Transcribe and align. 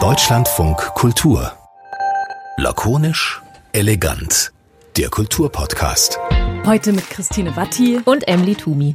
Deutschlandfunk 0.00 0.76
Kultur. 0.94 1.58
Lakonisch, 2.56 3.42
elegant. 3.72 4.52
Der 4.96 5.08
Kulturpodcast. 5.08 6.16
Heute 6.64 6.92
mit 6.92 7.10
Christine 7.10 7.56
Watti 7.56 7.98
und 8.04 8.28
Emily 8.28 8.54
Tumi. 8.54 8.94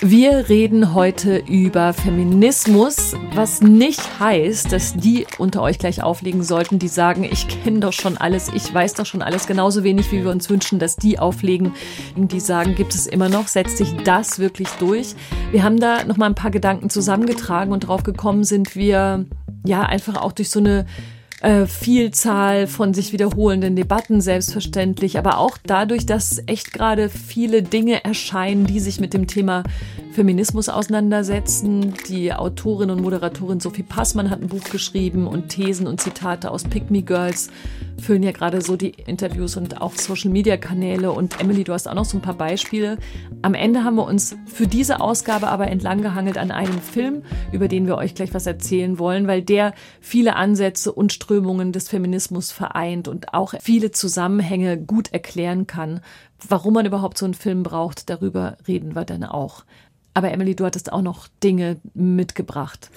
Wir 0.00 0.48
reden 0.48 0.92
heute 0.92 1.36
über 1.38 1.92
Feminismus, 1.92 3.14
was 3.32 3.60
nicht 3.62 4.18
heißt, 4.18 4.72
dass 4.72 4.94
die 4.94 5.24
unter 5.38 5.62
euch 5.62 5.78
gleich 5.78 6.02
auflegen 6.02 6.42
sollten, 6.42 6.80
die 6.80 6.88
sagen, 6.88 7.22
ich 7.24 7.46
kenne 7.62 7.78
doch 7.78 7.92
schon 7.92 8.18
alles, 8.18 8.50
ich 8.52 8.74
weiß 8.74 8.94
doch 8.94 9.06
schon 9.06 9.22
alles, 9.22 9.46
genauso 9.46 9.84
wenig 9.84 10.10
wie 10.10 10.24
wir 10.24 10.32
uns 10.32 10.50
wünschen, 10.50 10.80
dass 10.80 10.96
die 10.96 11.18
auflegen, 11.18 11.74
die 12.16 12.40
sagen, 12.40 12.74
gibt 12.74 12.94
es 12.94 13.06
immer 13.06 13.28
noch, 13.28 13.46
setzt 13.46 13.78
sich 13.78 13.94
das 14.04 14.40
wirklich 14.40 14.68
durch. 14.80 15.14
Wir 15.52 15.62
haben 15.62 15.78
da 15.78 16.04
noch 16.04 16.16
mal 16.16 16.26
ein 16.26 16.34
paar 16.34 16.50
Gedanken 16.50 16.90
zusammengetragen 16.90 17.72
und 17.72 17.86
drauf 17.86 18.02
gekommen 18.02 18.42
sind 18.42 18.74
wir 18.74 19.26
ja 19.64 19.82
einfach 19.82 20.16
auch 20.16 20.32
durch 20.32 20.50
so 20.50 20.58
eine 20.58 20.86
äh, 21.40 21.66
Vielzahl 21.66 22.66
von 22.66 22.94
sich 22.94 23.12
wiederholenden 23.12 23.76
Debatten 23.76 24.20
selbstverständlich, 24.20 25.18
aber 25.18 25.38
auch 25.38 25.58
dadurch, 25.64 26.06
dass 26.06 26.42
echt 26.46 26.72
gerade 26.72 27.08
viele 27.08 27.62
Dinge 27.62 28.04
erscheinen, 28.04 28.66
die 28.66 28.80
sich 28.80 29.00
mit 29.00 29.14
dem 29.14 29.26
Thema 29.26 29.64
Feminismus 30.12 30.68
auseinandersetzen. 30.68 31.94
Die 32.08 32.32
Autorin 32.32 32.90
und 32.90 33.02
Moderatorin 33.02 33.60
Sophie 33.60 33.82
Passmann 33.82 34.30
hat 34.30 34.40
ein 34.40 34.48
Buch 34.48 34.64
geschrieben 34.64 35.26
und 35.26 35.48
Thesen 35.48 35.86
und 35.86 36.00
Zitate 36.00 36.50
aus 36.50 36.64
Pick 36.64 36.90
Me 36.90 37.02
Girls 37.02 37.50
füllen 38.00 38.22
ja 38.22 38.32
gerade 38.32 38.60
so 38.60 38.76
die 38.76 38.90
Interviews 39.06 39.56
und 39.56 39.80
auch 39.80 39.94
Social 39.94 40.30
Media 40.30 40.56
Kanäle. 40.56 41.12
Und 41.12 41.40
Emily, 41.40 41.64
du 41.64 41.72
hast 41.72 41.88
auch 41.88 41.94
noch 41.94 42.04
so 42.04 42.18
ein 42.18 42.22
paar 42.22 42.34
Beispiele. 42.34 42.98
Am 43.42 43.54
Ende 43.54 43.84
haben 43.84 43.96
wir 43.96 44.06
uns 44.06 44.36
für 44.46 44.66
diese 44.66 45.00
Ausgabe 45.00 45.48
aber 45.48 45.68
entlang 45.68 46.02
gehangelt 46.02 46.38
an 46.38 46.50
einem 46.50 46.80
Film, 46.80 47.22
über 47.52 47.68
den 47.68 47.86
wir 47.86 47.96
euch 47.96 48.14
gleich 48.14 48.34
was 48.34 48.46
erzählen 48.46 48.98
wollen, 48.98 49.26
weil 49.26 49.42
der 49.42 49.74
viele 50.00 50.36
Ansätze 50.36 50.92
und 50.92 51.12
Strömungen 51.34 51.72
des 51.72 51.88
Feminismus 51.88 52.52
vereint 52.52 53.08
und 53.08 53.34
auch 53.34 53.54
viele 53.60 53.90
Zusammenhänge 53.90 54.78
gut 54.78 55.12
erklären 55.12 55.66
kann. 55.66 56.00
Warum 56.48 56.74
man 56.74 56.86
überhaupt 56.86 57.18
so 57.18 57.24
einen 57.24 57.34
Film 57.34 57.64
braucht, 57.64 58.08
darüber 58.08 58.56
reden 58.68 58.94
wir 58.94 59.04
dann 59.04 59.24
auch. 59.24 59.64
Aber 60.14 60.30
Emily, 60.30 60.54
du 60.54 60.64
hattest 60.64 60.92
auch 60.92 61.02
noch 61.02 61.26
Dinge 61.42 61.78
mitgebracht. 61.92 62.88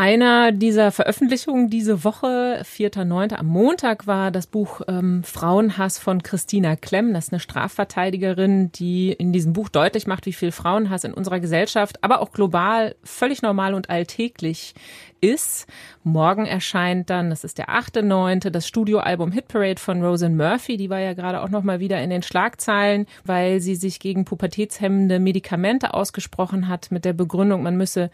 Einer 0.00 0.52
dieser 0.52 0.92
Veröffentlichungen 0.92 1.70
diese 1.70 2.04
Woche, 2.04 2.62
4.9. 2.62 3.34
am 3.34 3.46
Montag, 3.46 4.06
war 4.06 4.30
das 4.30 4.46
Buch 4.46 4.80
ähm, 4.86 5.24
Frauenhass 5.24 5.98
von 5.98 6.22
Christina 6.22 6.76
Klemm. 6.76 7.12
Das 7.14 7.24
ist 7.24 7.32
eine 7.32 7.40
Strafverteidigerin, 7.40 8.70
die 8.70 9.10
in 9.10 9.32
diesem 9.32 9.54
Buch 9.54 9.68
deutlich 9.68 10.06
macht, 10.06 10.26
wie 10.26 10.32
viel 10.32 10.52
Frauenhass 10.52 11.02
in 11.02 11.14
unserer 11.14 11.40
Gesellschaft, 11.40 12.04
aber 12.04 12.20
auch 12.20 12.30
global 12.30 12.94
völlig 13.02 13.42
normal 13.42 13.74
und 13.74 13.90
alltäglich 13.90 14.74
ist. 15.20 15.66
Morgen 16.04 16.46
erscheint 16.46 17.10
dann, 17.10 17.30
das 17.30 17.44
ist 17.44 17.58
der 17.58 17.68
8.9., 17.68 18.50
das 18.50 18.68
Studioalbum 18.68 19.32
Hit 19.32 19.48
Parade 19.48 19.80
von 19.80 20.02
Rosen 20.02 20.36
Murphy. 20.36 20.76
Die 20.76 20.90
war 20.90 21.00
ja 21.00 21.12
gerade 21.12 21.42
auch 21.42 21.48
nochmal 21.48 21.80
wieder 21.80 22.00
in 22.00 22.10
den 22.10 22.22
Schlagzeilen, 22.22 23.06
weil 23.24 23.60
sie 23.60 23.74
sich 23.74 23.98
gegen 23.98 24.24
pubertätshemmende 24.24 25.18
Medikamente 25.18 25.92
ausgesprochen 25.92 26.68
hat 26.68 26.90
mit 26.90 27.04
der 27.04 27.14
Begründung, 27.14 27.62
man 27.62 27.76
müsse 27.76 28.10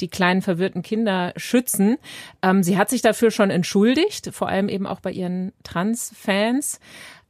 die 0.00 0.08
kleinen 0.08 0.42
verwirrten 0.42 0.82
Kinder 0.82 1.27
schützen. 1.36 1.96
Ähm, 2.42 2.62
sie 2.62 2.76
hat 2.76 2.90
sich 2.90 3.02
dafür 3.02 3.30
schon 3.30 3.50
entschuldigt, 3.50 4.30
vor 4.32 4.48
allem 4.48 4.68
eben 4.68 4.86
auch 4.86 5.00
bei 5.00 5.12
ihren 5.12 5.52
Trans-Fans. 5.62 6.80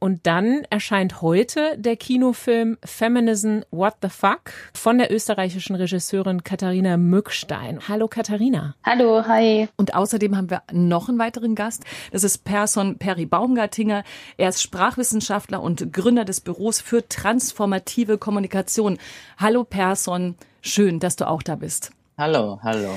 Und 0.01 0.25
dann 0.27 0.61
erscheint 0.69 1.21
heute 1.21 1.77
der 1.77 1.97
Kinofilm 1.97 2.77
Feminism 2.85 3.59
What 3.69 3.95
the 4.01 4.07
Fuck 4.07 4.53
von 4.73 4.97
der 4.97 5.13
österreichischen 5.13 5.75
Regisseurin 5.75 6.45
Katharina 6.45 6.95
Mückstein. 6.95 7.81
Hallo 7.89 8.07
Katharina. 8.07 8.75
Hallo, 8.85 9.25
hi. 9.27 9.67
Und 9.75 9.95
außerdem 9.95 10.37
haben 10.37 10.49
wir 10.49 10.63
noch 10.71 11.09
einen 11.09 11.19
weiteren 11.19 11.53
Gast. 11.53 11.83
Das 12.13 12.23
ist 12.23 12.45
Person 12.45 12.97
Perry 12.97 13.25
Baumgartinger. 13.25 14.05
Er 14.37 14.49
ist 14.49 14.63
Sprachwissenschaftler 14.63 15.61
und 15.61 15.91
Gründer 15.91 16.23
des 16.23 16.39
Büros 16.39 16.79
für 16.79 17.05
transformative 17.05 18.17
Kommunikation. 18.17 18.97
Hallo 19.37 19.65
Person, 19.65 20.35
schön, 20.61 21.01
dass 21.01 21.17
du 21.17 21.27
auch 21.27 21.43
da 21.43 21.55
bist. 21.57 21.91
Hallo, 22.17 22.59
hallo. 22.63 22.95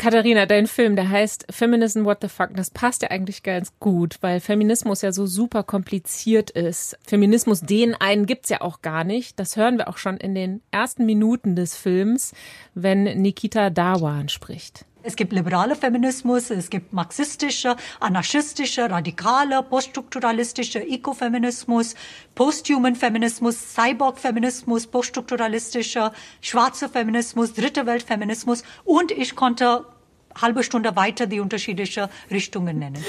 Katharina, 0.00 0.46
dein 0.46 0.66
Film, 0.66 0.96
der 0.96 1.10
heißt 1.10 1.48
Feminism 1.50 2.06
What 2.06 2.22
the 2.22 2.28
Fuck, 2.28 2.54
das 2.54 2.70
passt 2.70 3.02
ja 3.02 3.10
eigentlich 3.10 3.42
ganz 3.42 3.78
gut, 3.80 4.16
weil 4.22 4.40
Feminismus 4.40 5.02
ja 5.02 5.12
so 5.12 5.26
super 5.26 5.62
kompliziert 5.62 6.48
ist. 6.48 6.96
Feminismus, 7.06 7.60
den 7.60 7.94
einen 7.96 8.24
gibt's 8.24 8.48
ja 8.48 8.62
auch 8.62 8.80
gar 8.80 9.04
nicht. 9.04 9.38
Das 9.38 9.58
hören 9.58 9.76
wir 9.76 9.88
auch 9.88 9.98
schon 9.98 10.16
in 10.16 10.34
den 10.34 10.62
ersten 10.70 11.04
Minuten 11.04 11.54
des 11.54 11.76
Films, 11.76 12.32
wenn 12.72 13.02
Nikita 13.02 13.68
Dawan 13.68 14.30
spricht. 14.30 14.86
Es 15.02 15.16
gibt 15.16 15.32
liberaler 15.32 15.76
Feminismus, 15.76 16.50
es 16.50 16.68
gibt 16.68 16.92
marxistischer, 16.92 17.76
anarchistischer, 18.00 18.90
radikaler, 18.90 19.62
poststrukturalistischer 19.62 20.86
Ecofeminismus, 20.86 21.94
posthuman 22.34 22.94
Feminismus, 22.94 23.74
Cyborg-Feminismus, 23.74 24.86
poststrukturalistischer, 24.86 26.12
schwarzer 26.42 26.90
Feminismus, 26.90 27.54
dritte 27.54 27.86
Welt-Feminismus 27.86 28.62
und 28.84 29.10
ich 29.10 29.34
konnte 29.36 29.86
halbe 30.38 30.62
Stunde 30.62 30.94
weiter 30.96 31.26
die 31.26 31.40
unterschiedlichen 31.40 32.08
Richtungen 32.30 32.78
nennen. 32.78 33.02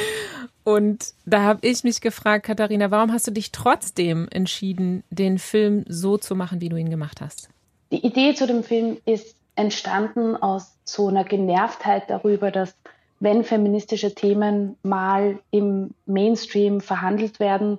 Und 0.63 1.13
da 1.25 1.41
habe 1.41 1.67
ich 1.67 1.83
mich 1.83 1.99
gefragt, 1.99 2.45
Katharina, 2.45 2.89
warum 2.91 3.11
hast 3.11 3.27
du 3.27 3.31
dich 3.31 3.51
trotzdem 3.51 4.27
entschieden, 4.31 5.03
den 5.09 5.39
Film 5.39 5.83
so 5.89 6.17
zu 6.17 6.35
machen, 6.35 6.61
wie 6.61 6.69
du 6.69 6.77
ihn 6.77 6.89
gemacht 6.89 7.19
hast? 7.19 7.49
Die 7.91 8.05
Idee 8.05 8.33
zu 8.33 8.47
dem 8.47 8.63
Film 8.63 8.97
ist 9.05 9.35
entstanden 9.55 10.35
aus 10.35 10.77
so 10.83 11.07
einer 11.07 11.23
Genervtheit 11.23 12.09
darüber, 12.09 12.51
dass 12.51 12.75
wenn 13.19 13.43
feministische 13.43 14.15
Themen 14.15 14.77
mal 14.81 15.39
im 15.51 15.93
Mainstream 16.05 16.81
verhandelt 16.81 17.39
werden, 17.39 17.77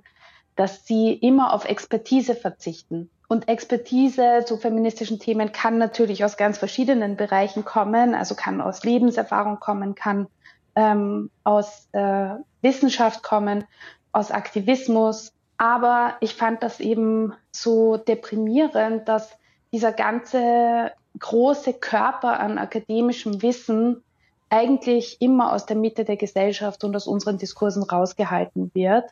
dass 0.54 0.86
sie 0.86 1.12
immer 1.12 1.52
auf 1.52 1.64
Expertise 1.64 2.34
verzichten. 2.34 3.10
Und 3.28 3.48
Expertise 3.48 4.44
zu 4.46 4.56
feministischen 4.56 5.18
Themen 5.18 5.52
kann 5.52 5.78
natürlich 5.78 6.24
aus 6.24 6.36
ganz 6.36 6.58
verschiedenen 6.58 7.16
Bereichen 7.16 7.64
kommen, 7.64 8.14
also 8.14 8.34
kann 8.34 8.60
aus 8.60 8.84
Lebenserfahrung 8.84 9.58
kommen, 9.58 9.94
kann 9.94 10.28
ähm, 10.76 11.30
aus 11.42 11.88
äh, 11.92 12.34
Wissenschaft 12.60 13.22
kommen, 13.22 13.64
aus 14.12 14.30
Aktivismus. 14.30 15.32
Aber 15.56 16.14
ich 16.20 16.34
fand 16.34 16.62
das 16.62 16.78
eben 16.78 17.32
so 17.50 17.96
deprimierend, 17.96 19.08
dass 19.08 19.36
dieser 19.72 19.92
ganze 19.92 20.92
große 21.18 21.74
Körper 21.74 22.40
an 22.40 22.58
akademischem 22.58 23.42
Wissen 23.42 24.02
eigentlich 24.50 25.16
immer 25.20 25.52
aus 25.52 25.66
der 25.66 25.76
Mitte 25.76 26.04
der 26.04 26.16
Gesellschaft 26.16 26.84
und 26.84 26.94
aus 26.94 27.06
unseren 27.06 27.38
Diskursen 27.38 27.82
rausgehalten 27.82 28.70
wird 28.74 29.04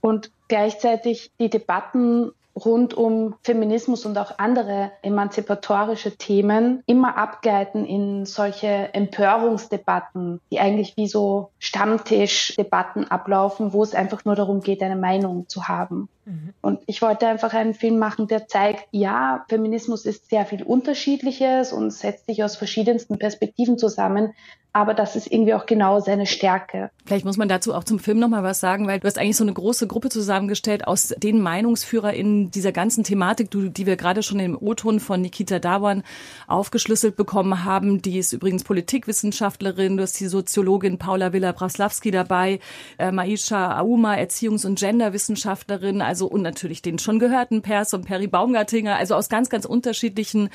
und 0.00 0.30
gleichzeitig 0.48 1.30
die 1.40 1.48
Debatten 1.48 2.32
rund 2.56 2.94
um 2.94 3.34
Feminismus 3.42 4.06
und 4.06 4.16
auch 4.16 4.38
andere 4.38 4.90
emanzipatorische 5.02 6.16
Themen 6.16 6.82
immer 6.86 7.18
abgleiten 7.18 7.84
in 7.84 8.24
solche 8.24 8.94
Empörungsdebatten, 8.94 10.40
die 10.50 10.58
eigentlich 10.58 10.96
wie 10.96 11.06
so 11.06 11.50
Stammtischdebatten 11.58 13.10
ablaufen, 13.10 13.72
wo 13.72 13.82
es 13.82 13.94
einfach 13.94 14.24
nur 14.24 14.36
darum 14.36 14.60
geht, 14.60 14.82
eine 14.82 14.96
Meinung 14.96 15.48
zu 15.48 15.68
haben. 15.68 16.08
Mhm. 16.26 16.52
Und 16.60 16.80
ich 16.86 17.00
wollte 17.02 17.26
einfach 17.26 17.54
einen 17.54 17.74
Film 17.74 17.98
machen, 17.98 18.26
der 18.26 18.48
zeigt, 18.48 18.86
ja, 18.90 19.44
Feminismus 19.48 20.04
ist 20.04 20.28
sehr 20.28 20.44
viel 20.44 20.62
Unterschiedliches 20.62 21.72
und 21.72 21.92
setzt 21.92 22.26
sich 22.26 22.42
aus 22.44 22.56
verschiedensten 22.56 23.18
Perspektiven 23.18 23.78
zusammen, 23.78 24.34
aber 24.76 24.92
das 24.92 25.16
ist 25.16 25.32
irgendwie 25.32 25.54
auch 25.54 25.64
genau 25.64 26.00
seine 26.00 26.26
Stärke. 26.26 26.90
Vielleicht 27.06 27.24
muss 27.24 27.38
man 27.38 27.48
dazu 27.48 27.72
auch 27.72 27.84
zum 27.84 27.98
Film 27.98 28.18
noch 28.18 28.28
mal 28.28 28.42
was 28.42 28.60
sagen, 28.60 28.86
weil 28.86 29.00
du 29.00 29.06
hast 29.06 29.16
eigentlich 29.18 29.38
so 29.38 29.44
eine 29.44 29.54
große 29.54 29.86
Gruppe 29.86 30.10
zusammengestellt 30.10 30.86
aus 30.86 31.14
den 31.16 31.40
MeinungsführerInnen 31.40 32.50
dieser 32.50 32.72
ganzen 32.72 33.02
Thematik, 33.02 33.50
die 33.50 33.86
wir 33.86 33.96
gerade 33.96 34.22
schon 34.22 34.38
im 34.38 34.54
O-Ton 34.60 35.00
von 35.00 35.22
Nikita 35.22 35.60
Dawan 35.60 36.02
aufgeschlüsselt 36.46 37.16
bekommen 37.16 37.64
haben. 37.64 38.02
Die 38.02 38.18
ist 38.18 38.34
übrigens 38.34 38.64
Politikwissenschaftlerin, 38.64 39.96
du 39.96 40.02
hast 40.02 40.20
die 40.20 40.26
Soziologin 40.26 40.98
Paula 40.98 41.32
Villa-Braslawski 41.32 42.10
dabei, 42.10 42.60
äh, 42.98 43.10
Maisha 43.10 43.80
Auma, 43.80 44.16
Erziehungs- 44.16 44.66
und 44.66 44.78
Genderwissenschaftlerin, 44.78 46.02
also 46.02 46.15
und 46.24 46.40
natürlich 46.40 46.80
den 46.80 46.98
schon 46.98 47.18
gehörten 47.18 47.60
Pers 47.60 47.92
und 47.92 48.06
Perry 48.06 48.28
Baumgartinger, 48.28 48.96
also 48.96 49.14
aus 49.14 49.28
ganz, 49.28 49.50
ganz 49.50 49.66
unterschiedlichen 49.66 50.48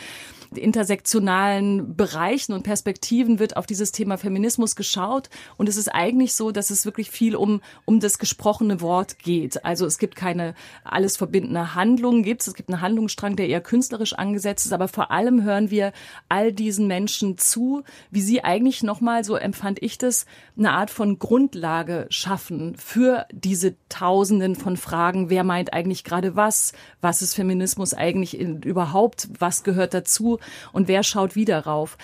intersektionalen 0.58 1.96
Bereichen 1.96 2.54
und 2.54 2.64
Perspektiven 2.64 3.40
wird 3.40 3.56
auf 3.56 3.66
dieses 3.66 3.92
Thema 3.92 4.18
Feminismus 4.18 4.76
geschaut. 4.76 5.30
Und 5.58 5.70
es 5.70 5.78
ist 5.78 5.88
eigentlich 5.88 6.34
so, 6.34 6.52
dass 6.52 6.70
es 6.70 6.86
wirklich 6.86 7.10
viel 7.10 7.36
um, 7.36 7.62
um 7.86 8.00
das 8.00 8.20
gesprochene 8.20 8.82
Wort 8.82 9.20
geht. 9.20 9.64
Also 9.64 9.86
es 9.86 9.98
gibt 9.98 10.16
keine 10.16 10.54
alles 10.84 11.16
verbindende 11.16 11.74
Handlung, 11.76 12.24
gibt 12.24 12.42
es. 12.42 12.54
gibt 12.54 12.70
einen 12.70 12.82
Handlungsstrang, 12.82 13.36
der 13.36 13.48
eher 13.48 13.62
künstlerisch 13.62 14.14
angesetzt 14.14 14.66
ist. 14.66 14.74
Aber 14.74 14.88
vor 14.88 15.12
allem 15.12 15.44
hören 15.44 15.72
wir 15.72 15.94
all 16.28 16.52
diesen 16.52 16.88
Menschen 16.88 17.38
zu, 17.38 17.84
wie 18.10 18.22
sie 18.22 18.44
eigentlich 18.44 18.84
nochmal, 18.84 19.24
so 19.24 19.36
empfand 19.36 19.82
ich 19.82 19.98
das, 19.98 20.26
eine 20.58 20.74
Art 20.74 20.90
von 20.90 21.18
Grundlage 21.18 22.08
schaffen 22.10 22.76
für 22.76 23.26
diese 23.32 23.76
Tausenden 23.88 24.56
von 24.56 24.76
Fragen. 24.76 25.30
Wer 25.30 25.46
meint 25.52 25.74
eigentlich 25.74 26.06
gerade 26.06 26.38
was? 26.38 26.72
Was 27.02 27.22
ist 27.22 27.34
Feminismus 27.34 27.94
eigentlich 27.94 28.40
in, 28.40 28.62
überhaupt? 28.62 29.28
Was 29.38 29.64
gehört 29.64 29.94
dazu? 29.94 30.40
und 30.72 30.88
wer 30.88 31.04
schaut 31.04 31.36
wieder 31.36 31.66
rauf. 31.66 31.98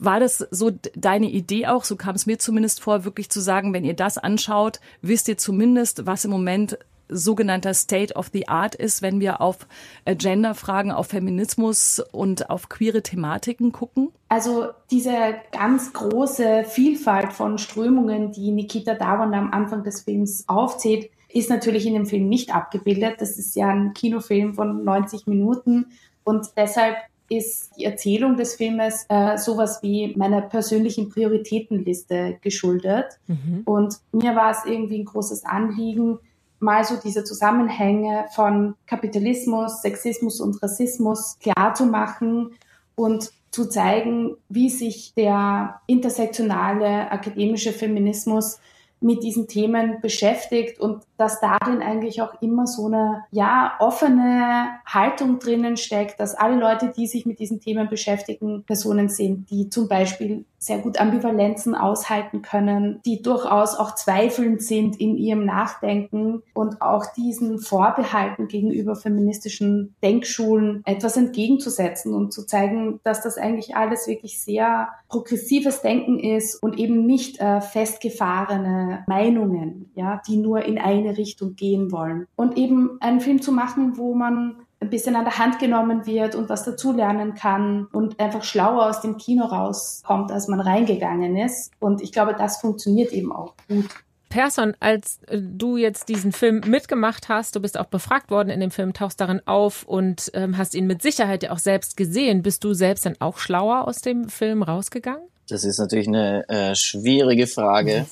war 0.00 0.20
das 0.20 0.38
so 0.50 0.70
deine 0.94 1.26
Idee 1.26 1.66
auch, 1.66 1.84
so 1.84 1.96
kam 1.96 2.14
es 2.14 2.24
mir 2.24 2.38
zumindest 2.38 2.80
vor, 2.80 3.04
wirklich 3.04 3.28
zu 3.28 3.40
sagen, 3.40 3.74
wenn 3.74 3.84
ihr 3.84 3.94
das 3.94 4.16
anschaut, 4.16 4.80
wisst 5.02 5.28
ihr 5.28 5.36
zumindest, 5.36 6.06
was 6.06 6.24
im 6.24 6.30
Moment 6.30 6.78
sogenannter 7.08 7.74
State 7.74 8.14
of 8.14 8.30
the 8.32 8.48
Art 8.48 8.74
ist, 8.74 9.02
wenn 9.02 9.20
wir 9.20 9.40
auf 9.40 9.66
äh, 10.06 10.16
Genderfragen, 10.16 10.90
auf 10.90 11.08
Feminismus 11.08 12.02
und 12.10 12.48
auf 12.48 12.68
queere 12.70 13.02
Thematiken 13.02 13.70
gucken? 13.70 14.08
Also 14.28 14.68
diese 14.90 15.34
ganz 15.52 15.92
große 15.92 16.64
Vielfalt 16.64 17.32
von 17.34 17.58
Strömungen, 17.58 18.32
die 18.32 18.50
Nikita 18.50 18.94
Dawan 18.94 19.34
am 19.34 19.52
Anfang 19.52 19.84
des 19.84 20.00
Films 20.02 20.44
aufzählt, 20.48 21.10
ist 21.36 21.50
natürlich 21.50 21.86
in 21.86 21.94
dem 21.94 22.06
Film 22.06 22.28
nicht 22.28 22.54
abgebildet. 22.54 23.16
Das 23.20 23.38
ist 23.38 23.56
ja 23.56 23.68
ein 23.68 23.92
Kinofilm 23.92 24.54
von 24.54 24.84
90 24.84 25.26
Minuten 25.26 25.86
und 26.24 26.46
deshalb 26.56 26.96
ist 27.28 27.76
die 27.76 27.84
Erzählung 27.84 28.36
des 28.36 28.54
Filmes 28.54 29.04
äh, 29.08 29.36
sowas 29.36 29.80
wie 29.82 30.14
meiner 30.16 30.42
persönlichen 30.42 31.08
Prioritätenliste 31.08 32.38
geschuldet. 32.40 33.18
Mhm. 33.26 33.62
Und 33.64 33.96
mir 34.12 34.36
war 34.36 34.52
es 34.52 34.58
irgendwie 34.64 35.00
ein 35.00 35.04
großes 35.04 35.44
Anliegen, 35.44 36.18
mal 36.60 36.84
so 36.84 36.94
diese 37.02 37.24
Zusammenhänge 37.24 38.26
von 38.34 38.74
Kapitalismus, 38.86 39.82
Sexismus 39.82 40.40
und 40.40 40.62
Rassismus 40.62 41.36
klar 41.40 41.74
zu 41.74 41.86
machen 41.86 42.52
und 42.94 43.30
zu 43.50 43.68
zeigen, 43.68 44.36
wie 44.48 44.70
sich 44.70 45.14
der 45.14 45.80
intersektionale 45.86 47.10
akademische 47.10 47.72
Feminismus 47.72 48.58
mit 49.00 49.22
diesen 49.22 49.46
Themen 49.46 50.00
beschäftigt 50.00 50.80
und 50.80 51.04
dass 51.16 51.40
darin 51.40 51.82
eigentlich 51.82 52.22
auch 52.22 52.40
immer 52.40 52.66
so 52.66 52.86
eine, 52.86 53.24
ja, 53.30 53.76
offene 53.78 54.70
Haltung 54.86 55.38
drinnen 55.38 55.76
steckt, 55.76 56.18
dass 56.18 56.34
alle 56.34 56.56
Leute, 56.56 56.92
die 56.96 57.06
sich 57.06 57.26
mit 57.26 57.38
diesen 57.38 57.60
Themen 57.60 57.88
beschäftigen, 57.88 58.64
Personen 58.64 59.08
sind, 59.08 59.50
die 59.50 59.68
zum 59.68 59.88
Beispiel 59.88 60.44
sehr 60.66 60.78
gut 60.78 61.00
Ambivalenzen 61.00 61.76
aushalten 61.76 62.42
können, 62.42 63.00
die 63.06 63.22
durchaus 63.22 63.76
auch 63.76 63.94
zweifelnd 63.94 64.60
sind 64.60 65.00
in 65.00 65.16
ihrem 65.16 65.44
Nachdenken 65.44 66.42
und 66.54 66.82
auch 66.82 67.06
diesen 67.14 67.60
Vorbehalten 67.60 68.48
gegenüber 68.48 68.96
feministischen 68.96 69.94
Denkschulen 70.02 70.82
etwas 70.84 71.16
entgegenzusetzen 71.16 72.14
und 72.14 72.32
zu 72.32 72.44
zeigen, 72.44 72.98
dass 73.04 73.22
das 73.22 73.38
eigentlich 73.38 73.76
alles 73.76 74.08
wirklich 74.08 74.40
sehr 74.42 74.88
progressives 75.08 75.82
Denken 75.82 76.18
ist 76.18 76.60
und 76.60 76.78
eben 76.78 77.06
nicht 77.06 77.40
äh, 77.40 77.60
festgefahrene 77.60 79.04
Meinungen, 79.06 79.92
ja, 79.94 80.20
die 80.26 80.36
nur 80.36 80.64
in 80.64 80.78
eine 80.78 81.16
Richtung 81.16 81.54
gehen 81.54 81.92
wollen. 81.92 82.26
Und 82.34 82.58
eben 82.58 82.98
einen 83.00 83.20
Film 83.20 83.40
zu 83.40 83.52
machen, 83.52 83.96
wo 83.96 84.14
man 84.14 84.65
ein 84.80 84.90
bisschen 84.90 85.16
an 85.16 85.24
der 85.24 85.38
Hand 85.38 85.58
genommen 85.58 86.06
wird 86.06 86.34
und 86.34 86.48
was 86.48 86.64
dazulernen 86.64 87.34
kann 87.34 87.86
und 87.92 88.20
einfach 88.20 88.44
schlauer 88.44 88.86
aus 88.86 89.00
dem 89.00 89.16
Kino 89.16 89.46
rauskommt, 89.46 90.30
als 90.30 90.48
man 90.48 90.60
reingegangen 90.60 91.36
ist. 91.36 91.72
Und 91.80 92.02
ich 92.02 92.12
glaube, 92.12 92.34
das 92.36 92.58
funktioniert 92.58 93.12
eben 93.12 93.32
auch 93.32 93.54
gut. 93.68 93.88
Persson, 94.28 94.74
als 94.80 95.20
äh, 95.28 95.38
du 95.40 95.76
jetzt 95.76 96.08
diesen 96.08 96.32
Film 96.32 96.60
mitgemacht 96.66 97.28
hast, 97.28 97.56
du 97.56 97.60
bist 97.60 97.78
auch 97.78 97.86
befragt 97.86 98.30
worden 98.30 98.50
in 98.50 98.60
dem 98.60 98.70
Film, 98.70 98.92
tauchst 98.92 99.20
darin 99.20 99.40
auf 99.46 99.84
und 99.84 100.30
ähm, 100.34 100.58
hast 100.58 100.74
ihn 100.74 100.86
mit 100.86 101.00
Sicherheit 101.00 101.42
ja 101.42 101.52
auch 101.52 101.58
selbst 101.58 101.96
gesehen. 101.96 102.42
Bist 102.42 102.62
du 102.64 102.74
selbst 102.74 103.06
dann 103.06 103.16
auch 103.20 103.38
schlauer 103.38 103.86
aus 103.86 104.02
dem 104.02 104.28
Film 104.28 104.62
rausgegangen? 104.62 105.26
Das 105.48 105.64
ist 105.64 105.78
natürlich 105.78 106.08
eine 106.08 106.46
äh, 106.48 106.74
schwierige 106.74 107.46
Frage. 107.46 108.06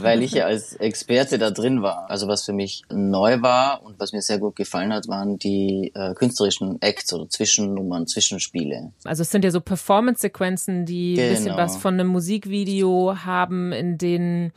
Weil 0.00 0.22
ich 0.22 0.32
ja 0.32 0.46
als 0.46 0.74
Experte 0.74 1.38
da 1.38 1.50
drin 1.50 1.82
war. 1.82 2.10
Also 2.10 2.28
was 2.28 2.44
für 2.44 2.52
mich 2.52 2.82
neu 2.90 3.42
war 3.42 3.82
und 3.84 3.98
was 3.98 4.12
mir 4.12 4.22
sehr 4.22 4.38
gut 4.38 4.56
gefallen 4.56 4.92
hat, 4.92 5.08
waren 5.08 5.38
die 5.38 5.92
äh, 5.94 6.14
künstlerischen 6.14 6.80
Acts 6.82 7.12
oder 7.12 7.28
Zwischennummern, 7.28 8.06
Zwischenspiele. 8.06 8.92
Also 9.04 9.22
es 9.22 9.30
sind 9.30 9.44
ja 9.44 9.50
so 9.50 9.60
Performance-Sequenzen, 9.60 10.86
die 10.86 11.14
genau. 11.14 11.28
bisschen 11.28 11.56
was 11.56 11.76
von 11.76 11.94
einem 11.94 12.08
Musikvideo 12.08 13.16
haben, 13.24 13.72
in 13.72 13.98
denen 13.98 14.52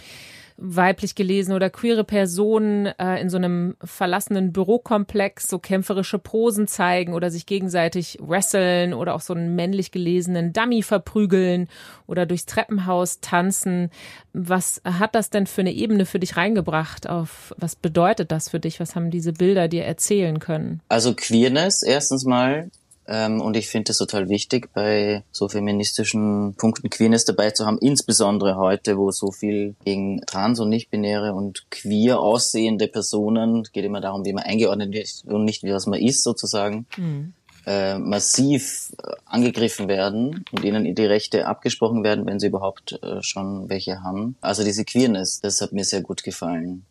weiblich 0.58 1.14
gelesene 1.14 1.56
oder 1.56 1.70
queere 1.70 2.04
Personen 2.04 2.88
äh, 2.88 3.22
in 3.22 3.30
so 3.30 3.38
einem 3.38 3.76
verlassenen 3.84 4.52
Bürokomplex 4.52 5.48
so 5.48 5.60
kämpferische 5.60 6.18
Posen 6.18 6.68
zeigen 6.68 7.14
oder 7.14 7.30
sich 7.30 7.46
gegenseitig 7.46 8.18
wresteln 8.22 8.94
oder 8.94 9.14
auch 9.14 9.22
so 9.22 9.34
einen 9.34 9.56
männlich 9.56 9.92
gelesenen 9.92 10.54
Dummy 10.54 10.82
verprügeln 10.82 11.70
oder 12.08 12.26
durchs 12.26 12.48
Treppenhaus 12.48 13.22
tanzen. 13.22 13.92
Was 14.34 14.82
hat 14.84 15.14
das 15.14 15.30
denn 15.30 15.46
für 15.46 15.62
eine 15.62 15.74
Ebene 15.74 16.06
für 16.06 16.20
dich 16.20 16.38
reingebracht? 16.38 17.08
Auf 17.08 17.54
was 17.58 17.76
bedeutet 17.76 18.32
das 18.32 18.50
für 18.50 18.60
dich? 18.60 18.80
Was 18.80 18.96
haben 18.96 19.12
diese 19.12 19.34
Bilder 19.34 19.68
dir 19.68 19.86
erzählen 19.86 20.40
können? 20.40 20.82
Also 20.90 21.14
Queerness 21.14 21.84
erstens 21.84 22.26
mal 22.26 22.72
ähm, 23.08 23.40
und 23.42 23.56
ich 23.56 23.70
finde 23.70 23.92
es 23.92 23.98
total 23.98 24.28
wichtig, 24.28 24.70
bei 24.74 25.24
so 25.32 25.48
feministischen 25.48 26.56
Punkten 26.56 26.90
Queerness 26.90 27.24
dabei 27.26 27.52
zu 27.52 27.66
haben, 27.66 27.78
insbesondere 27.80 28.58
heute, 28.58 28.98
wo 28.98 29.12
so 29.12 29.32
viel 29.32 29.76
gegen 29.86 30.22
trans- 30.26 30.60
und 30.60 30.70
nicht-binäre 30.70 31.34
und 31.34 31.70
queer 31.72 32.20
aussehende 32.20 32.88
Personen, 32.88 33.64
geht 33.72 33.86
immer 33.86 34.02
darum, 34.02 34.26
wie 34.26 34.34
man 34.34 34.44
eingeordnet 34.44 34.94
wird 34.94 35.10
und 35.26 35.46
nicht, 35.46 35.64
wie 35.64 35.72
was 35.72 35.86
man 35.86 36.02
ist 36.02 36.24
sozusagen, 36.24 36.86
mhm. 36.98 37.34
äh, 37.66 37.98
massiv 37.98 38.94
angegriffen 39.26 39.88
werden 39.88 40.44
und 40.52 40.66
ihnen 40.66 40.94
die 40.94 41.06
Rechte 41.06 41.48
abgesprochen 41.48 42.04
werden, 42.04 42.26
wenn 42.26 42.40
sie 42.40 42.48
überhaupt 42.48 43.00
äh, 43.02 43.22
schon 43.22 43.70
welche 43.70 44.04
haben. 44.04 44.36
Also 44.42 44.66
diese 44.66 44.84
Queerness, 44.84 45.40
das 45.40 45.62
hat 45.62 45.72
mir 45.72 45.86
sehr 45.86 46.02
gut 46.02 46.24
gefallen. 46.24 46.86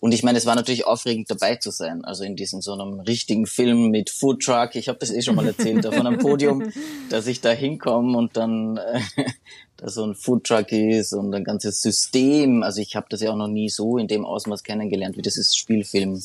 Und 0.00 0.12
ich 0.12 0.22
meine, 0.22 0.38
es 0.38 0.46
war 0.46 0.54
natürlich 0.54 0.86
aufregend 0.86 1.30
dabei 1.30 1.56
zu 1.56 1.70
sein. 1.70 2.04
Also 2.04 2.24
in 2.24 2.36
diesem 2.36 2.60
so 2.60 2.72
einem 2.72 3.00
richtigen 3.00 3.46
Film 3.46 3.90
mit 3.90 4.10
Food 4.10 4.42
Truck. 4.42 4.74
Ich 4.74 4.88
habe 4.88 4.98
das 4.98 5.10
eh 5.10 5.22
schon 5.22 5.36
mal 5.36 5.46
erzählt, 5.46 5.84
da 5.84 5.92
von 5.92 6.06
einem 6.06 6.18
Podium, 6.18 6.70
dass 7.10 7.26
ich 7.26 7.40
da 7.40 7.50
hinkomme 7.50 8.16
und 8.16 8.36
dann 8.36 8.76
äh, 8.76 9.00
da 9.76 9.88
so 9.88 10.04
ein 10.04 10.14
Food 10.14 10.44
Truck 10.44 10.72
ist 10.72 11.12
und 11.12 11.34
ein 11.34 11.44
ganzes 11.44 11.80
System. 11.80 12.62
Also 12.62 12.80
ich 12.80 12.96
habe 12.96 13.06
das 13.10 13.20
ja 13.20 13.30
auch 13.30 13.36
noch 13.36 13.48
nie 13.48 13.68
so 13.68 13.98
in 13.98 14.08
dem 14.08 14.24
Ausmaß 14.24 14.62
kennengelernt, 14.62 15.16
wie 15.16 15.22
das 15.22 15.36
ist 15.36 15.56
Spielfilm. 15.56 16.22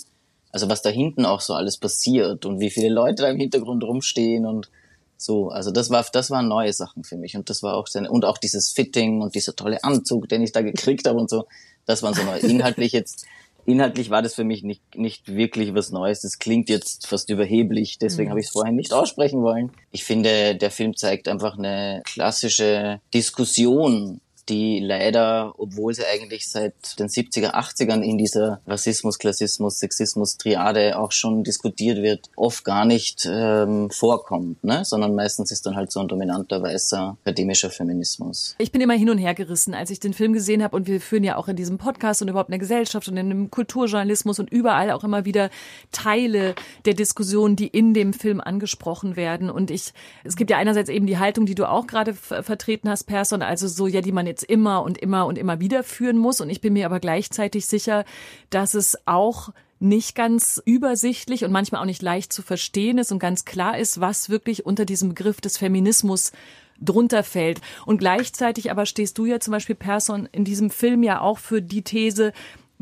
Also 0.52 0.70
was 0.70 0.82
da 0.82 0.90
hinten 0.90 1.26
auch 1.26 1.42
so 1.42 1.54
alles 1.54 1.78
passiert 1.78 2.46
und 2.46 2.60
wie 2.60 2.70
viele 2.70 2.90
Leute 2.90 3.24
da 3.24 3.30
im 3.30 3.40
Hintergrund 3.40 3.84
rumstehen 3.84 4.46
und 4.46 4.70
so, 5.18 5.50
also 5.50 5.72
das 5.72 5.90
war, 5.90 6.06
das 6.12 6.32
waren 6.32 6.48
neue 6.48 6.74
Sachen 6.74 7.04
für 7.04 7.16
mich 7.18 7.36
und 7.38 7.50
das 7.50 7.64
war 7.64 7.76
auch 7.76 7.88
sehr, 7.88 8.12
und 8.12 8.26
auch 8.26 8.38
dieses 8.38 8.72
Fitting 8.72 9.22
und 9.22 9.36
dieser 9.36 9.56
tolle 9.56 9.84
Anzug, 9.84 10.28
den 10.28 10.42
ich 10.42 10.52
da 10.52 10.62
gekriegt 10.62 11.08
habe 11.08 11.18
und 11.18 11.30
so, 11.30 11.46
das 11.86 12.04
waren 12.04 12.14
so 12.14 12.24
neu. 12.24 12.38
Inhaltlich 12.40 12.92
jetzt 12.92 13.26
inhaltlich 13.66 14.10
war 14.10 14.22
das 14.22 14.36
für 14.36 14.44
mich 14.44 14.64
nicht, 14.64 14.82
nicht 14.96 15.28
wirklich 15.34 15.74
was 15.74 15.92
Neues. 15.92 16.22
Das 16.22 16.40
klingt 16.40 16.70
jetzt 16.70 17.08
fast 17.08 17.30
überheblich, 17.30 17.98
deswegen 18.00 18.28
mhm. 18.28 18.32
habe 18.32 18.40
ich 18.40 18.48
es 18.48 18.52
vorhin 18.52 18.76
nicht 18.76 18.94
aussprechen 18.94 19.42
wollen. 19.42 19.72
Ich 19.92 20.04
finde, 20.04 20.56
der 20.56 20.72
Film 20.72 20.96
zeigt 20.96 21.28
einfach 21.28 21.58
eine 21.58 22.02
klassische 22.06 23.00
Diskussion 23.14 24.20
die 24.50 24.80
leider, 24.80 25.54
obwohl 25.58 25.94
sie 25.94 26.06
eigentlich 26.06 26.50
seit 26.50 27.00
den 27.00 27.08
70er, 27.08 27.54
80ern 27.54 28.02
in 28.02 28.18
dieser 28.18 28.62
Rassismus, 28.68 29.18
Klassismus, 29.18 29.80
Sexismus, 29.80 30.38
Triade 30.38 30.98
auch 30.98 31.12
schon 31.12 31.44
diskutiert 31.44 32.02
wird, 32.02 32.30
oft 32.36 32.64
gar 32.66 32.86
nicht 32.86 33.28
ähm, 33.30 33.90
vorkommt, 33.90 34.64
ne? 34.64 34.84
sondern 34.84 35.16
meistens 35.16 35.52
ist 35.52 35.66
dann 35.66 35.76
halt 35.76 35.92
so 35.92 36.00
ein 36.00 36.08
dominanter 36.08 36.62
weißer 36.62 37.18
akademischer 37.24 37.70
Feminismus. 37.70 38.56
Ich 38.58 38.72
bin 38.72 38.82
immer 38.82 38.94
hin 38.94 39.10
und 39.10 39.18
her 39.18 39.34
gerissen, 39.34 39.74
als 39.74 39.90
ich 39.90 40.00
den 40.00 40.14
Film 40.14 40.34
gesehen 40.34 40.64
habe 40.64 40.76
und 40.76 40.88
wir 40.88 41.00
führen 41.00 41.24
ja 41.24 41.38
auch 41.38 41.48
in 41.48 41.56
diesem 41.56 41.78
Podcast 41.78 42.22
und 42.22 42.28
überhaupt 42.28 42.50
in 42.50 42.54
der 42.54 42.60
Gesellschaft 42.60 43.08
und 43.08 43.18
in 43.18 43.30
dem 43.30 43.52
Kulturjournalismus 43.52 44.40
und 44.40 44.52
überall 44.52 44.92
auch 44.92 45.04
immer 45.04 45.26
wieder 45.26 45.50
Teile 45.92 46.56
der 46.86 46.94
Diskussion, 46.94 47.56
die 47.56 47.68
in 47.68 47.94
dem 47.94 48.14
Film 48.14 48.42
angesprochen 48.42 49.16
werden 49.16 49.50
und 49.50 49.72
ich, 49.72 49.94
es 50.24 50.36
gibt 50.36 50.52
ja 50.52 50.58
einerseits 50.58 50.90
eben 50.90 51.06
die 51.06 51.18
Haltung, 51.18 51.46
die 51.46 51.56
du 51.56 51.70
auch 51.70 51.88
gerade 51.88 52.14
vertreten 52.14 52.90
hast, 52.90 53.06
Person, 53.06 53.42
also 53.42 53.68
so, 53.68 53.88
ja, 53.88 54.02
die 54.02 54.12
man 54.12 54.28
jetzt 54.34 54.44
immer 54.44 54.82
und 54.84 54.98
immer 54.98 55.28
und 55.28 55.38
immer 55.38 55.60
wieder 55.60 55.84
führen 55.84 56.18
muss. 56.18 56.42
Und 56.42 56.50
ich 56.50 56.60
bin 56.60 56.74
mir 56.74 56.88
aber 56.88 57.00
gleichzeitig 57.00 57.68
sicher, 57.68 58.04
dass 58.50 58.74
es 58.74 58.98
auch 59.06 59.50
nicht 59.80 60.16
ganz 60.16 60.62
übersichtlich 60.66 61.44
und 61.44 61.52
manchmal 61.52 61.82
auch 61.82 61.86
nicht 61.86 62.02
leicht 62.02 62.34
zu 62.34 62.42
verstehen 62.42 62.98
ist 62.98 63.12
und 63.12 63.20
ganz 63.20 63.46
klar 63.46 63.78
ist, 63.78 64.00
was 64.00 64.30
wirklich 64.30 64.66
unter 64.66 64.86
diesem 64.86 65.10
Begriff 65.10 65.42
des 65.42 65.58
Feminismus 65.58 66.32
drunter 66.80 67.24
fällt. 67.24 67.62
Und 67.86 68.00
gleichzeitig 68.00 68.72
aber 68.72 68.86
stehst 68.86 69.18
du 69.18 69.26
ja 69.26 69.40
zum 69.40 69.52
Beispiel 69.52 69.76
Person 69.76 70.28
in 70.32 70.46
diesem 70.46 70.70
Film 70.70 71.04
ja 71.04 71.22
auch 71.22 71.38
für 71.38 71.62
die 71.62 71.84
These, 71.84 72.34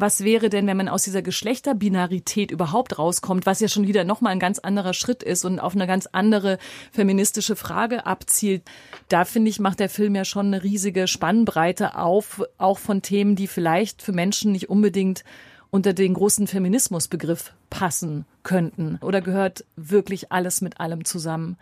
was 0.01 0.24
wäre 0.24 0.50
denn, 0.50 0.67
wenn 0.67 0.77
man 0.77 0.89
aus 0.89 1.03
dieser 1.03 1.22
Geschlechterbinarität 1.22 2.51
überhaupt 2.51 2.98
rauskommt, 2.98 3.46
was 3.46 3.60
ja 3.60 3.67
schon 3.67 3.88
wieder 3.88 4.03
nochmal 4.03 4.34
ein 4.34 4.39
ganz 4.39 4.60
anderer 4.60 4.93
Schritt 4.93 5.24
ist 5.24 5.46
und 5.46 5.60
auf 5.60 5.75
eine 5.75 5.88
ganz 5.88 6.08
andere 6.12 6.58
feministische 6.91 7.55
Frage 7.55 8.05
abzielt. 8.05 8.63
Da 9.08 9.24
finde 9.25 9.50
ich, 9.50 9.60
macht 9.60 9.79
der 9.79 9.89
Film 9.89 10.15
ja 10.15 10.25
schon 10.25 10.48
eine 10.48 10.63
riesige 10.63 11.08
Spannbreite 11.08 11.98
auf, 11.98 12.43
auch 12.58 12.79
von 12.79 13.01
Themen, 13.01 13.36
die 13.36 13.48
vielleicht 13.48 14.01
für 14.01 14.12
Menschen 14.12 14.51
nicht 14.51 14.70
unbedingt 14.70 15.24
unter 15.70 15.93
den 15.93 16.13
großen 16.13 16.48
Feminismusbegriff 16.48 17.53
passen 17.70 18.25
könnten. 18.43 18.98
Oder 19.01 19.22
gehört 19.22 19.63
wirklich 19.77 20.31
alles 20.31 20.62
mit 20.62 20.79
allem 20.79 21.05
zusammen? 21.05 21.58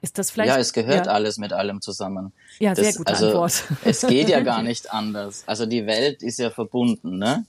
Ist 0.00 0.18
das 0.18 0.30
vielleicht? 0.30 0.50
Ja, 0.50 0.58
es 0.58 0.72
gehört 0.72 1.06
ja. 1.06 1.12
alles 1.12 1.38
mit 1.38 1.52
allem 1.52 1.80
zusammen. 1.80 2.32
Ja, 2.60 2.74
sehr 2.74 2.92
gute 2.92 3.12
also, 3.12 3.26
Antwort. 3.26 3.64
Es 3.84 4.02
geht 4.02 4.28
ja 4.28 4.40
gar 4.40 4.62
nicht 4.64 4.92
anders. 4.92 5.42
Also 5.46 5.66
die 5.66 5.86
Welt 5.86 6.22
ist 6.22 6.38
ja 6.38 6.50
verbunden, 6.50 7.18
ne? 7.18 7.46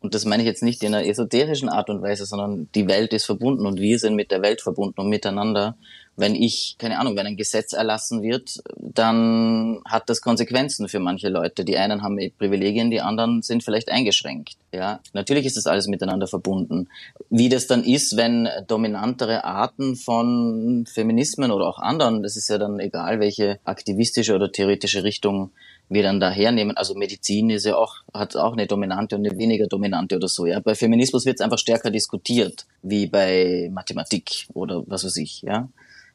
Und 0.00 0.14
das 0.14 0.24
meine 0.24 0.42
ich 0.42 0.46
jetzt 0.46 0.62
nicht 0.62 0.82
in 0.82 0.94
einer 0.94 1.06
esoterischen 1.06 1.68
Art 1.68 1.90
und 1.90 2.02
Weise, 2.02 2.24
sondern 2.24 2.68
die 2.74 2.86
Welt 2.88 3.12
ist 3.12 3.26
verbunden 3.26 3.66
und 3.66 3.80
wir 3.80 3.98
sind 3.98 4.14
mit 4.14 4.30
der 4.30 4.42
Welt 4.42 4.60
verbunden 4.60 5.00
und 5.00 5.08
miteinander. 5.08 5.76
wenn 6.18 6.34
ich, 6.34 6.74
keine 6.78 6.98
Ahnung, 6.98 7.16
wenn 7.16 7.26
ein 7.26 7.36
Gesetz 7.36 7.72
erlassen 7.72 8.22
wird, 8.22 8.60
dann 8.76 9.80
hat 9.84 10.10
das 10.10 10.20
Konsequenzen 10.20 10.88
für 10.88 10.98
manche 10.98 11.28
Leute. 11.28 11.64
Die 11.64 11.78
einen 11.78 12.02
haben 12.02 12.18
Privilegien, 12.38 12.90
die 12.90 13.00
anderen 13.00 13.40
sind 13.42 13.62
vielleicht 13.62 13.88
eingeschränkt. 13.88 14.56
Ja, 14.72 15.00
natürlich 15.12 15.46
ist 15.46 15.56
das 15.56 15.66
alles 15.66 15.86
miteinander 15.86 16.26
verbunden. 16.26 16.88
Wie 17.30 17.48
das 17.48 17.68
dann 17.68 17.84
ist, 17.84 18.16
wenn 18.16 18.48
dominantere 18.66 19.44
Arten 19.44 19.94
von 19.94 20.86
Feminismen 20.92 21.52
oder 21.52 21.68
auch 21.68 21.78
anderen, 21.78 22.24
das 22.24 22.36
ist 22.36 22.48
ja 22.48 22.58
dann 22.58 22.80
egal, 22.80 23.20
welche 23.20 23.60
aktivistische 23.64 24.34
oder 24.34 24.50
theoretische 24.50 25.04
Richtung 25.04 25.52
wir 25.88 26.02
dann 26.02 26.20
da 26.20 26.30
hernehmen. 26.30 26.76
Also 26.76 26.94
Medizin 26.94 27.50
ist 27.50 27.64
ja 27.64 27.76
auch, 27.76 27.96
hat 28.12 28.36
auch 28.36 28.52
eine 28.52 28.66
dominante 28.66 29.16
und 29.16 29.26
eine 29.26 29.38
weniger 29.38 29.66
dominante 29.66 30.16
oder 30.16 30.28
so. 30.28 30.46
Ja, 30.46 30.60
bei 30.60 30.74
Feminismus 30.74 31.24
wird 31.24 31.36
es 31.36 31.40
einfach 31.40 31.58
stärker 31.58 31.90
diskutiert, 31.90 32.66
wie 32.82 33.06
bei 33.06 33.70
Mathematik 33.72 34.48
oder 34.54 34.84
was 34.86 35.04
weiß 35.04 35.16
ich. 35.16 35.42
Ja, 35.42 35.68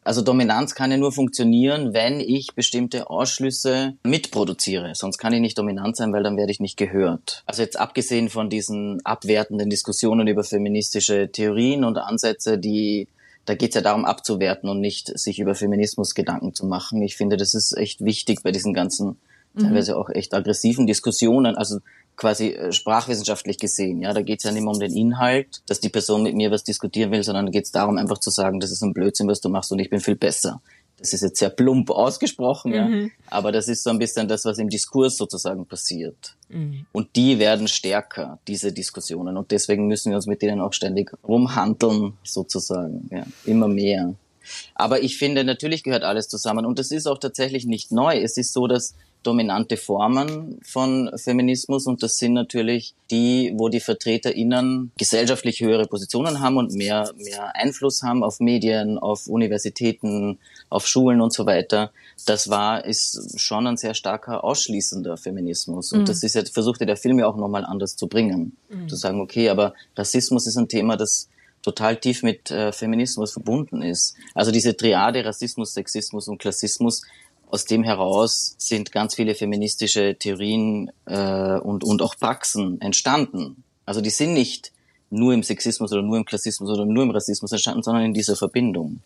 also 0.04 0.22
Dominanz 0.22 0.76
kann 0.76 0.92
ja 0.92 0.98
nur 0.98 1.12
funktionieren, 1.12 1.94
wenn 1.94 2.20
ich 2.20 2.56
bestimmte 2.56 3.10
Ausschlüsse 3.10 3.96
mitproduziere. 4.04 4.96
Sonst 4.96 5.18
kann 5.18 5.34
ich 5.34 5.40
nicht 5.40 5.58
dominant 5.58 5.96
sein, 5.96 6.12
weil 6.12 6.24
dann 6.24 6.36
werde 6.36 6.52
ich 6.52 6.60
nicht 6.60 6.78
gehört. 6.78 7.44
Also 7.46 7.62
jetzt 7.62 7.80
abgesehen 7.80 8.30
von 8.30 8.50
diesen 8.50 9.04
abwertenden 9.06 9.70
Diskussionen 9.70 10.28
über 10.28 10.44
feministische 10.44 11.32
Theorien 11.32 11.86
und 11.86 11.98
Ansätze, 11.98 12.58
die 12.58 13.08
da 13.46 13.56
geht 13.56 13.70
es 13.70 13.76
ja 13.76 13.82
darum 13.82 14.06
abzuwerten 14.06 14.70
und 14.70 14.80
nicht 14.80 15.18
sich 15.20 15.40
über 15.40 15.54
Feminismus 15.54 16.16
Gedanken 16.16 16.54
zu 16.54 16.66
machen. 16.66 17.02
Ich 17.02 17.18
finde, 17.18 17.36
das 17.36 17.54
ist 17.54 17.76
echt 17.78 18.04
wichtig 18.04 18.42
bei 18.42 18.52
diesen 18.52 18.74
ganzen. 18.74 19.18
Teilweise 19.62 19.98
auch 19.98 20.10
echt 20.10 20.34
aggressiven 20.34 20.88
Diskussionen. 20.88 21.56
Also 21.56 21.80
quasi 22.16 22.50
äh, 22.50 22.72
sprachwissenschaftlich 22.72 23.58
gesehen. 23.58 24.02
Ja, 24.02 24.14
da 24.14 24.22
geht 24.22 24.40
es 24.40 24.44
ja 24.44 24.52
nicht 24.52 24.64
mehr 24.64 24.72
um 24.72 24.80
den 24.80 24.96
Inhalt, 24.96 25.62
dass 25.68 25.80
die 25.80 25.90
Person 25.90 26.24
mit 26.24 26.36
mir 26.36 26.52
was 26.52 26.64
diskutieren 26.64 27.12
will, 27.12 27.24
sondern 27.24 27.52
geht 27.52 27.66
es 27.66 27.72
darum, 27.72 27.98
einfach 27.98 28.20
zu 28.20 28.30
sagen, 28.30 28.60
das 28.60 28.72
ist 28.72 28.84
ein 28.84 28.94
Blödsinn, 28.94 29.28
was 29.28 29.42
du 29.42 29.50
machst 29.50 29.72
und 29.72 29.80
ich 29.80 29.90
bin 29.90 30.00
viel 30.00 30.16
besser. 30.16 30.62
Das 30.98 31.12
ist 31.12 31.22
jetzt 31.22 31.40
sehr 31.40 31.50
plump 31.50 31.90
ausgesprochen, 31.90 32.72
mhm. 32.72 33.02
ja, 33.02 33.10
aber 33.28 33.52
das 33.52 33.68
ist 33.68 33.84
so 33.84 33.90
ein 33.90 34.00
bisschen 34.00 34.28
das, 34.28 34.46
was 34.46 34.58
im 34.60 34.70
Diskurs 34.70 35.18
sozusagen 35.18 35.66
passiert. 35.66 36.36
Mhm. 36.50 36.86
Und 36.92 37.16
die 37.16 37.40
werden 37.40 37.68
stärker, 37.68 38.40
diese 38.48 38.72
Diskussionen. 38.72 39.36
Und 39.36 39.52
deswegen 39.52 39.88
müssen 39.88 40.12
wir 40.12 40.18
uns 40.18 40.28
mit 40.28 40.42
denen 40.42 40.62
auch 40.62 40.72
ständig 40.72 41.12
rumhandeln, 41.28 42.14
sozusagen, 42.24 43.10
ja, 43.12 43.26
immer 43.44 43.68
mehr. 43.68 44.14
Aber 44.76 45.02
ich 45.02 45.18
finde, 45.18 45.44
natürlich 45.44 45.84
gehört 45.84 46.04
alles 46.04 46.30
zusammen. 46.30 46.66
Und 46.66 46.80
das 46.80 46.92
ist 46.92 47.08
auch 47.08 47.18
tatsächlich 47.18 47.66
nicht 47.66 47.92
neu. 47.92 48.18
Es 48.22 48.38
ist 48.38 48.54
so, 48.54 48.68
dass 48.68 48.94
dominante 49.24 49.78
Formen 49.78 50.60
von 50.64 51.12
Feminismus 51.16 51.88
und 51.88 52.04
das 52.04 52.18
sind 52.18 52.34
natürlich 52.34 52.94
die, 53.10 53.54
wo 53.56 53.70
die 53.70 53.80
VertreterInnen 53.80 54.92
gesellschaftlich 54.98 55.62
höhere 55.62 55.88
Positionen 55.88 56.40
haben 56.40 56.58
und 56.58 56.74
mehr, 56.74 57.12
mehr 57.18 57.56
Einfluss 57.56 58.04
haben 58.04 58.24
auf 58.24 58.40
Medien, 58.40 58.98
auf 58.98 59.28
Universitäten, 59.28 60.40
auf 60.70 60.88
Schulen 60.88 61.22
und 61.22 61.34
so 61.34 61.46
weiter. 61.46 61.92
Das 62.26 62.50
war, 62.50 62.86
ist 62.86 63.40
schon 63.40 63.68
ein 63.68 63.78
sehr 63.78 63.94
starker 63.94 64.44
ausschließender 64.44 65.18
Feminismus 65.18 65.92
und 65.94 66.02
mhm. 66.02 66.06
das 66.06 66.24
ist 66.24 66.36
ja, 66.36 66.44
versuchte 66.46 66.86
der 66.86 66.98
Film 66.98 67.20
ja 67.20 67.28
auch 67.28 67.38
nochmal 67.38 67.66
anders 67.66 67.96
zu 67.96 68.08
bringen. 68.08 68.58
Mhm. 68.70 68.90
Zu 68.90 68.96
sagen, 68.96 69.22
okay, 69.22 69.50
aber 69.50 69.74
Rassismus 69.96 70.48
ist 70.48 70.58
ein 70.58 70.68
Thema, 70.68 70.98
das 70.98 71.30
total 71.64 71.96
tief 71.98 72.22
mit 72.22 72.52
äh, 72.52 72.72
Feminismus 72.72 73.32
verbunden 73.32 73.82
ist. 73.82 74.16
Also 74.36 74.52
diese 74.52 74.76
Triade 74.76 75.26
Rassismus, 75.26 75.74
Sexismus 75.74 76.28
und 76.28 76.38
Klassismus 76.38 77.04
aus 77.54 77.66
dem 77.66 77.84
heraus 77.84 78.56
sind 78.58 78.92
ganz 78.92 79.14
viele 79.14 79.36
feministische 79.36 80.16
Theorien 80.16 80.90
äh, 81.06 81.60
und, 81.60 81.84
und 81.84 82.02
auch 82.02 82.18
Praxen 82.18 82.82
entstanden. 82.82 83.64
Also 83.86 84.02
die 84.02 84.10
sind 84.10 84.34
nicht 84.34 84.72
nur 85.12 85.36
im 85.36 85.44
Sexismus 85.44 85.94
oder 85.94 86.02
nur 86.02 86.18
im 86.18 86.26
Klassismus 86.26 86.72
oder 86.72 86.84
nur 86.84 87.04
im 87.04 87.12
Rassismus 87.12 87.52
entstanden, 87.52 87.84
sondern 87.84 88.06
in 88.06 88.14
dieser 88.16 88.36
Verbindung. 88.36 89.02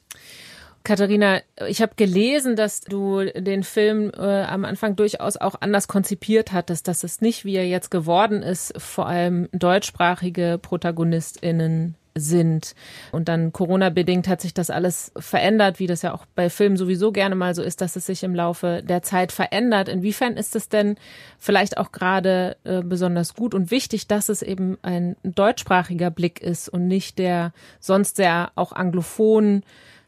Katharina, 0.84 1.42
ich 1.68 1.82
habe 1.82 1.96
gelesen, 1.98 2.56
dass 2.56 2.80
du 2.80 3.26
den 3.26 3.64
Film 3.64 4.12
äh, 4.16 4.44
am 4.44 4.64
Anfang 4.64 4.96
durchaus 4.96 5.36
auch 5.36 5.56
anders 5.60 5.90
konzipiert 5.90 6.54
hattest, 6.54 6.88
dass 6.88 7.04
es 7.04 7.20
nicht, 7.20 7.44
wie 7.44 7.58
er 7.58 7.68
jetzt 7.68 7.92
geworden 7.92 8.44
ist, 8.44 8.72
vor 8.78 9.08
allem 9.08 9.50
deutschsprachige 9.52 10.58
ProtagonistInnen 10.62 11.96
sind. 12.20 12.76
Und 13.12 13.28
dann 13.28 13.52
Corona-bedingt 13.52 14.28
hat 14.28 14.42
sich 14.42 14.54
das 14.54 14.70
alles 14.70 15.12
verändert, 15.18 15.80
wie 15.80 15.88
das 15.88 16.02
ja 16.02 16.14
auch 16.14 16.26
bei 16.36 16.50
Filmen 16.50 16.78
sowieso 16.78 17.12
gerne 17.12 17.36
mal 17.36 17.56
so 17.56 17.62
ist, 17.62 17.82
dass 17.82 17.96
es 17.96 18.06
sich 18.06 18.24
im 18.24 18.36
Laufe 18.36 18.84
der 18.84 19.02
Zeit 19.02 19.32
verändert. 19.32 19.90
Inwiefern 19.90 20.38
ist 20.38 20.56
es 20.56 20.70
denn 20.70 20.96
vielleicht 21.38 21.78
auch 21.78 21.92
gerade 21.92 22.58
äh, 22.64 22.82
besonders 22.82 23.34
gut 23.34 23.54
und 23.54 23.72
wichtig, 23.72 24.08
dass 24.08 24.30
es 24.30 24.42
eben 24.42 24.78
ein 24.82 25.16
deutschsprachiger 25.24 26.10
Blick 26.10 26.42
ist 26.42 26.70
und 26.70 26.88
nicht 26.88 27.20
der 27.20 27.54
sonst 27.80 28.18
sehr 28.18 28.52
auch 28.56 28.72
anglophon 28.72 29.64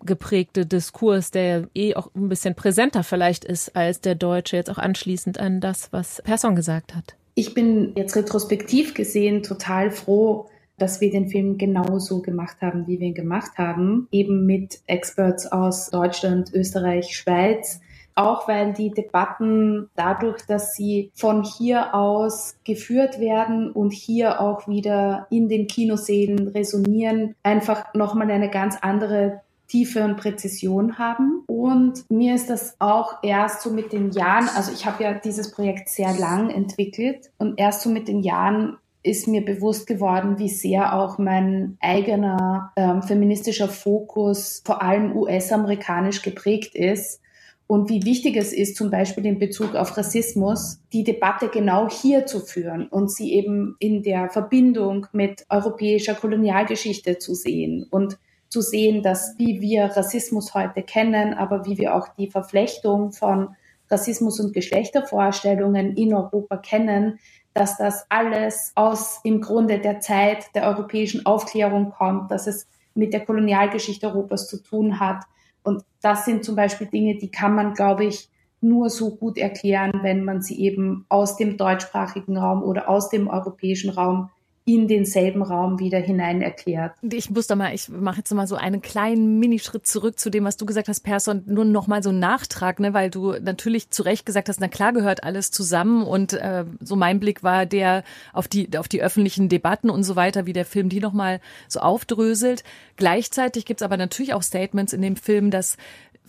geprägte 0.06 0.66
Diskurs, 0.66 1.32
der 1.32 1.68
eh 1.76 1.96
auch 1.96 2.10
ein 2.16 2.30
bisschen 2.30 2.56
präsenter 2.56 3.04
vielleicht 3.04 3.44
ist 3.44 3.76
als 3.76 4.02
der 4.02 4.16
deutsche, 4.16 4.56
jetzt 4.56 4.70
auch 4.70 4.78
anschließend 4.78 5.40
an 5.40 5.60
das, 5.60 5.92
was 5.92 6.22
Persson 6.24 6.56
gesagt 6.56 6.96
hat. 6.96 7.16
Ich 7.36 7.54
bin 7.54 7.94
jetzt 7.96 8.16
retrospektiv 8.16 8.94
gesehen 8.94 9.44
total 9.44 9.92
froh, 9.92 10.50
dass 10.80 11.02
wir 11.02 11.12
den 11.12 11.30
Film 11.30 11.58
genauso 11.58 12.22
gemacht 12.22 12.58
haben, 12.62 12.88
wie 12.88 13.00
wir 13.00 13.08
ihn 13.08 13.14
gemacht 13.14 13.58
haben, 13.58 14.08
eben 14.12 14.46
mit 14.46 14.80
Experts 14.88 15.52
aus 15.52 15.90
Deutschland, 15.90 16.52
Österreich, 16.54 17.16
Schweiz, 17.16 17.82
auch 18.16 18.48
weil 18.48 18.74
die 18.74 18.92
Debatten 18.92 19.90
dadurch, 19.96 20.46
dass 20.46 20.76
sie 20.76 21.12
von 21.16 21.44
hier 21.44 21.96
aus 21.96 22.58
geführt 22.66 23.20
werden 23.20 23.72
und 23.72 23.94
hier 23.94 24.42
auch 24.42 24.68
wieder 24.68 25.28
in 25.30 25.48
den 25.48 25.68
Kinosälen 25.68 26.50
resonieren, 26.50 27.36
einfach 27.44 27.94
nochmal 27.94 28.30
eine 28.30 28.50
ganz 28.50 28.78
andere 28.82 29.42
Tiefe 29.70 30.04
und 30.04 30.18
Präzision 30.18 30.98
haben. 30.98 31.44
Und 31.48 32.10
mir 32.10 32.36
ist 32.36 32.50
das 32.50 32.76
auch 32.80 33.20
erst 33.24 33.62
so 33.62 33.70
mit 33.70 33.94
den 33.94 34.12
Jahren, 34.12 34.50
also 34.56 34.72
ich 34.74 34.86
habe 34.86 35.04
ja 35.04 35.14
dieses 35.14 35.52
Projekt 35.52 35.90
sehr 35.90 36.14
lang 36.18 36.50
entwickelt 36.50 37.32
und 37.38 37.58
erst 37.58 37.82
so 37.82 37.90
mit 37.90 38.08
den 38.08 38.22
Jahren 38.22 38.78
ist 39.02 39.28
mir 39.28 39.44
bewusst 39.46 39.88
geworden, 39.88 40.40
wie 40.40 40.50
sehr 40.50 40.94
auch 40.94 41.18
mein 41.18 41.78
eigener 41.80 42.72
ähm, 42.76 43.02
feministischer 43.02 43.70
Fokus 43.70 44.62
vor 44.66 44.82
allem 44.82 45.16
US-amerikanisch 45.16 46.22
geprägt 46.22 46.76
ist 46.76 47.22
und 47.66 47.88
wie 47.88 48.04
wichtig 48.04 48.36
es 48.36 48.52
ist, 48.52 48.76
zum 48.76 48.90
Beispiel 48.90 49.28
in 49.28 49.38
Bezug 49.38 49.76
auf 49.76 49.96
Rassismus, 49.96 50.80
die 50.92 51.04
Debatte 51.04 51.50
genau 51.50 51.88
hier 51.88 52.26
zu 52.26 52.40
führen 52.40 52.88
und 52.88 53.12
sie 53.12 53.34
eben 53.34 53.76
in 53.80 54.02
der 54.02 54.30
Verbindung 54.30 55.06
mit 55.14 55.46
europäischer 55.50 56.16
Kolonialgeschichte 56.16 57.20
zu 57.20 57.36
sehen 57.36 57.86
und 57.92 58.18
zu 58.50 58.62
sehen, 58.62 59.04
dass 59.04 59.36
wie 59.38 59.62
wir 59.62 59.86
Rassismus 59.86 60.56
heute 60.56 60.82
kennen, 60.82 61.36
aber 61.36 61.68
wie 61.68 61.78
wir 61.78 61.94
auch 61.94 62.08
die 62.18 62.32
Verflechtung 62.32 63.12
von 63.12 63.56
Rassismus 63.92 64.40
und 64.40 64.54
Geschlechtervorstellungen 64.54 65.96
in 65.96 66.14
Europa 66.14 66.58
kennen, 66.58 67.20
dass 67.54 67.78
das 67.78 68.06
alles 68.10 68.72
aus 68.76 69.20
im 69.24 69.42
Grunde 69.42 69.80
der 69.80 70.00
Zeit 70.00 70.54
der 70.56 70.64
europäischen 70.68 71.26
Aufklärung 71.26 71.92
kommt, 71.92 72.32
dass 72.32 72.48
es 72.48 72.68
mit 72.94 73.14
der 73.14 73.26
Kolonialgeschichte 73.26 74.08
Europas 74.08 74.48
zu 74.48 74.62
tun 74.62 75.00
hat. 75.00 75.24
Und 75.64 75.84
das 76.02 76.26
sind 76.26 76.44
zum 76.44 76.56
Beispiel 76.56 76.88
Dinge, 76.88 77.18
die 77.18 77.32
kann 77.32 77.56
man, 77.56 77.74
glaube 77.74 78.06
ich, 78.06 78.30
nur 78.62 78.90
so 78.90 79.16
gut 79.16 79.38
erklären, 79.38 80.00
wenn 80.02 80.26
man 80.26 80.42
sie 80.42 80.60
eben 80.60 81.06
aus 81.10 81.38
dem 81.38 81.58
deutschsprachigen 81.58 82.38
Raum 82.38 82.64
oder 82.64 82.90
aus 82.90 83.10
dem 83.10 83.28
europäischen 83.28 83.90
Raum 83.90 84.30
in 84.70 84.88
denselben 84.88 85.42
Raum 85.42 85.80
wieder 85.80 85.98
hinein 85.98 86.44
erklärt. 86.44 86.94
Ich 87.02 87.32
muss 87.32 87.48
da 87.48 87.56
mal, 87.56 87.74
ich 87.74 87.90
mache 87.90 88.18
jetzt 88.20 88.32
mal 88.32 88.46
so 88.46 88.56
einen 88.56 88.84
kleinen 88.84 89.40
Minischritt 89.40 89.88
zurück 89.88 90.20
zu 90.20 90.30
dem, 90.30 90.44
was 90.44 90.58
du 90.58 90.68
gesagt 90.68 90.88
hast, 90.88 91.00
Persson, 91.00 91.42
nur 91.48 91.66
noch 91.66 91.88
mal 91.88 92.04
so 92.04 92.10
einen 92.10 92.20
Nachtrag, 92.20 92.80
ne, 92.80 92.94
weil 92.94 93.10
du 93.10 93.34
natürlich 93.42 93.90
zu 93.90 94.04
Recht 94.04 94.28
gesagt 94.28 94.48
hast, 94.48 94.60
na 94.60 94.68
klar 94.68 94.94
gehört 94.94 95.24
alles 95.24 95.50
zusammen 95.50 96.04
und 96.04 96.34
äh, 96.34 96.66
so 96.82 96.96
mein 96.96 97.20
Blick 97.20 97.42
war 97.42 97.66
der 97.66 98.04
auf 98.32 98.48
die 98.48 98.78
auf 98.78 98.88
die 98.88 99.02
öffentlichen 99.02 99.50
Debatten 99.50 99.90
und 99.90 100.04
so 100.04 100.16
weiter, 100.16 100.46
wie 100.46 100.54
der 100.54 100.66
Film 100.66 100.88
die 100.88 101.00
noch 101.00 101.14
mal 101.14 101.40
so 101.68 101.80
aufdröselt. 101.80 102.64
Gleichzeitig 102.96 103.66
gibt's 103.66 103.82
aber 103.82 103.98
natürlich 103.98 104.36
auch 104.36 104.44
Statements 104.44 104.94
in 104.94 105.02
dem 105.02 105.16
Film, 105.16 105.50
dass 105.50 105.78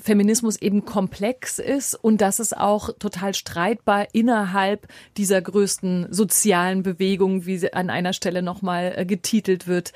Feminismus 0.02 0.56
eben 0.56 0.84
komplex 0.84 1.58
ist 1.58 1.94
und 1.94 2.20
dass 2.20 2.38
es 2.38 2.52
auch 2.52 2.90
total 2.98 3.34
streitbar 3.34 4.08
innerhalb 4.12 4.88
dieser 5.16 5.40
größten 5.40 6.08
sozialen 6.10 6.82
Bewegungen, 6.82 7.46
wie 7.46 7.58
sie 7.58 7.72
an 7.72 7.90
einer 7.90 8.12
Stelle 8.12 8.42
nochmal 8.42 8.94
äh, 8.96 9.06
getitelt 9.06 9.66
wird, 9.66 9.92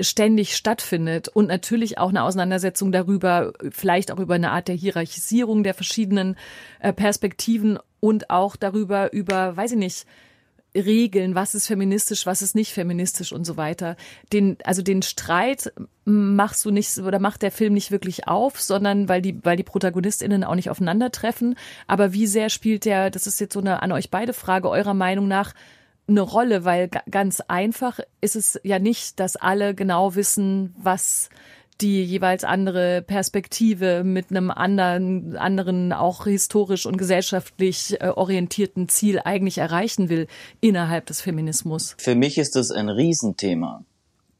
ständig 0.00 0.56
stattfindet 0.56 1.28
und 1.28 1.48
natürlich 1.48 1.98
auch 1.98 2.08
eine 2.08 2.22
Auseinandersetzung 2.22 2.92
darüber, 2.92 3.52
vielleicht 3.70 4.10
auch 4.10 4.18
über 4.18 4.34
eine 4.34 4.50
Art 4.50 4.68
der 4.68 4.74
Hierarchisierung 4.74 5.62
der 5.62 5.74
verschiedenen 5.74 6.36
äh, 6.80 6.92
Perspektiven 6.92 7.78
und 8.00 8.30
auch 8.30 8.56
darüber, 8.56 9.12
über, 9.12 9.56
weiß 9.56 9.72
ich 9.72 9.78
nicht, 9.78 10.06
Regeln, 10.74 11.34
was 11.34 11.54
ist 11.54 11.66
feministisch, 11.66 12.24
was 12.24 12.40
ist 12.40 12.54
nicht 12.54 12.72
feministisch 12.72 13.32
und 13.32 13.44
so 13.44 13.56
weiter. 13.56 13.96
Den, 14.32 14.56
also 14.64 14.82
den 14.82 15.02
Streit 15.02 15.72
machst 16.04 16.64
du 16.64 16.70
nicht 16.70 16.96
oder 16.98 17.18
macht 17.18 17.42
der 17.42 17.52
Film 17.52 17.74
nicht 17.74 17.90
wirklich 17.90 18.26
auf, 18.26 18.60
sondern 18.60 19.08
weil 19.08 19.20
die, 19.20 19.38
weil 19.44 19.56
die 19.56 19.64
ProtagonistInnen 19.64 20.44
auch 20.44 20.54
nicht 20.54 20.70
aufeinandertreffen. 20.70 21.56
Aber 21.86 22.12
wie 22.12 22.26
sehr 22.26 22.48
spielt 22.48 22.84
der, 22.84 23.10
das 23.10 23.26
ist 23.26 23.40
jetzt 23.40 23.54
so 23.54 23.60
eine 23.60 23.82
an 23.82 23.92
euch 23.92 24.10
beide 24.10 24.32
Frage, 24.32 24.70
eurer 24.70 24.94
Meinung 24.94 25.28
nach, 25.28 25.52
eine 26.08 26.20
Rolle, 26.20 26.64
weil 26.64 26.88
ganz 26.88 27.40
einfach 27.40 28.00
ist 28.20 28.34
es 28.34 28.58
ja 28.64 28.78
nicht, 28.78 29.20
dass 29.20 29.36
alle 29.36 29.74
genau 29.74 30.14
wissen, 30.14 30.74
was 30.76 31.30
die 31.80 32.04
jeweils 32.04 32.44
andere 32.44 33.02
Perspektive 33.02 34.04
mit 34.04 34.30
einem 34.30 34.50
anderen, 34.50 35.36
anderen 35.36 35.92
auch 35.92 36.24
historisch 36.24 36.86
und 36.86 36.96
gesellschaftlich 36.96 38.00
äh, 38.00 38.08
orientierten 38.08 38.88
Ziel 38.88 39.20
eigentlich 39.24 39.58
erreichen 39.58 40.08
will 40.08 40.26
innerhalb 40.60 41.06
des 41.06 41.20
Feminismus? 41.20 41.94
Für 41.98 42.14
mich 42.14 42.38
ist 42.38 42.56
das 42.56 42.70
ein 42.70 42.88
Riesenthema. 42.88 43.84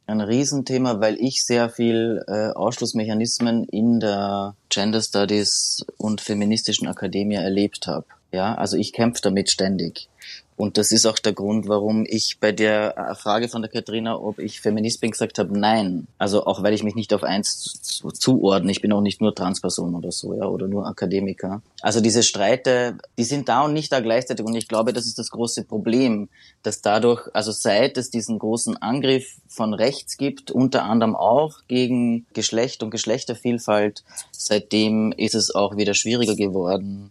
Ein 0.06 0.20
Riesenthema, 0.20 1.00
weil 1.00 1.16
ich 1.20 1.44
sehr 1.44 1.70
viel 1.70 2.22
äh, 2.26 2.48
Ausschlussmechanismen 2.48 3.64
in 3.64 4.00
der 4.00 4.54
Gender 4.68 5.00
Studies 5.00 5.86
und 5.96 6.20
feministischen 6.20 6.88
Akademie 6.88 7.36
erlebt 7.36 7.86
habe. 7.86 8.06
Ja, 8.32 8.54
also 8.54 8.76
ich 8.76 8.92
kämpfe 8.92 9.20
damit 9.22 9.50
ständig. 9.50 10.08
Und 10.56 10.76
das 10.76 10.92
ist 10.92 11.06
auch 11.06 11.18
der 11.18 11.32
Grund, 11.32 11.66
warum 11.66 12.04
ich 12.06 12.38
bei 12.38 12.52
der 12.52 12.96
äh, 12.96 13.14
Frage 13.14 13.48
von 13.48 13.62
der 13.62 13.70
Katrina, 13.70 14.18
ob 14.18 14.38
ich 14.38 14.60
Feminist 14.60 15.00
bin, 15.00 15.10
gesagt 15.10 15.38
habe, 15.38 15.58
nein. 15.58 16.06
Also 16.18 16.44
auch 16.46 16.62
weil 16.62 16.74
ich 16.74 16.82
mich 16.82 16.94
nicht 16.94 17.14
auf 17.14 17.22
eins 17.22 17.80
zu, 17.82 18.10
zuordne. 18.10 18.70
Ich 18.70 18.82
bin 18.82 18.92
auch 18.92 19.00
nicht 19.00 19.20
nur 19.20 19.34
Transperson 19.34 19.94
oder 19.94 20.12
so, 20.12 20.34
ja, 20.34 20.44
oder 20.44 20.68
nur 20.68 20.86
Akademiker. 20.86 21.62
Also 21.80 22.00
diese 22.00 22.22
Streite, 22.22 22.98
die 23.18 23.24
sind 23.24 23.48
da 23.48 23.62
und 23.62 23.72
nicht 23.72 23.90
da 23.92 24.00
gleichzeitig. 24.00 24.44
Und 24.44 24.54
ich 24.54 24.68
glaube, 24.68 24.92
das 24.92 25.06
ist 25.06 25.18
das 25.18 25.30
große 25.30 25.64
Problem, 25.64 26.28
dass 26.62 26.82
dadurch, 26.82 27.28
also 27.32 27.50
seit 27.50 27.96
es 27.96 28.10
diesen 28.10 28.38
großen 28.38 28.76
Angriff 28.76 29.36
von 29.48 29.74
rechts 29.74 30.16
gibt, 30.16 30.50
unter 30.50 30.84
anderem 30.84 31.16
auch 31.16 31.60
gegen 31.66 32.26
Geschlecht 32.34 32.82
und 32.82 32.90
Geschlechtervielfalt, 32.90 34.04
seitdem 34.32 35.12
ist 35.12 35.34
es 35.34 35.54
auch 35.54 35.76
wieder 35.76 35.94
schwieriger 35.94 36.36
geworden, 36.36 37.10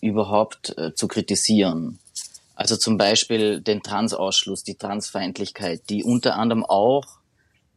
überhaupt 0.00 0.76
äh, 0.78 0.94
zu 0.94 1.08
kritisieren. 1.08 1.98
Also 2.54 2.76
zum 2.76 2.98
Beispiel 2.98 3.60
den 3.60 3.82
Transausschluss, 3.82 4.62
die 4.62 4.76
Transfeindlichkeit, 4.76 5.88
die 5.88 6.04
unter 6.04 6.36
anderem 6.36 6.64
auch 6.64 7.18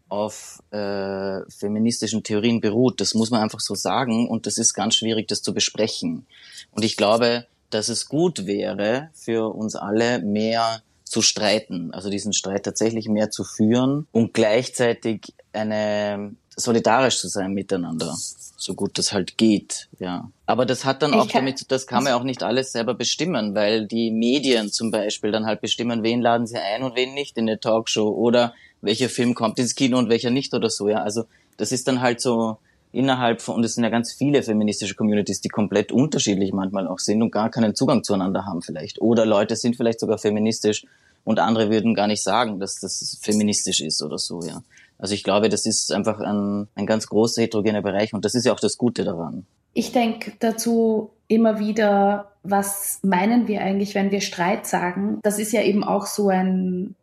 auf 0.08 0.62
äh, 0.72 1.42
feministischen 1.50 2.24
Theorien 2.24 2.62
beruht. 2.62 3.02
Das 3.02 3.14
muss 3.14 3.32
man 3.32 3.42
einfach 3.42 3.60
so 3.60 3.76
sagen 3.76 4.28
und 4.30 4.46
das 4.46 4.58
ist 4.58 4.74
ganz 4.74 4.96
schwierig, 4.96 5.28
das 5.28 5.42
zu 5.42 5.54
besprechen. 5.54 6.28
Und 6.72 6.86
ich 6.86 6.98
glaube, 6.98 7.48
dass 7.70 7.90
es 7.90 8.08
gut 8.08 8.46
wäre 8.46 9.10
für 9.14 9.54
uns 9.54 9.76
alle 9.76 10.20
mehr 10.20 10.82
zu 11.04 11.22
streiten, 11.22 11.94
also 11.94 12.10
diesen 12.10 12.34
Streit 12.34 12.64
tatsächlich 12.64 13.08
mehr 13.08 13.30
zu 13.30 13.44
führen 13.44 14.08
und 14.12 14.34
gleichzeitig 14.34 15.34
eine 15.54 16.36
solidarisch 16.56 17.20
zu 17.20 17.28
sein 17.28 17.54
miteinander, 17.54 18.16
so 18.58 18.74
gut 18.74 18.98
das 18.98 19.12
halt 19.12 19.38
geht, 19.38 19.90
ja. 20.00 20.30
Aber 20.46 20.66
das 20.66 20.86
hat 20.86 21.02
dann 21.02 21.14
auch 21.14 21.28
damit, 21.28 21.72
das 21.72 21.88
kann 21.88 22.04
man 22.04 22.14
auch 22.14 22.24
nicht 22.24 22.44
alles 22.44 22.72
selber 22.72 22.94
bestimmen, 22.94 23.56
weil 23.56 23.88
die 23.88 24.12
Medien 24.12 24.72
zum 24.72 24.92
Beispiel 24.92 25.32
dann 25.32 25.46
halt 25.46 25.62
bestimmen, 25.62 26.04
wen 26.04 26.22
laden 26.22 26.48
sie 26.48 26.58
ein 26.58 26.84
und 26.84 26.96
wen 26.96 27.14
nicht 27.14 27.38
in 27.38 27.50
eine 27.50 27.60
Talkshow 27.60 28.10
oder 28.10 28.54
welcher 28.82 29.10
Film 29.10 29.34
kommt 29.34 29.60
ins 29.60 29.76
Kino 29.76 29.98
und 29.98 30.10
welcher 30.10 30.30
nicht 30.30 30.54
oder 30.54 30.70
so, 30.70 30.88
ja. 30.88 31.02
Also 31.02 31.26
das 31.58 31.72
ist 31.72 31.88
dann 31.88 32.02
halt 32.02 32.22
so 32.22 32.58
innerhalb 32.92 33.42
von, 33.42 33.56
und 33.56 33.64
es 33.66 33.76
sind 33.76 33.84
ja 33.84 33.90
ganz 33.90 34.14
viele 34.14 34.42
feministische 34.42 34.96
Communities, 34.96 35.42
die 35.42 35.50
komplett 35.50 35.92
unterschiedlich 35.92 36.54
manchmal 36.54 36.88
auch 36.88 37.00
sind 37.00 37.22
und 37.22 37.32
gar 37.32 37.50
keinen 37.50 37.76
Zugang 37.76 38.04
zueinander 38.04 38.46
haben 38.46 38.62
vielleicht. 38.62 39.02
Oder 39.02 39.26
Leute 39.26 39.58
sind 39.58 39.76
vielleicht 39.76 40.00
sogar 40.00 40.18
feministisch 40.18 40.86
und 41.26 41.40
andere 41.40 41.70
würden 41.70 41.94
gar 41.94 42.08
nicht 42.08 42.24
sagen, 42.24 42.60
dass 42.60 42.80
das 42.80 43.18
feministisch 43.22 43.82
ist 43.82 44.02
oder 44.02 44.18
so, 44.18 44.42
ja. 44.44 44.64
Also 44.98 45.14
ich 45.14 45.24
glaube, 45.24 45.50
das 45.50 45.66
ist 45.66 45.92
einfach 45.92 46.20
ein, 46.20 46.68
ein 46.76 46.86
ganz 46.86 47.08
großer 47.08 47.42
heterogener 47.42 47.82
Bereich 47.82 48.14
und 48.14 48.24
das 48.26 48.36
ist 48.36 48.46
ja 48.46 48.54
auch 48.54 48.60
das 48.60 48.78
Gute 48.78 49.04
daran. 49.04 49.46
Ich 49.74 49.92
denke 49.92 50.34
dazu 50.40 51.12
immer 51.28 51.60
wieder, 51.60 52.32
was 52.44 53.00
meinen 53.04 53.48
wir 53.48 53.62
eigentlich, 53.62 53.96
wenn 53.96 54.12
wir 54.12 54.22
Streit 54.22 54.66
sagen? 54.66 55.20
Das 55.24 55.40
ist 55.40 55.52
ja 55.52 55.62
eben 55.62 55.84
auch 55.84 56.06
so 56.06 56.30
ein 56.30 56.96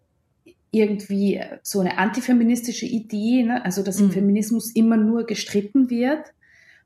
irgendwie 0.75 1.38
so 1.62 1.80
eine 1.80 1.99
antifeministische 1.99 2.87
Idee, 2.87 3.42
ne? 3.42 3.62
also 3.64 3.82
dass 3.82 4.00
im 4.00 4.06
mhm. 4.06 4.12
Feminismus 4.12 4.75
immer 4.75 4.96
nur 4.96 5.25
gestritten 5.25 5.90
wird 5.90 6.32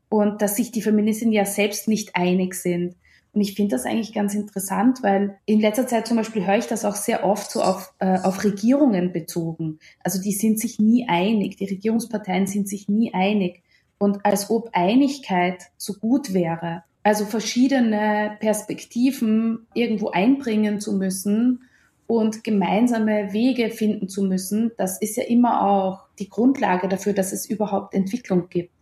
und 0.09 0.43
dass 0.43 0.57
sich 0.57 0.73
die 0.73 0.83
Feministinnen 0.83 1.33
ja 1.33 1.47
selbst 1.47 1.87
nicht 1.87 2.17
einig 2.17 2.55
sind. 2.55 2.97
Und 3.37 3.43
ich 3.43 3.53
finde 3.53 3.77
das 3.77 3.85
eigentlich 3.85 4.15
ganz 4.15 4.35
interessant, 4.35 5.03
weil 5.03 5.37
in 5.45 5.61
letzter 5.61 5.87
Zeit 5.87 6.07
zum 6.07 6.17
Beispiel 6.17 6.47
höre 6.47 6.57
ich 6.57 6.69
das 6.69 6.87
auch 6.87 6.95
sehr 6.95 7.23
oft 7.23 7.51
so 7.51 7.61
auf, 7.61 7.93
äh, 7.99 8.19
auf 8.21 8.43
Regierungen 8.43 9.13
bezogen. 9.13 9.79
Also 10.03 10.23
die 10.23 10.33
sind 10.33 10.59
sich 10.59 10.79
nie 10.79 11.07
einig, 11.07 11.59
die 11.59 11.67
Regierungsparteien 11.67 12.47
sind 12.47 12.67
sich 12.67 12.89
nie 12.89 13.13
einig. 13.13 13.63
Und 13.99 14.25
als 14.25 14.49
ob 14.49 14.71
Einigkeit 14.73 15.65
so 15.77 15.93
gut 15.93 16.33
wäre, 16.33 16.85
also 17.03 17.27
verschiedene 17.27 18.39
Perspektiven 18.41 19.67
irgendwo 19.75 20.09
einbringen 20.09 20.81
zu 20.81 20.95
müssen 20.95 21.65
und 22.07 22.43
gemeinsame 22.43 23.35
Wege 23.35 23.69
finden 23.69 24.09
zu 24.09 24.23
müssen, 24.23 24.71
das 24.79 24.99
ist 24.99 25.19
ja 25.19 25.25
immer 25.25 25.63
auch 25.63 26.07
die 26.19 26.31
Grundlage 26.31 26.89
dafür, 26.89 27.13
dass 27.13 27.33
es 27.33 27.45
überhaupt 27.45 27.93
Entwicklung 27.93 28.49
gibt 28.49 28.76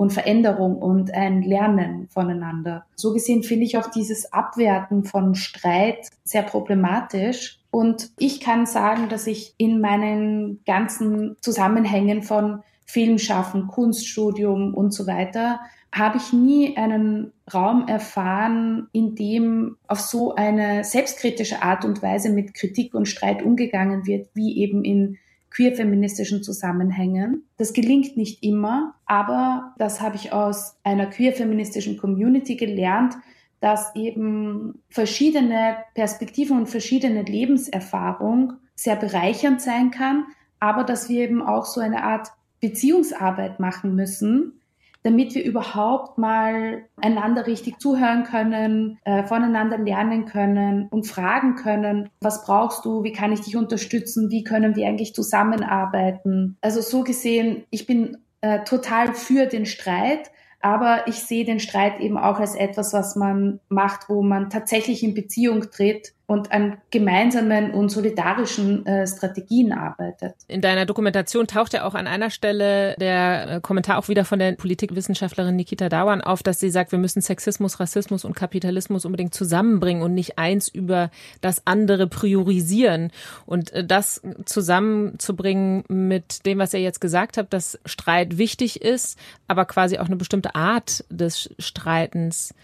und 0.00 0.14
Veränderung 0.14 0.76
und 0.78 1.12
ein 1.12 1.42
Lernen 1.42 2.08
voneinander. 2.08 2.86
So 2.96 3.12
gesehen 3.12 3.42
finde 3.42 3.66
ich 3.66 3.76
auch 3.76 3.90
dieses 3.90 4.32
Abwerten 4.32 5.04
von 5.04 5.34
Streit 5.34 6.08
sehr 6.24 6.42
problematisch. 6.42 7.58
Und 7.70 8.10
ich 8.18 8.40
kann 8.40 8.64
sagen, 8.64 9.10
dass 9.10 9.26
ich 9.26 9.52
in 9.58 9.78
meinen 9.78 10.64
ganzen 10.64 11.36
Zusammenhängen 11.42 12.22
von 12.22 12.62
Filmschaffen, 12.86 13.66
Kunststudium 13.66 14.72
und 14.72 14.94
so 14.94 15.06
weiter 15.06 15.60
habe 15.92 16.16
ich 16.16 16.32
nie 16.32 16.78
einen 16.78 17.32
Raum 17.52 17.86
erfahren, 17.86 18.88
in 18.92 19.16
dem 19.16 19.76
auf 19.86 20.00
so 20.00 20.34
eine 20.34 20.82
selbstkritische 20.82 21.62
Art 21.62 21.84
und 21.84 22.00
Weise 22.00 22.30
mit 22.30 22.54
Kritik 22.54 22.94
und 22.94 23.06
Streit 23.06 23.42
umgegangen 23.42 24.06
wird, 24.06 24.30
wie 24.32 24.62
eben 24.62 24.82
in 24.82 25.18
queer-feministischen 25.50 26.42
Zusammenhängen. 26.42 27.44
Das 27.56 27.72
gelingt 27.72 28.16
nicht 28.16 28.42
immer, 28.42 28.94
aber 29.06 29.74
das 29.78 30.00
habe 30.00 30.16
ich 30.16 30.32
aus 30.32 30.76
einer 30.84 31.06
queer-feministischen 31.06 31.96
Community 31.96 32.56
gelernt, 32.56 33.16
dass 33.60 33.94
eben 33.94 34.82
verschiedene 34.88 35.76
Perspektiven 35.94 36.58
und 36.58 36.66
verschiedene 36.66 37.22
Lebenserfahrung 37.22 38.54
sehr 38.74 38.96
bereichernd 38.96 39.60
sein 39.60 39.90
kann, 39.90 40.24
aber 40.60 40.84
dass 40.84 41.08
wir 41.08 41.22
eben 41.22 41.42
auch 41.42 41.66
so 41.66 41.80
eine 41.80 42.04
Art 42.04 42.28
Beziehungsarbeit 42.60 43.60
machen 43.60 43.94
müssen, 43.94 44.59
damit 45.02 45.34
wir 45.34 45.44
überhaupt 45.44 46.18
mal 46.18 46.84
einander 47.00 47.46
richtig 47.46 47.78
zuhören 47.78 48.24
können, 48.24 48.98
äh, 49.04 49.24
voneinander 49.24 49.78
lernen 49.78 50.26
können 50.26 50.88
und 50.90 51.06
fragen 51.06 51.56
können, 51.56 52.10
was 52.20 52.44
brauchst 52.44 52.84
du, 52.84 53.02
wie 53.02 53.12
kann 53.12 53.32
ich 53.32 53.40
dich 53.40 53.56
unterstützen, 53.56 54.30
wie 54.30 54.44
können 54.44 54.76
wir 54.76 54.86
eigentlich 54.86 55.14
zusammenarbeiten. 55.14 56.58
Also 56.60 56.80
so 56.80 57.02
gesehen, 57.02 57.64
ich 57.70 57.86
bin 57.86 58.18
äh, 58.42 58.64
total 58.64 59.14
für 59.14 59.46
den 59.46 59.66
Streit, 59.66 60.30
aber 60.60 61.08
ich 61.08 61.16
sehe 61.16 61.44
den 61.44 61.60
Streit 61.60 62.00
eben 62.00 62.18
auch 62.18 62.38
als 62.38 62.54
etwas, 62.54 62.92
was 62.92 63.16
man 63.16 63.60
macht, 63.68 64.08
wo 64.08 64.22
man 64.22 64.50
tatsächlich 64.50 65.02
in 65.02 65.14
Beziehung 65.14 65.70
tritt 65.70 66.12
und 66.30 66.52
an 66.52 66.78
gemeinsamen 66.92 67.72
und 67.72 67.88
solidarischen 67.88 68.86
äh, 68.86 69.04
Strategien 69.04 69.72
arbeitet. 69.72 70.36
In 70.46 70.60
deiner 70.60 70.86
Dokumentation 70.86 71.48
taucht 71.48 71.72
ja 71.74 71.84
auch 71.84 71.96
an 71.96 72.06
einer 72.06 72.30
Stelle 72.30 72.94
der 73.00 73.56
äh, 73.56 73.60
Kommentar 73.60 73.98
auch 73.98 74.06
wieder 74.06 74.24
von 74.24 74.38
der 74.38 74.52
Politikwissenschaftlerin 74.52 75.56
Nikita 75.56 75.88
Dawan 75.88 76.20
auf, 76.20 76.44
dass 76.44 76.60
sie 76.60 76.70
sagt, 76.70 76.92
wir 76.92 77.00
müssen 77.00 77.20
Sexismus, 77.20 77.80
Rassismus 77.80 78.24
und 78.24 78.36
Kapitalismus 78.36 79.04
unbedingt 79.04 79.34
zusammenbringen 79.34 80.04
und 80.04 80.14
nicht 80.14 80.38
eins 80.38 80.68
über 80.68 81.10
das 81.40 81.66
andere 81.66 82.06
priorisieren. 82.06 83.10
Und 83.44 83.72
äh, 83.72 83.84
das 83.84 84.22
zusammenzubringen 84.44 85.82
mit 85.88 86.46
dem, 86.46 86.58
was 86.58 86.72
ihr 86.74 86.80
jetzt 86.80 87.00
gesagt 87.00 87.38
habt, 87.38 87.52
dass 87.52 87.80
Streit 87.84 88.38
wichtig 88.38 88.82
ist, 88.82 89.18
aber 89.48 89.64
quasi 89.64 89.98
auch 89.98 90.06
eine 90.06 90.14
bestimmte 90.14 90.54
Art 90.54 91.04
des 91.10 91.52
Streitens 91.58 92.54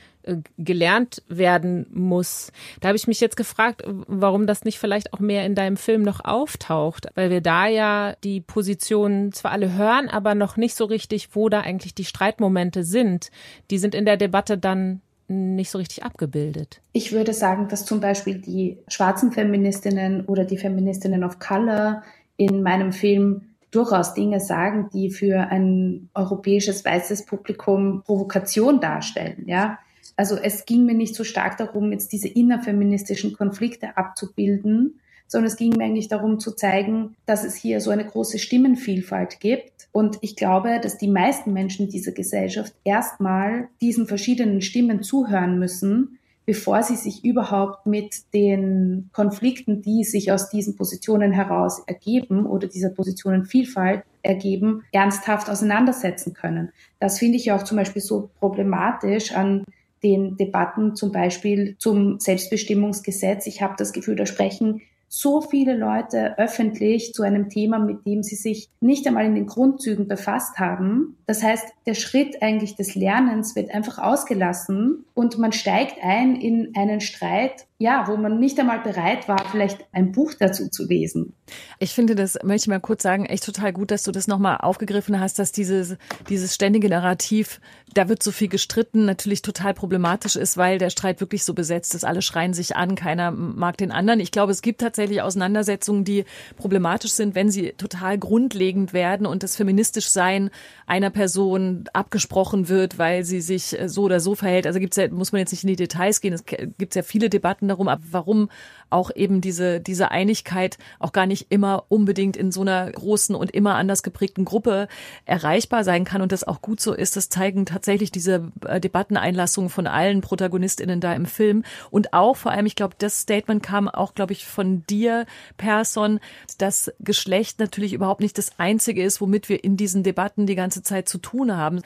gelernt 0.59 1.23
werden 1.29 1.87
muss. 1.93 2.53
Da 2.81 2.89
habe 2.89 2.97
ich 2.97 3.07
mich 3.07 3.21
jetzt 3.21 3.37
gefragt, 3.37 3.83
warum 3.87 4.47
das 4.47 4.65
nicht 4.65 4.79
vielleicht 4.79 5.13
auch 5.13 5.21
mehr 5.21 5.45
in 5.47 5.55
deinem 5.55 5.77
Film 5.77 6.03
noch 6.03 6.25
auftaucht, 6.25 7.07
weil 7.15 7.31
wir 7.31 7.41
da 7.41 7.67
ja 7.67 8.15
die 8.25 8.41
Positionen 8.41 9.33
zwar 9.33 9.53
alle 9.53 9.75
hören, 9.75 10.09
aber 10.09 10.35
noch 10.35 10.57
nicht 10.57 10.75
so 10.75 10.85
richtig, 10.85 11.31
wo 11.35 11.49
da 11.49 11.61
eigentlich 11.61 11.95
die 11.95 12.05
Streitmomente 12.05 12.85
sind. 12.85 13.31
Die 13.71 13.79
sind 13.79 13.95
in 13.95 14.05
der 14.05 14.17
Debatte 14.17 14.59
dann 14.59 15.01
nicht 15.29 15.71
so 15.71 15.79
richtig 15.79 16.05
abgebildet. 16.05 16.81
Ich 16.93 17.13
würde 17.13 17.33
sagen, 17.33 17.69
dass 17.69 17.85
zum 17.85 18.01
Beispiel 18.01 18.39
die 18.39 18.79
schwarzen 18.89 19.33
Feministinnen 19.33 20.25
oder 20.27 20.45
die 20.45 20.59
Feministinnen 20.59 21.25
of 21.25 21.39
Color 21.39 22.03
in 22.37 22.63
meinem 22.63 22.93
Film 22.93 23.43
durchaus 23.71 24.15
Dinge 24.15 24.41
sagen, 24.41 24.89
die 24.93 25.11
für 25.11 25.39
ein 25.51 26.09
europäisches 26.15 26.85
weißes 26.85 27.27
Publikum 27.27 28.03
Provokation 28.05 28.81
darstellen, 28.81 29.45
ja. 29.47 29.79
Also 30.17 30.37
es 30.37 30.65
ging 30.65 30.87
mir 30.87 30.95
nicht 30.95 31.15
so 31.15 31.25
stark 31.25 31.59
darum, 31.59 31.93
jetzt 31.93 32.13
diese 32.13 32.29
innerfeministischen 32.29 33.35
Konflikte 33.35 33.97
abzubilden, 33.97 35.01
sondern 35.27 35.49
es 35.49 35.57
ging 35.57 35.75
mir 35.77 35.85
eigentlich 35.85 36.09
darum 36.09 36.39
zu 36.39 36.53
zeigen, 36.53 37.17
dass 37.27 37.45
es 37.45 37.55
hier 37.57 37.81
so 37.81 37.91
eine 37.91 38.07
große 38.07 38.39
Stimmenvielfalt 38.39 39.41
gibt. 39.41 39.89
Und 39.93 40.19
ich 40.21 40.37
glaube, 40.37 40.81
dass 40.81 40.99
die 40.99 41.09
meisten 41.09 41.53
Menschen 41.53 41.89
dieser 41.89 42.13
Gesellschaft 42.13 42.75
erstmal 42.85 43.69
diesen 43.81 44.07
verschiedenen 44.07 44.63
Stimmen 44.63 45.03
zuhören 45.03 45.59
müssen, 45.59 46.19
bevor 46.47 46.83
sie 46.85 46.95
sich 46.95 47.25
überhaupt 47.25 47.87
mit 47.87 48.33
den 48.33 49.11
Konflikten, 49.13 49.83
die 49.83 50.05
sich 50.05 50.31
aus 50.31 50.49
diesen 50.49 50.77
Positionen 50.77 51.33
heraus 51.33 51.83
ergeben 51.87 52.47
oder 52.47 52.69
dieser 52.69 52.91
Positionenvielfalt 52.91 54.05
ergeben, 54.23 54.85
ernsthaft 54.93 55.51
auseinandersetzen 55.51 56.35
können. 56.35 56.71
Das 57.01 57.19
finde 57.19 57.37
ich 57.37 57.51
auch 57.51 57.65
zum 57.65 57.77
Beispiel 57.79 58.03
so 58.03 58.31
problematisch 58.39 59.33
an 59.33 59.65
den 60.03 60.37
Debatten 60.37 60.95
zum 60.95 61.13
Beispiel 61.13 61.77
zum 61.79 62.21
Selbstbestimmungsgesetz. 62.21 63.47
Ich 63.47 63.63
habe 63.63 63.75
das 63.77 63.93
Gefühl, 63.93 64.17
da 64.17 64.27
sprechen 64.27 64.83
so 65.09 65.41
viele 65.41 65.77
Leute 65.77 66.37
öffentlich 66.39 67.15
zu 67.15 67.23
einem 67.23 67.49
Thema, 67.49 67.79
mit 67.79 68.05
dem 68.07 68.23
sie 68.23 68.35
sich 68.35 68.69
nicht 68.81 69.07
einmal 69.07 69.25
in 69.25 69.35
den 69.35 69.47
Grundzügen 69.47 70.09
befasst 70.09 70.59
haben. 70.59 71.17
Das 71.27 71.43
heißt, 71.43 71.65
der 71.87 71.95
Schritt 71.95 72.43
eigentlich 72.43 72.75
des 72.77 72.95
Lernens 72.95 73.55
wird 73.55 73.73
einfach 73.73 73.99
ausgelassen 73.99 75.05
und 75.15 75.39
man 75.39 75.53
steigt 75.53 76.03
ein 76.03 76.37
in 76.37 76.73
einen 76.77 77.01
Streit, 77.01 77.67
ja, 77.79 78.07
wo 78.09 78.17
man 78.17 78.41
nicht 78.41 78.59
einmal 78.59 78.81
bereit 78.81 79.29
war, 79.29 79.45
vielleicht 79.51 79.85
ein 79.93 80.13
Buch 80.13 80.33
dazu 80.39 80.69
zu 80.71 80.87
lesen. 80.87 81.35
Ich 81.79 81.93
finde 81.93 82.15
das, 82.15 82.39
möchte 82.43 82.65
ich 82.65 82.69
mal 82.69 82.81
kurz 82.81 83.03
sagen, 83.03 83.27
echt 83.27 83.45
total 83.45 83.75
gut, 83.75 83.91
dass 83.91 84.03
du 84.03 84.13
das 84.13 84.27
nochmal 84.27 84.59
aufgegriffen 84.59 85.21
hast, 85.21 85.39
dass 85.39 85.53
dieses, 85.53 85.97
dieses 86.31 86.55
ständige 86.55 86.89
Narrativ, 86.89 87.61
da 87.93 88.09
wird 88.09 88.23
so 88.23 88.33
viel 88.33 88.49
gestritten, 88.49 89.05
natürlich 89.05 89.43
total 89.43 89.75
problematisch 89.75 90.37
ist, 90.37 90.57
weil 90.57 90.79
der 90.79 90.89
Streit 90.89 91.21
wirklich 91.21 91.45
so 91.45 91.53
besetzt 91.53 91.95
ist. 91.95 92.05
Alle 92.05 92.23
schreien 92.23 92.55
sich 92.55 92.77
an, 92.77 92.95
keiner 92.95 93.31
mag 93.31 93.77
den 93.77 93.93
anderen. 93.93 94.21
Ich 94.21 94.33
glaube, 94.33 94.53
es 94.53 94.63
gibt 94.63 94.81
tatsächlich 94.81 95.21
Auseinandersetzungen, 95.21 96.05
die 96.05 96.25
problematisch 96.57 97.13
sind, 97.13 97.35
wenn 97.35 97.51
sie 97.51 97.75
total 97.77 98.17
grundlegend 98.19 98.95
werden 98.95 99.27
und 99.27 99.43
das 99.43 99.55
feministisch 99.55 100.09
Sein 100.09 100.51
einer 100.87 101.11
Person 101.11 101.85
abgesprochen 101.93 102.71
wird, 102.71 102.99
weil 102.99 103.25
sie 103.25 103.43
sich 103.43 103.77
so 103.85 104.05
oder 104.05 104.21
so 104.21 104.35
verhält. 104.35 104.67
Also 104.67 104.81
gibt's 104.81 104.97
ja, 104.97 105.09
muss 105.11 105.33
man 105.33 105.41
jetzt 105.41 105.53
nicht 105.53 105.65
in 105.65 105.69
die 105.69 105.77
Details 105.77 106.23
gehen. 106.23 106.33
Es 106.33 106.45
gibt 106.47 106.95
ja 106.95 107.03
viele 107.03 107.29
Debatten 107.29 107.66
Darum, 107.69 107.89
warum 108.13 108.49
auch 108.91 109.11
eben 109.15 109.41
diese, 109.41 109.81
diese 109.81 110.11
Einigkeit 110.11 110.79
auch 110.99 111.13
gar 111.13 111.27
nicht 111.27 111.47
immer 111.51 111.85
unbedingt 111.89 112.37
in 112.37 112.53
so 112.53 112.63
einer 112.63 112.91
großen 112.91 113.35
und 113.35 113.51
immer 113.51 113.75
anders 113.75 114.03
geprägten 114.03 114.45
Gruppe 114.45 114.89
erreichbar 115.25 115.85
sein 115.85 116.05
kann 116.05 116.23
und 116.23 116.33
das 116.33 116.45
auch 116.45 116.63
gut 116.63 116.81
so 116.81 116.93
ist. 116.93 117.17
Das 117.17 117.29
zeigen 117.29 117.67
tatsächlich 117.67 118.11
diese 118.11 118.53
äh, 118.67 118.81
Debatteneinlassungen 118.81 119.71
von 119.71 119.87
allen 119.87 120.21
ProtagonistInnen 120.21 121.01
da 121.01 121.13
im 121.15 121.27
Film. 121.27 121.65
Und 121.91 122.13
auch 122.13 122.37
vor 122.37 122.53
allem, 122.53 122.67
ich 122.67 122.77
glaube, 122.77 122.95
das 122.99 123.21
Statement 123.21 123.63
kam 123.63 123.89
auch, 123.89 124.15
glaube 124.15 124.33
ich, 124.33 124.47
von 124.47 124.85
dir, 124.87 125.27
Person, 125.57 126.21
dass 126.59 126.93
Geschlecht 127.01 127.59
natürlich 127.59 127.93
überhaupt 127.93 128.21
nicht 128.21 128.39
das 128.39 128.59
Einzige 128.59 129.03
ist, 129.03 129.21
womit 129.21 129.49
wir 129.49 129.63
in 129.65 129.77
diesen 129.77 130.03
Debatten 130.03 130.47
die 130.47 130.55
ganze 130.55 130.83
Zeit 130.83 131.09
zu 131.09 131.19
tun 131.19 131.57
haben. 131.57 131.81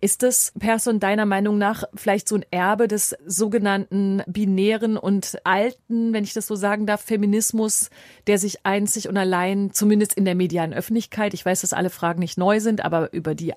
Ist 0.00 0.22
das, 0.22 0.52
Person, 0.58 1.00
deiner 1.00 1.26
Meinung 1.26 1.58
nach 1.58 1.84
vielleicht 1.94 2.28
so 2.28 2.36
ein 2.36 2.44
Erbe 2.50 2.86
des 2.86 3.16
sogenannten 3.26 4.22
binären 4.26 4.96
und 4.96 5.38
alten, 5.44 6.12
wenn 6.12 6.24
ich 6.24 6.34
das 6.34 6.45
so 6.46 6.54
sagen 6.54 6.86
darf, 6.86 7.02
Feminismus, 7.02 7.90
der 8.26 8.38
sich 8.38 8.64
einzig 8.64 9.08
und 9.08 9.16
allein, 9.16 9.72
zumindest 9.72 10.14
in 10.14 10.24
der 10.24 10.34
medialen 10.34 10.74
Öffentlichkeit, 10.74 11.34
ich 11.34 11.44
weiß, 11.44 11.60
dass 11.60 11.72
alle 11.72 11.90
Fragen 11.90 12.20
nicht 12.20 12.38
neu 12.38 12.60
sind, 12.60 12.84
aber 12.84 13.12
über 13.12 13.34
die 13.34 13.52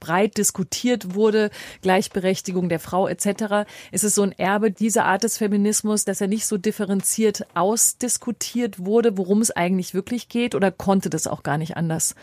breit 0.00 0.36
diskutiert 0.36 1.14
wurde, 1.14 1.50
Gleichberechtigung 1.82 2.68
der 2.68 2.80
Frau 2.80 3.08
etc. 3.08 3.66
Ist 3.90 4.04
es 4.04 4.14
so 4.14 4.22
ein 4.22 4.32
Erbe 4.32 4.70
dieser 4.70 5.04
Art 5.04 5.24
des 5.24 5.38
Feminismus, 5.38 6.04
dass 6.04 6.20
er 6.20 6.28
nicht 6.28 6.46
so 6.46 6.58
differenziert 6.58 7.46
ausdiskutiert 7.54 8.78
wurde, 8.78 9.16
worum 9.16 9.40
es 9.40 9.50
eigentlich 9.50 9.94
wirklich 9.94 10.28
geht, 10.28 10.54
oder 10.54 10.70
konnte 10.70 11.10
das 11.10 11.26
auch 11.26 11.42
gar 11.42 11.58
nicht 11.58 11.76
anders 11.76 12.14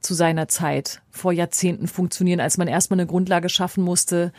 zu 0.00 0.14
seiner 0.14 0.48
Zeit 0.48 1.02
vor 1.10 1.32
Jahrzehnten 1.32 1.86
funktionieren, 1.86 2.40
als 2.40 2.58
man 2.58 2.68
erstmal 2.68 2.98
eine 2.98 3.06
Grundlage 3.06 3.48
schaffen 3.48 3.84
musste, 3.84 4.32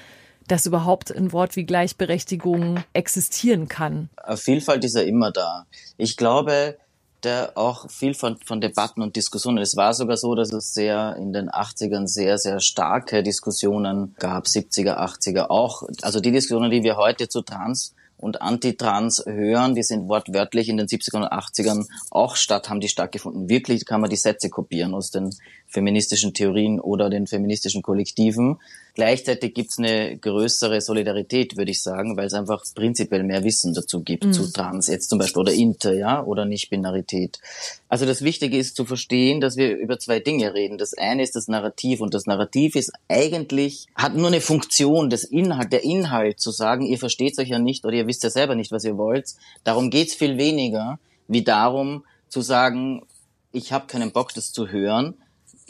dass 0.52 0.66
überhaupt 0.66 1.16
ein 1.16 1.32
Wort 1.32 1.56
wie 1.56 1.64
Gleichberechtigung 1.64 2.84
existieren 2.92 3.70
kann. 3.70 4.10
Vielfalt 4.36 4.84
ist 4.84 4.96
ja 4.96 5.02
immer 5.02 5.32
da. 5.32 5.66
Ich 5.96 6.18
glaube, 6.18 6.78
der 7.24 7.54
auch 7.56 7.90
viel 7.90 8.14
von, 8.14 8.38
von 8.38 8.60
Debatten 8.60 9.02
und 9.02 9.16
Diskussionen. 9.16 9.60
Es 9.60 9.78
war 9.78 9.94
sogar 9.94 10.18
so, 10.18 10.36
dass 10.36 10.52
es 10.52 10.74
sehr 10.74 11.16
in 11.18 11.32
den 11.32 11.50
80ern 11.50 12.08
sehr, 12.08 12.38
sehr 12.38 12.60
starke 12.60 13.24
Diskussionen 13.24 14.14
gab, 14.20 14.46
70er, 14.46 14.98
80er 14.98 15.50
auch. 15.50 15.84
Also 16.02 16.20
die 16.20 16.32
Diskussionen, 16.32 16.70
die 16.70 16.84
wir 16.84 16.98
heute 16.98 17.30
zu 17.30 17.44
Trans 17.44 17.94
und 18.18 18.42
Antitrans 18.42 19.24
hören, 19.26 19.76
die 19.76 19.84
sind 19.84 20.10
wortwörtlich 20.10 20.68
in 20.68 20.78
den 20.78 20.88
70ern 20.88 21.22
und 21.22 21.32
80ern 21.32 21.88
auch 22.10 22.36
statt, 22.36 22.70
haben 22.70 22.82
die 22.82 22.90
stattgefunden. 22.90 23.48
Wirklich 23.48 23.86
kann 23.86 24.02
man 24.02 24.10
die 24.10 24.18
Sätze 24.18 24.50
kopieren 24.50 24.94
aus 24.94 25.12
den 25.12 25.30
feministischen 25.68 26.34
Theorien 26.34 26.80
oder 26.80 27.10
den 27.10 27.26
feministischen 27.26 27.82
Kollektiven. 27.82 28.60
Gleichzeitig 28.94 29.54
gibt 29.54 29.72
es 29.72 29.78
eine 29.78 30.18
größere 30.18 30.82
Solidarität, 30.82 31.56
würde 31.56 31.72
ich 31.72 31.82
sagen, 31.82 32.18
weil 32.18 32.28
es 32.28 32.34
einfach 32.34 32.64
prinzipiell 32.76 33.24
mehr 33.24 33.44
Wissen 33.44 33.74
dazu 33.74 34.02
gibt, 34.02 34.26
mhm. 34.26 34.34
zu 34.34 34.52
Trans 34.52 34.88
jetzt 34.88 35.10
zum 35.10 35.20
Beispiel 35.20 35.42
oder 35.42 35.54
Inter, 35.54 35.94
ja, 35.94 36.24
oder 36.24 36.46
Nicht-Binarität. 36.46 37.40
Also 37.88 38.06
das 38.06 38.22
Wichtige 38.22 38.58
ist 38.58 38.76
zu 38.76 38.86
verstehen, 38.86 39.40
dass 39.40 39.56
wir 39.56 39.78
über 39.78 39.98
zwei 40.00 40.20
Dinge 40.20 40.54
reden. 40.54 40.78
Das 40.78 40.94
eine 40.94 41.24
ist 41.24 41.36
das 41.36 41.48
Narrativ 41.48 42.02
und 42.02 42.14
das 42.14 42.26
Narrativ 42.26 42.76
ist 42.76 42.92
eigentlich, 43.08 43.88
hat 43.96 44.16
nur 44.16 44.28
eine 44.28 44.42
Funktion, 44.42 45.10
das 45.10 45.24
Inhalt, 45.24 45.72
der 45.72 45.84
Inhalt 45.84 46.40
zu 46.40 46.52
sagen, 46.52 46.86
ihr 46.86 46.98
versteht 46.98 47.38
euch 47.40 47.50
ja 47.50 47.60
nicht 47.60 47.86
oder 47.86 47.96
ihr 47.96 48.08
wisst 48.08 48.24
ja 48.24 48.30
selber 48.30 48.56
nicht, 48.56 48.72
was 48.72 48.84
ihr 48.84 48.98
wollt. 48.98 49.30
Darum 49.64 49.90
geht's 49.90 50.16
viel 50.16 50.38
weniger, 50.38 51.00
wie 51.28 51.44
darum 51.44 52.04
zu 52.28 52.42
sagen, 52.42 53.04
ich 53.52 53.72
habe 53.72 53.88
keinen 53.88 54.12
Bock, 54.12 54.34
das 54.34 54.52
zu 54.52 54.70
hören, 54.70 55.16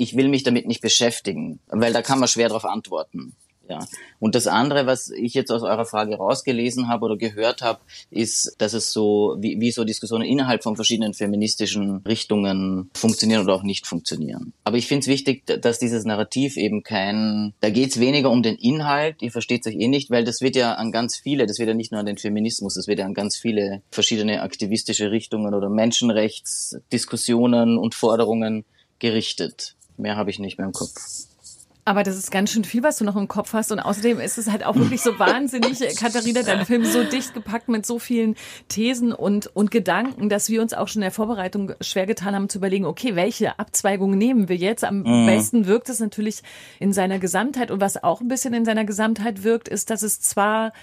ich 0.01 0.15
will 0.15 0.29
mich 0.29 0.41
damit 0.41 0.67
nicht 0.67 0.81
beschäftigen, 0.81 1.59
weil 1.67 1.93
da 1.93 2.01
kann 2.01 2.19
man 2.19 2.27
schwer 2.27 2.47
darauf 2.47 2.65
antworten. 2.65 3.35
Ja. 3.69 3.85
Und 4.19 4.33
das 4.35 4.47
andere, 4.47 4.87
was 4.87 5.11
ich 5.11 5.35
jetzt 5.35 5.51
aus 5.51 5.61
eurer 5.61 5.85
Frage 5.85 6.17
rausgelesen 6.17 6.87
habe 6.89 7.05
oder 7.05 7.15
gehört 7.15 7.61
habe, 7.61 7.79
ist, 8.09 8.55
dass 8.57 8.73
es 8.73 8.91
so, 8.91 9.37
wie, 9.39 9.61
wie 9.61 9.71
so 9.71 9.85
Diskussionen 9.85 10.25
innerhalb 10.25 10.63
von 10.63 10.75
verschiedenen 10.75 11.13
feministischen 11.13 12.01
Richtungen 12.05 12.89
funktionieren 12.93 13.43
oder 13.43 13.53
auch 13.53 13.63
nicht 13.63 13.87
funktionieren. 13.87 14.51
Aber 14.65 14.75
ich 14.77 14.87
finde 14.87 15.01
es 15.01 15.07
wichtig, 15.07 15.45
dass 15.45 15.79
dieses 15.79 16.03
Narrativ 16.03 16.57
eben 16.57 16.83
kein, 16.83 17.53
da 17.61 17.69
geht 17.69 17.91
es 17.91 17.99
weniger 17.99 18.29
um 18.31 18.43
den 18.43 18.55
Inhalt, 18.55 19.21
ihr 19.21 19.31
versteht 19.31 19.65
euch 19.67 19.75
eh 19.75 19.87
nicht, 19.87 20.09
weil 20.09 20.25
das 20.25 20.41
wird 20.41 20.57
ja 20.57 20.73
an 20.73 20.91
ganz 20.91 21.15
viele, 21.15 21.45
das 21.45 21.59
wird 21.59 21.69
ja 21.69 21.75
nicht 21.75 21.91
nur 21.91 22.01
an 22.01 22.07
den 22.07 22.17
Feminismus, 22.17 22.73
das 22.73 22.87
wird 22.87 22.99
ja 22.99 23.05
an 23.05 23.13
ganz 23.13 23.37
viele 23.37 23.81
verschiedene 23.91 24.41
aktivistische 24.41 25.11
Richtungen 25.11 25.53
oder 25.53 25.69
Menschenrechtsdiskussionen 25.69 27.77
und 27.77 27.95
Forderungen 27.95 28.65
gerichtet. 28.99 29.75
Mehr 30.01 30.17
habe 30.17 30.29
ich 30.29 30.39
nicht 30.39 30.57
mehr 30.57 30.67
im 30.67 30.73
Kopf. 30.73 30.95
Aber 31.83 32.03
das 32.03 32.15
ist 32.15 32.29
ganz 32.29 32.51
schön 32.51 32.63
viel, 32.63 32.83
was 32.83 32.97
du 32.97 33.05
noch 33.05 33.15
im 33.15 33.27
Kopf 33.27 33.53
hast. 33.53 33.71
Und 33.71 33.79
außerdem 33.79 34.19
ist 34.19 34.37
es 34.37 34.51
halt 34.51 34.63
auch 34.63 34.75
wirklich 34.75 35.01
so 35.01 35.17
wahnsinnig, 35.17 35.79
Katharina, 35.99 36.43
dein 36.43 36.65
Film 36.65 36.85
so 36.85 37.03
dicht 37.03 37.33
gepackt 37.33 37.69
mit 37.69 37.87
so 37.87 37.97
vielen 37.97 38.35
Thesen 38.67 39.13
und, 39.13 39.47
und 39.55 39.71
Gedanken, 39.71 40.29
dass 40.29 40.49
wir 40.49 40.61
uns 40.61 40.73
auch 40.73 40.87
schon 40.87 41.01
in 41.01 41.05
der 41.05 41.11
Vorbereitung 41.11 41.73
schwer 41.81 42.05
getan 42.05 42.35
haben 42.35 42.49
zu 42.49 42.59
überlegen, 42.59 42.85
okay, 42.85 43.15
welche 43.15 43.57
Abzweigung 43.57 44.15
nehmen 44.15 44.47
wir 44.47 44.57
jetzt? 44.57 44.83
Am 44.83 44.99
mhm. 44.99 45.25
besten 45.25 45.65
wirkt 45.65 45.89
es 45.89 45.99
natürlich 45.99 46.43
in 46.79 46.93
seiner 46.93 47.17
Gesamtheit. 47.17 47.71
Und 47.71 47.81
was 47.81 48.03
auch 48.03 48.21
ein 48.21 48.27
bisschen 48.27 48.53
in 48.53 48.65
seiner 48.65 48.85
Gesamtheit 48.85 49.43
wirkt, 49.43 49.67
ist, 49.67 49.89
dass 49.89 50.03
es 50.03 50.21
zwar 50.21 50.73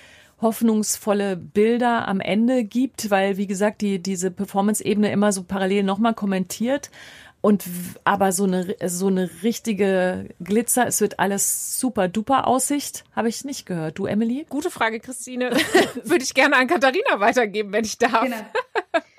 hoffnungsvolle 0.41 1.37
Bilder 1.37 2.07
am 2.07 2.21
Ende 2.21 2.65
gibt, 2.65 3.11
weil, 3.11 3.37
wie 3.37 3.47
gesagt, 3.47 3.81
die, 3.81 4.01
diese 4.01 4.31
Performance-Ebene 4.31 5.11
immer 5.11 5.33
so 5.33 5.43
parallel 5.43 5.83
nochmal 5.83 6.15
kommentiert. 6.15 6.91
Und 7.41 7.65
aber 8.05 8.33
so 8.33 8.45
eine 8.45 8.75
so 8.87 9.07
eine 9.07 9.31
richtige 9.43 10.29
Glitzer, 10.43 10.87
es 10.87 11.01
wird 11.01 11.21
alles 11.21 11.79
super 11.79 12.09
duper 12.09 12.47
Aussicht, 12.47 13.05
habe 13.15 13.29
ich 13.29 13.45
nicht 13.45 13.65
gehört. 13.65 13.99
Du, 13.99 14.07
Emily? 14.07 14.45
Gute 14.49 14.71
Frage, 14.71 14.99
Christine. 14.99 15.51
Würde 16.05 16.25
ich 16.25 16.35
gerne 16.35 16.57
an 16.57 16.67
Katharina 16.67 17.21
weitergeben, 17.21 17.73
wenn 17.73 17.85
ich 17.85 17.97
darf. 17.97 18.23
Genau. 18.23 18.37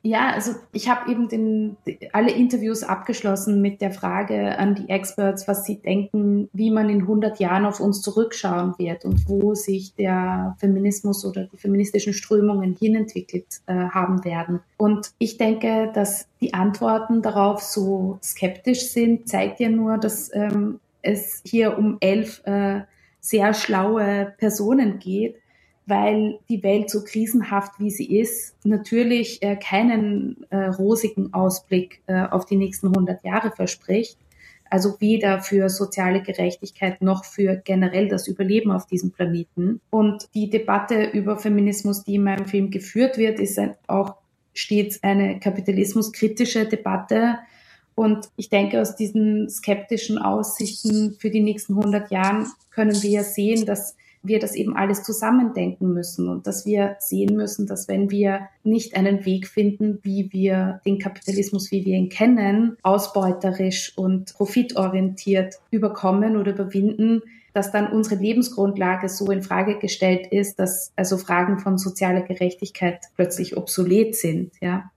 Ja, 0.01 0.31
also 0.31 0.53
ich 0.71 0.89
habe 0.89 1.11
eben 1.11 1.27
den, 1.27 1.77
alle 2.13 2.31
Interviews 2.31 2.83
abgeschlossen 2.83 3.61
mit 3.61 3.81
der 3.81 3.91
Frage 3.91 4.57
an 4.57 4.75
die 4.75 4.89
Experts, 4.89 5.47
was 5.47 5.65
sie 5.65 5.81
denken, 5.81 6.49
wie 6.53 6.71
man 6.71 6.89
in 6.89 7.01
100 7.01 7.39
Jahren 7.39 7.65
auf 7.65 7.79
uns 7.79 8.01
zurückschauen 8.01 8.75
wird 8.77 9.03
und 9.03 9.27
wo 9.27 9.55
sich 9.55 9.93
der 9.95 10.55
Feminismus 10.59 11.25
oder 11.25 11.45
die 11.45 11.57
feministischen 11.57 12.13
Strömungen 12.13 12.75
hinentwickelt 12.79 13.61
äh, 13.65 13.73
haben 13.73 14.23
werden. 14.23 14.61
Und 14.77 15.11
ich 15.19 15.37
denke, 15.37 15.91
dass 15.93 16.27
die 16.41 16.53
Antworten 16.53 17.21
darauf 17.21 17.61
so 17.61 18.19
skeptisch 18.23 18.89
sind, 18.89 19.27
zeigt 19.27 19.59
ja 19.59 19.69
nur, 19.69 19.97
dass 19.97 20.33
ähm, 20.33 20.79
es 21.01 21.41
hier 21.45 21.77
um 21.77 21.97
elf 21.99 22.41
äh, 22.45 22.81
sehr 23.19 23.53
schlaue 23.53 24.33
Personen 24.37 24.99
geht 24.99 25.35
weil 25.89 26.39
die 26.47 26.63
Welt 26.63 26.89
so 26.89 27.03
krisenhaft 27.03 27.79
wie 27.79 27.89
sie 27.89 28.19
ist, 28.19 28.55
natürlich 28.63 29.41
äh, 29.41 29.55
keinen 29.55 30.45
äh, 30.51 30.65
rosigen 30.67 31.33
Ausblick 31.33 32.01
äh, 32.05 32.27
auf 32.27 32.45
die 32.45 32.57
nächsten 32.57 32.87
100 32.87 33.23
Jahre 33.23 33.51
verspricht. 33.51 34.17
Also 34.69 35.01
weder 35.01 35.41
für 35.41 35.67
soziale 35.67 36.21
Gerechtigkeit 36.21 37.01
noch 37.01 37.25
für 37.25 37.55
generell 37.55 38.07
das 38.07 38.27
Überleben 38.27 38.71
auf 38.71 38.85
diesem 38.85 39.09
Planeten. 39.09 39.81
Und 39.89 40.29
die 40.35 40.51
Debatte 40.51 41.05
über 41.05 41.37
Feminismus, 41.37 42.03
die 42.03 42.15
in 42.15 42.23
meinem 42.23 42.45
Film 42.45 42.69
geführt 42.69 43.17
wird, 43.17 43.39
ist 43.39 43.57
ein, 43.57 43.73
auch 43.87 44.17
stets 44.53 45.03
eine 45.03 45.39
kapitalismuskritische 45.39 46.65
Debatte. 46.65 47.39
Und 47.95 48.29
ich 48.35 48.49
denke, 48.49 48.81
aus 48.81 48.95
diesen 48.95 49.49
skeptischen 49.49 50.17
Aussichten 50.17 51.15
für 51.19 51.29
die 51.29 51.41
nächsten 51.41 51.77
100 51.77 52.11
Jahren 52.11 52.47
können 52.71 53.01
wir 53.01 53.09
ja 53.09 53.23
sehen, 53.23 53.65
dass 53.65 53.95
wir 54.21 54.39
das 54.39 54.55
eben 54.55 54.75
alles 54.75 55.03
zusammendenken 55.03 55.93
müssen 55.93 56.27
und 56.27 56.45
dass 56.45 56.65
wir 56.65 56.97
sehen 56.99 57.35
müssen, 57.35 57.67
dass 57.67 57.87
wenn 57.87 58.11
wir 58.11 58.49
nicht 58.63 58.95
einen 58.95 59.25
Weg 59.25 59.47
finden, 59.47 59.99
wie 60.03 60.31
wir 60.33 60.81
den 60.85 60.99
Kapitalismus, 60.99 61.71
wie 61.71 61.85
wir 61.85 61.95
ihn 61.95 62.09
kennen, 62.09 62.77
ausbeuterisch 62.83 63.97
und 63.97 64.33
profitorientiert 64.35 65.55
überkommen 65.71 66.35
oder 66.35 66.51
überwinden, 66.51 67.21
dass 67.59 67.73
dann 67.73 67.91
unsere 67.91 68.15
Lebensgrundlage 68.15 69.09
so 69.09 69.29
in 69.31 69.43
Frage 69.43 69.79
gestellt 69.79 70.27
ist, 70.31 70.59
dass 70.59 70.93
also 70.95 71.17
Fragen 71.17 71.59
von 71.59 71.77
sozialer 71.77 72.21
Gerechtigkeit 72.21 73.01
plötzlich 73.17 73.57
obsolet 73.57 74.15
sind, 74.15 74.53
ja. 74.61 74.91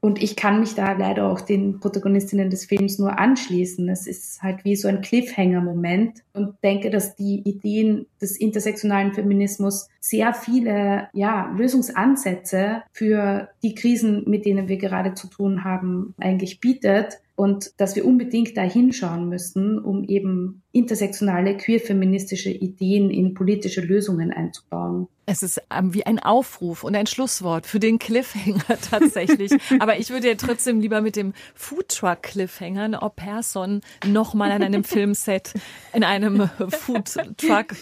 Und 0.00 0.20
ich 0.20 0.34
kann 0.34 0.58
mich 0.58 0.74
da 0.74 0.94
leider 0.94 1.28
auch 1.28 1.40
den 1.40 1.78
Protagonistinnen 1.78 2.50
des 2.50 2.64
Films 2.64 2.98
nur 2.98 3.20
anschließen. 3.20 3.88
Es 3.88 4.08
ist 4.08 4.42
halt 4.42 4.64
wie 4.64 4.74
so 4.74 4.88
ein 4.88 5.00
Cliffhanger-Moment 5.00 6.24
und 6.32 6.56
denke, 6.64 6.90
dass 6.90 7.14
die 7.14 7.40
Ideen 7.48 8.06
des 8.20 8.36
intersektionalen 8.36 9.14
Feminismus 9.14 9.88
sehr 10.04 10.34
viele 10.34 11.08
ja, 11.12 11.54
Lösungsansätze 11.56 12.82
für 12.92 13.48
die 13.62 13.76
Krisen, 13.76 14.24
mit 14.28 14.44
denen 14.44 14.68
wir 14.68 14.76
gerade 14.76 15.14
zu 15.14 15.28
tun 15.28 15.62
haben, 15.62 16.14
eigentlich 16.18 16.58
bietet 16.58 17.20
und 17.36 17.72
dass 17.80 17.94
wir 17.94 18.04
unbedingt 18.04 18.56
da 18.56 18.62
hinschauen 18.62 19.28
müssen, 19.28 19.78
um 19.78 20.04
eben 20.04 20.62
intersektionale 20.72 21.56
queer-feministische 21.56 22.50
Ideen 22.50 23.10
in 23.10 23.34
politische 23.34 23.80
Lösungen 23.80 24.32
einzubauen. 24.32 25.06
Es 25.24 25.42
ist 25.42 25.62
ähm, 25.70 25.94
wie 25.94 26.04
ein 26.04 26.18
Aufruf 26.18 26.82
und 26.82 26.96
ein 26.96 27.06
Schlusswort 27.06 27.66
für 27.66 27.78
den 27.78 27.98
Cliffhanger 28.00 28.78
tatsächlich. 28.90 29.52
Aber 29.78 29.98
ich 29.98 30.10
würde 30.10 30.28
ja 30.28 30.34
trotzdem 30.34 30.80
lieber 30.80 31.00
mit 31.00 31.14
dem 31.14 31.32
Foodtruck 31.54 32.22
Cliffhanger 32.22 32.84
eine 32.84 33.10
Person 33.14 33.82
nochmal 34.04 34.50
an 34.50 34.62
einem 34.62 34.82
Filmset 34.82 35.54
in 35.92 36.02
einem 36.02 36.50
Foodtruck 36.68 37.74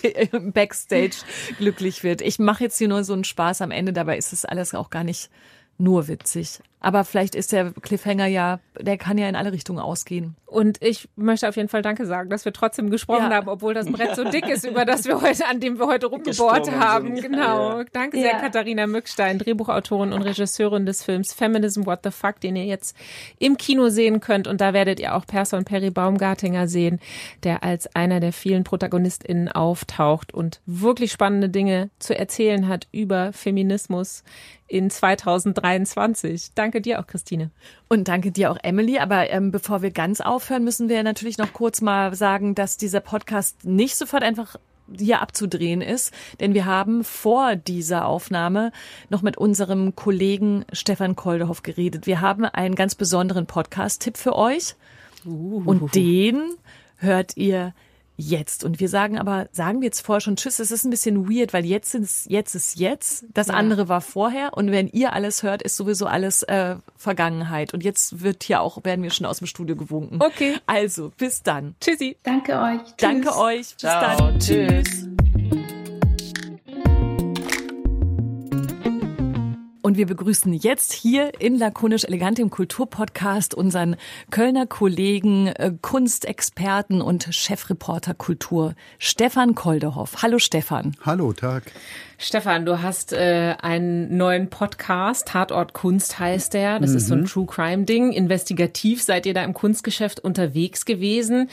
Backstage 0.52 1.16
glücklich 1.58 2.04
wird. 2.10 2.20
Ich 2.20 2.38
mache 2.38 2.64
jetzt 2.64 2.76
hier 2.76 2.88
nur 2.88 3.04
so 3.04 3.12
einen 3.12 3.24
Spaß 3.24 3.62
am 3.62 3.70
Ende, 3.70 3.92
dabei 3.92 4.18
ist 4.18 4.32
es 4.32 4.44
alles 4.44 4.74
auch 4.74 4.90
gar 4.90 5.04
nicht 5.04 5.30
nur 5.78 6.08
witzig. 6.08 6.60
Aber 6.80 7.04
vielleicht 7.04 7.34
ist 7.34 7.52
der 7.52 7.72
Cliffhanger 7.72 8.26
ja, 8.26 8.58
der 8.78 8.96
kann 8.96 9.18
ja 9.18 9.28
in 9.28 9.36
alle 9.36 9.52
Richtungen 9.52 9.78
ausgehen. 9.78 10.34
Und 10.46 10.82
ich 10.82 11.08
möchte 11.14 11.48
auf 11.48 11.54
jeden 11.56 11.68
Fall 11.68 11.82
Danke 11.82 12.06
sagen, 12.06 12.28
dass 12.28 12.44
wir 12.44 12.52
trotzdem 12.52 12.90
gesprochen 12.90 13.30
ja. 13.30 13.36
haben, 13.36 13.48
obwohl 13.48 13.72
das 13.72 13.86
Brett 13.86 14.16
so 14.16 14.24
dick 14.30 14.48
ist, 14.48 14.66
über 14.66 14.84
das 14.84 15.04
wir 15.04 15.20
heute, 15.20 15.46
an 15.46 15.60
dem 15.60 15.78
wir 15.78 15.86
heute 15.86 16.06
rumgebohrt 16.06 16.72
haben. 16.72 17.14
Sind. 17.16 17.30
Genau. 17.30 17.78
Ja. 17.78 17.84
Danke 17.92 18.18
sehr, 18.18 18.32
ja. 18.32 18.38
Katharina 18.40 18.86
Mückstein, 18.86 19.38
Drehbuchautorin 19.38 20.12
und 20.12 20.22
Regisseurin 20.22 20.86
des 20.86 21.04
Films 21.04 21.32
Feminism 21.32 21.86
What 21.86 22.00
the 22.02 22.10
Fuck, 22.10 22.40
den 22.40 22.56
ihr 22.56 22.64
jetzt 22.64 22.96
im 23.38 23.58
Kino 23.58 23.90
sehen 23.90 24.20
könnt. 24.20 24.48
Und 24.48 24.60
da 24.60 24.72
werdet 24.72 24.98
ihr 24.98 25.14
auch 25.14 25.26
Person 25.26 25.64
Perry 25.64 25.90
Baumgartinger 25.90 26.66
sehen, 26.66 26.98
der 27.44 27.62
als 27.62 27.94
einer 27.94 28.18
der 28.18 28.32
vielen 28.32 28.64
ProtagonistInnen 28.64 29.48
auftaucht 29.48 30.34
und 30.34 30.60
wirklich 30.66 31.12
spannende 31.12 31.48
Dinge 31.48 31.90
zu 31.98 32.18
erzählen 32.18 32.66
hat 32.66 32.88
über 32.90 33.32
Feminismus 33.32 34.24
in 34.70 34.88
2023. 34.88 36.54
Danke 36.54 36.69
danke 36.70 36.80
dir 36.80 37.00
auch, 37.00 37.06
Christine. 37.08 37.50
Und 37.88 38.06
danke 38.06 38.30
dir 38.30 38.52
auch, 38.52 38.56
Emily. 38.62 38.98
Aber 38.98 39.28
ähm, 39.30 39.50
bevor 39.50 39.82
wir 39.82 39.90
ganz 39.90 40.20
aufhören, 40.20 40.62
müssen 40.62 40.88
wir 40.88 41.02
natürlich 41.02 41.36
noch 41.36 41.52
kurz 41.52 41.80
mal 41.80 42.14
sagen, 42.14 42.54
dass 42.54 42.76
dieser 42.76 43.00
Podcast 43.00 43.64
nicht 43.64 43.96
sofort 43.96 44.22
einfach 44.22 44.54
hier 44.96 45.20
abzudrehen 45.20 45.82
ist, 45.82 46.12
denn 46.38 46.54
wir 46.54 46.64
haben 46.64 47.02
vor 47.02 47.56
dieser 47.56 48.06
Aufnahme 48.06 48.70
noch 49.08 49.22
mit 49.22 49.36
unserem 49.36 49.96
Kollegen 49.96 50.64
Stefan 50.72 51.16
Koldehoff 51.16 51.62
geredet. 51.62 52.06
Wir 52.06 52.20
haben 52.20 52.44
einen 52.44 52.76
ganz 52.76 52.94
besonderen 52.94 53.46
Podcast-Tipp 53.46 54.16
für 54.16 54.36
euch 54.36 54.74
und 55.24 55.94
den 55.94 56.54
hört 56.96 57.36
ihr 57.36 57.72
jetzt. 58.20 58.64
Und 58.64 58.80
wir 58.80 58.88
sagen 58.88 59.18
aber, 59.18 59.48
sagen 59.52 59.80
wir 59.80 59.86
jetzt 59.86 60.00
vorher 60.00 60.20
schon 60.20 60.36
Tschüss, 60.36 60.58
es 60.58 60.70
ist 60.70 60.84
ein 60.84 60.90
bisschen 60.90 61.28
weird, 61.28 61.52
weil 61.52 61.64
jetzt 61.64 61.94
ist 61.94 62.30
jetzt 62.30 62.54
ist 62.54 62.78
jetzt, 62.78 63.24
das 63.34 63.48
ja. 63.48 63.54
andere 63.54 63.88
war 63.88 64.00
vorher 64.00 64.56
und 64.56 64.70
wenn 64.70 64.88
ihr 64.88 65.12
alles 65.12 65.42
hört, 65.42 65.62
ist 65.62 65.76
sowieso 65.76 66.06
alles 66.06 66.42
äh, 66.44 66.76
Vergangenheit. 66.96 67.74
Und 67.74 67.82
jetzt 67.82 68.22
wird 68.22 68.42
hier 68.42 68.60
auch, 68.60 68.84
werden 68.84 69.02
wir 69.02 69.10
schon 69.10 69.26
aus 69.26 69.38
dem 69.38 69.46
Studio 69.46 69.76
gewunken. 69.76 70.18
Okay. 70.20 70.56
Also, 70.66 71.12
bis 71.16 71.42
dann. 71.42 71.74
Tschüssi. 71.80 72.16
Danke 72.22 72.58
euch. 72.58 72.82
Tschüss. 72.82 72.94
Danke 72.98 73.36
euch. 73.36 73.58
Bis 73.58 73.76
Ciao. 73.78 74.16
dann. 74.18 74.38
Tschüss. 74.38 75.06
Und 79.90 79.96
wir 79.96 80.06
begrüßen 80.06 80.52
jetzt 80.52 80.92
hier 80.92 81.32
in 81.40 81.58
Lakonisch 81.58 82.04
Elegant 82.04 82.38
im 82.38 82.48
Kulturpodcast 82.48 83.56
unseren 83.56 83.96
Kölner 84.30 84.64
Kollegen, 84.64 85.48
äh, 85.48 85.72
Kunstexperten 85.82 87.02
und 87.02 87.26
Chefreporter 87.34 88.14
Kultur, 88.14 88.76
Stefan 89.00 89.56
Koldehoff. 89.56 90.22
Hallo 90.22 90.38
Stefan. 90.38 90.94
Hallo, 91.04 91.32
Tag. 91.32 91.64
Stefan, 92.18 92.66
du 92.66 92.80
hast 92.80 93.12
äh, 93.12 93.56
einen 93.60 94.16
neuen 94.16 94.48
Podcast, 94.48 95.26
Tatort 95.26 95.72
Kunst 95.72 96.20
heißt 96.20 96.54
der. 96.54 96.78
Das 96.78 96.90
mhm. 96.90 96.96
ist 96.96 97.06
so 97.08 97.14
ein 97.14 97.20
mhm. 97.22 97.26
True 97.26 97.46
Crime 97.46 97.82
Ding. 97.82 98.12
Investigativ 98.12 99.02
seid 99.02 99.26
ihr 99.26 99.34
da 99.34 99.42
im 99.42 99.54
Kunstgeschäft 99.54 100.20
unterwegs 100.20 100.84
gewesen. 100.84 101.50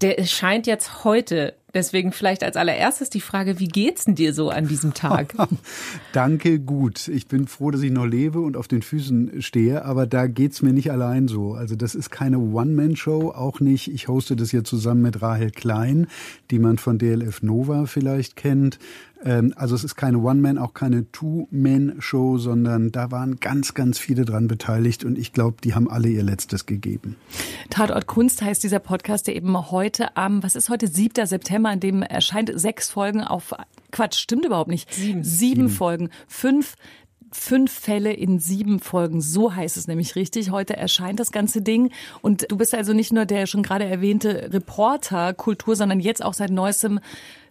Der 0.00 0.24
scheint 0.24 0.66
jetzt 0.66 1.04
heute 1.04 1.54
Deswegen 1.78 2.10
vielleicht 2.10 2.42
als 2.42 2.56
allererstes 2.56 3.08
die 3.08 3.20
Frage, 3.20 3.60
wie 3.60 3.68
geht's 3.68 4.04
denn 4.04 4.16
dir 4.16 4.34
so 4.34 4.50
an 4.50 4.66
diesem 4.66 4.94
Tag? 4.94 5.34
Danke, 6.12 6.58
gut. 6.58 7.06
Ich 7.06 7.28
bin 7.28 7.46
froh, 7.46 7.70
dass 7.70 7.82
ich 7.82 7.92
noch 7.92 8.04
lebe 8.04 8.40
und 8.40 8.56
auf 8.56 8.66
den 8.66 8.82
Füßen 8.82 9.40
stehe, 9.42 9.84
aber 9.84 10.08
da 10.08 10.26
geht's 10.26 10.60
mir 10.60 10.72
nicht 10.72 10.90
allein 10.90 11.28
so. 11.28 11.54
Also 11.54 11.76
das 11.76 11.94
ist 11.94 12.10
keine 12.10 12.40
One-Man-Show, 12.40 13.30
auch 13.30 13.60
nicht. 13.60 13.92
Ich 13.92 14.08
hoste 14.08 14.34
das 14.34 14.50
hier 14.50 14.64
zusammen 14.64 15.02
mit 15.02 15.22
Rahel 15.22 15.52
Klein, 15.52 16.08
die 16.50 16.58
man 16.58 16.78
von 16.78 16.98
DLF 16.98 17.42
Nova 17.42 17.86
vielleicht 17.86 18.34
kennt. 18.34 18.80
Ähm, 19.24 19.52
also 19.56 19.74
es 19.74 19.84
ist 19.84 19.96
keine 19.96 20.18
One-Man, 20.18 20.58
auch 20.58 20.74
keine 20.74 21.10
Two-Man-Show, 21.10 22.38
sondern 22.38 22.92
da 22.92 23.10
waren 23.10 23.36
ganz, 23.40 23.74
ganz 23.74 23.98
viele 23.98 24.24
dran 24.24 24.48
beteiligt 24.48 25.04
und 25.04 25.18
ich 25.18 25.32
glaube, 25.32 25.56
die 25.62 25.74
haben 25.74 25.90
alle 25.90 26.08
ihr 26.08 26.22
Letztes 26.22 26.66
gegeben. 26.66 27.16
Tatort 27.70 28.06
Kunst 28.06 28.42
heißt 28.42 28.62
dieser 28.62 28.78
Podcast, 28.78 29.26
der 29.26 29.36
eben 29.36 29.70
heute 29.70 30.16
am, 30.16 30.42
was 30.42 30.56
ist 30.56 30.68
heute, 30.68 30.86
7. 30.86 31.26
September, 31.26 31.70
an 31.70 31.80
dem 31.80 32.02
erscheint 32.02 32.50
sechs 32.54 32.90
Folgen 32.90 33.22
auf, 33.22 33.54
Quatsch, 33.90 34.18
stimmt 34.18 34.44
überhaupt 34.44 34.70
nicht. 34.70 34.92
Sieben. 34.92 35.24
Sieben, 35.24 35.54
Sieben. 35.62 35.68
Folgen. 35.68 36.10
Fünf 36.26 36.74
fünf 37.30 37.70
Fälle 37.70 38.12
in 38.12 38.38
sieben 38.38 38.80
Folgen. 38.80 39.20
So 39.20 39.54
heißt 39.54 39.76
es 39.76 39.86
nämlich 39.86 40.16
richtig. 40.16 40.50
Heute 40.50 40.76
erscheint 40.76 41.20
das 41.20 41.30
ganze 41.30 41.62
Ding. 41.62 41.92
Und 42.22 42.50
du 42.50 42.56
bist 42.56 42.74
also 42.74 42.92
nicht 42.92 43.12
nur 43.12 43.26
der 43.26 43.46
schon 43.46 43.62
gerade 43.62 43.84
erwähnte 43.84 44.50
Reporter 44.52 45.34
Kultur, 45.34 45.76
sondern 45.76 46.00
jetzt 46.00 46.24
auch 46.24 46.34
seit 46.34 46.50
neuestem 46.50 47.00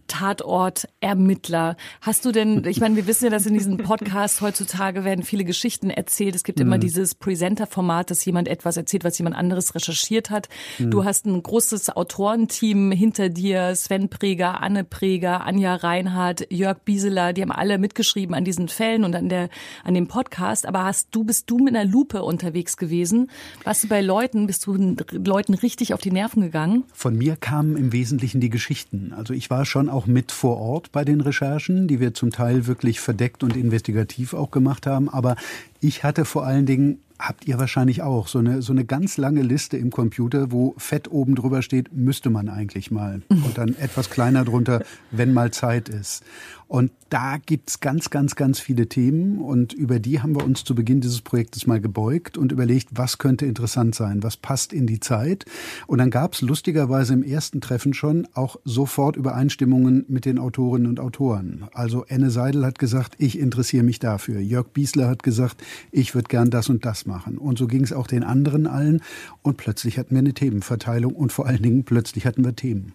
Tatort-Ermittler. 0.08 1.78
Hast 2.02 2.26
du 2.26 2.32
denn, 2.32 2.66
ich 2.66 2.80
meine, 2.80 2.96
wir 2.96 3.08
wissen 3.08 3.26
ja, 3.26 3.30
dass 3.30 3.46
in 3.46 3.54
diesen 3.54 3.78
Podcasts 3.78 4.42
heutzutage 4.42 5.04
werden 5.04 5.24
viele 5.24 5.44
Geschichten 5.44 5.90
erzählt. 5.90 6.36
Es 6.36 6.44
gibt 6.44 6.60
mhm. 6.60 6.66
immer 6.66 6.78
dieses 6.78 7.16
Presenter-Format, 7.16 8.12
dass 8.12 8.26
jemand 8.26 8.48
etwas 8.48 8.78
erzählt, 8.78 9.04
was 9.04 9.18
jemand 9.18 9.36
anderes 9.36 9.76
recherchiert 9.76 10.30
hat. 10.30 10.50
Mhm. 10.80 10.92
Du 10.92 11.06
hast 11.06 11.26
ein 11.26 11.42
großes 11.42 11.96
Autorenteam 11.96 12.92
hinter 12.92 13.30
dir, 13.30 13.76
Sven 13.76 14.10
Preger, 14.10 14.62
Anne 14.62 14.84
Preger, 14.84 15.46
Anja 15.46 15.76
Reinhardt, 15.76 16.48
Jörg 16.52 16.80
Bieseler, 16.80 17.34
die 17.34 17.42
haben 17.42 17.52
alle 17.52 17.78
mitgeschrieben 17.78 18.36
an 18.36 18.44
diesen 18.44 18.68
Fällen 18.68 19.04
und 19.04 19.16
an 19.16 19.30
der, 19.30 19.50
an 19.84 19.94
dem 19.94 20.08
Podcast. 20.08 20.66
Aber 20.66 20.86
hast 20.86 21.10
du, 21.12 21.24
bist 21.24 21.50
du 21.50 21.58
mit 21.58 21.76
einer 21.76 21.90
Lupe 21.90 22.24
unterwegs 22.24 22.78
gewesen? 22.78 23.30
Warst 23.64 23.84
du 23.84 23.88
bei 23.88 24.02
Leuten, 24.02 24.48
bist 24.48 24.66
du 24.66 24.96
Leuten 25.12 25.54
richtig 25.54 25.94
auf 25.94 26.02
die 26.02 26.12
Nerven 26.12 26.42
gegangen? 26.42 26.84
Von 26.94 27.18
mir 27.18 27.36
kamen 27.36 27.78
im 27.78 27.92
Wesentlichen 27.92 28.42
die 28.42 28.50
Geschichten. 28.50 29.14
Also 29.16 29.34
ich 29.34 29.50
war 29.50 29.66
schon 29.66 29.90
auch 29.98 30.06
mit 30.06 30.32
vor 30.32 30.58
Ort 30.58 30.92
bei 30.92 31.04
den 31.04 31.22
Recherchen, 31.22 31.88
die 31.88 32.00
wir 32.00 32.14
zum 32.14 32.32
Teil 32.32 32.68
wirklich 32.68 33.00
verdeckt 33.00 33.44
und 33.44 33.58
investigativ 33.58 34.36
auch 34.36 34.52
gemacht 34.52 34.86
haben. 34.86 35.10
Aber 35.10 35.36
ich 35.82 36.04
hatte 36.04 36.24
vor 36.24 36.46
allen 36.46 36.68
Dingen 36.68 37.00
habt 37.20 37.48
ihr 37.48 37.58
wahrscheinlich 37.58 38.02
auch 38.02 38.28
so 38.28 38.40
eine 38.40 38.62
so 38.62 38.74
eine 38.74 38.86
ganz 38.86 39.18
lange 39.18 39.42
Liste 39.42 39.78
im 39.78 39.92
Computer, 39.92 40.52
wo 40.52 40.76
fett 40.78 41.10
oben 41.12 41.36
drüber 41.36 41.62
steht, 41.62 41.94
müsste 41.94 42.30
man 42.30 42.50
eigentlich 42.50 42.92
mal 42.92 43.22
und 43.30 43.58
dann 43.58 43.76
etwas 43.80 44.10
kleiner 44.10 44.46
drunter, 44.46 44.84
wenn 45.12 45.34
mal 45.34 45.52
Zeit 45.52 45.90
ist. 45.90 46.24
Und 46.68 46.92
da 47.10 47.38
gibt's 47.38 47.80
ganz, 47.80 48.10
ganz, 48.10 48.36
ganz 48.36 48.60
viele 48.60 48.90
Themen 48.90 49.40
und 49.40 49.72
über 49.72 50.00
die 50.00 50.22
haben 50.22 50.36
wir 50.36 50.44
uns 50.44 50.66
zu 50.66 50.76
Beginn 50.76 51.00
dieses 51.00 51.22
Projektes 51.22 51.66
mal 51.66 51.80
gebeugt 51.80 52.38
und 52.38 52.52
überlegt, 52.52 52.90
was 52.92 53.18
könnte 53.18 53.46
interessant 53.46 53.96
sein, 53.96 54.22
was 54.22 54.36
passt 54.36 54.74
in 54.74 54.86
die 54.86 55.00
Zeit. 55.00 55.46
Und 55.88 56.00
dann 56.00 56.12
gab's 56.12 56.42
lustigerweise 56.42 57.14
im 57.14 57.24
ersten 57.24 57.62
Treffen 57.62 57.94
schon 57.94 58.28
auch 58.34 58.58
sofort 58.66 59.16
Übereinstimmungen 59.16 60.04
mit 60.10 60.26
den 60.26 60.38
Autorinnen 60.38 60.90
und 60.90 61.00
Autoren. 61.00 61.66
Also 61.74 62.04
Enne 62.04 62.32
Seidel 62.32 62.66
hat 62.66 62.80
gesagt, 62.80 63.16
ich 63.18 63.40
interessiere 63.40 63.86
mich 63.86 64.00
dafür. 64.00 64.42
Jörg 64.42 64.68
Biesler 64.68 65.08
hat 65.08 65.24
gesagt, 65.24 65.64
ich 65.92 66.16
würde 66.16 66.28
gern 66.28 66.50
das 66.50 66.68
und 66.68 66.84
das 66.84 67.06
machen. 67.08 67.38
Und 67.38 67.58
so 67.58 67.68
ging's 67.68 67.94
auch 67.94 68.08
den 68.08 68.24
anderen 68.24 68.68
allen. 68.68 69.02
Und 69.42 69.58
plötzlich 69.58 69.98
hatten 69.98 70.12
wir 70.12 70.20
eine 70.20 70.34
Themenverteilung 70.34 71.14
und 71.14 71.32
vor 71.32 71.48
allen 71.48 71.62
Dingen 71.62 71.84
plötzlich 71.84 72.26
hatten 72.26 72.44
wir 72.46 72.56
Themen. 72.56 72.94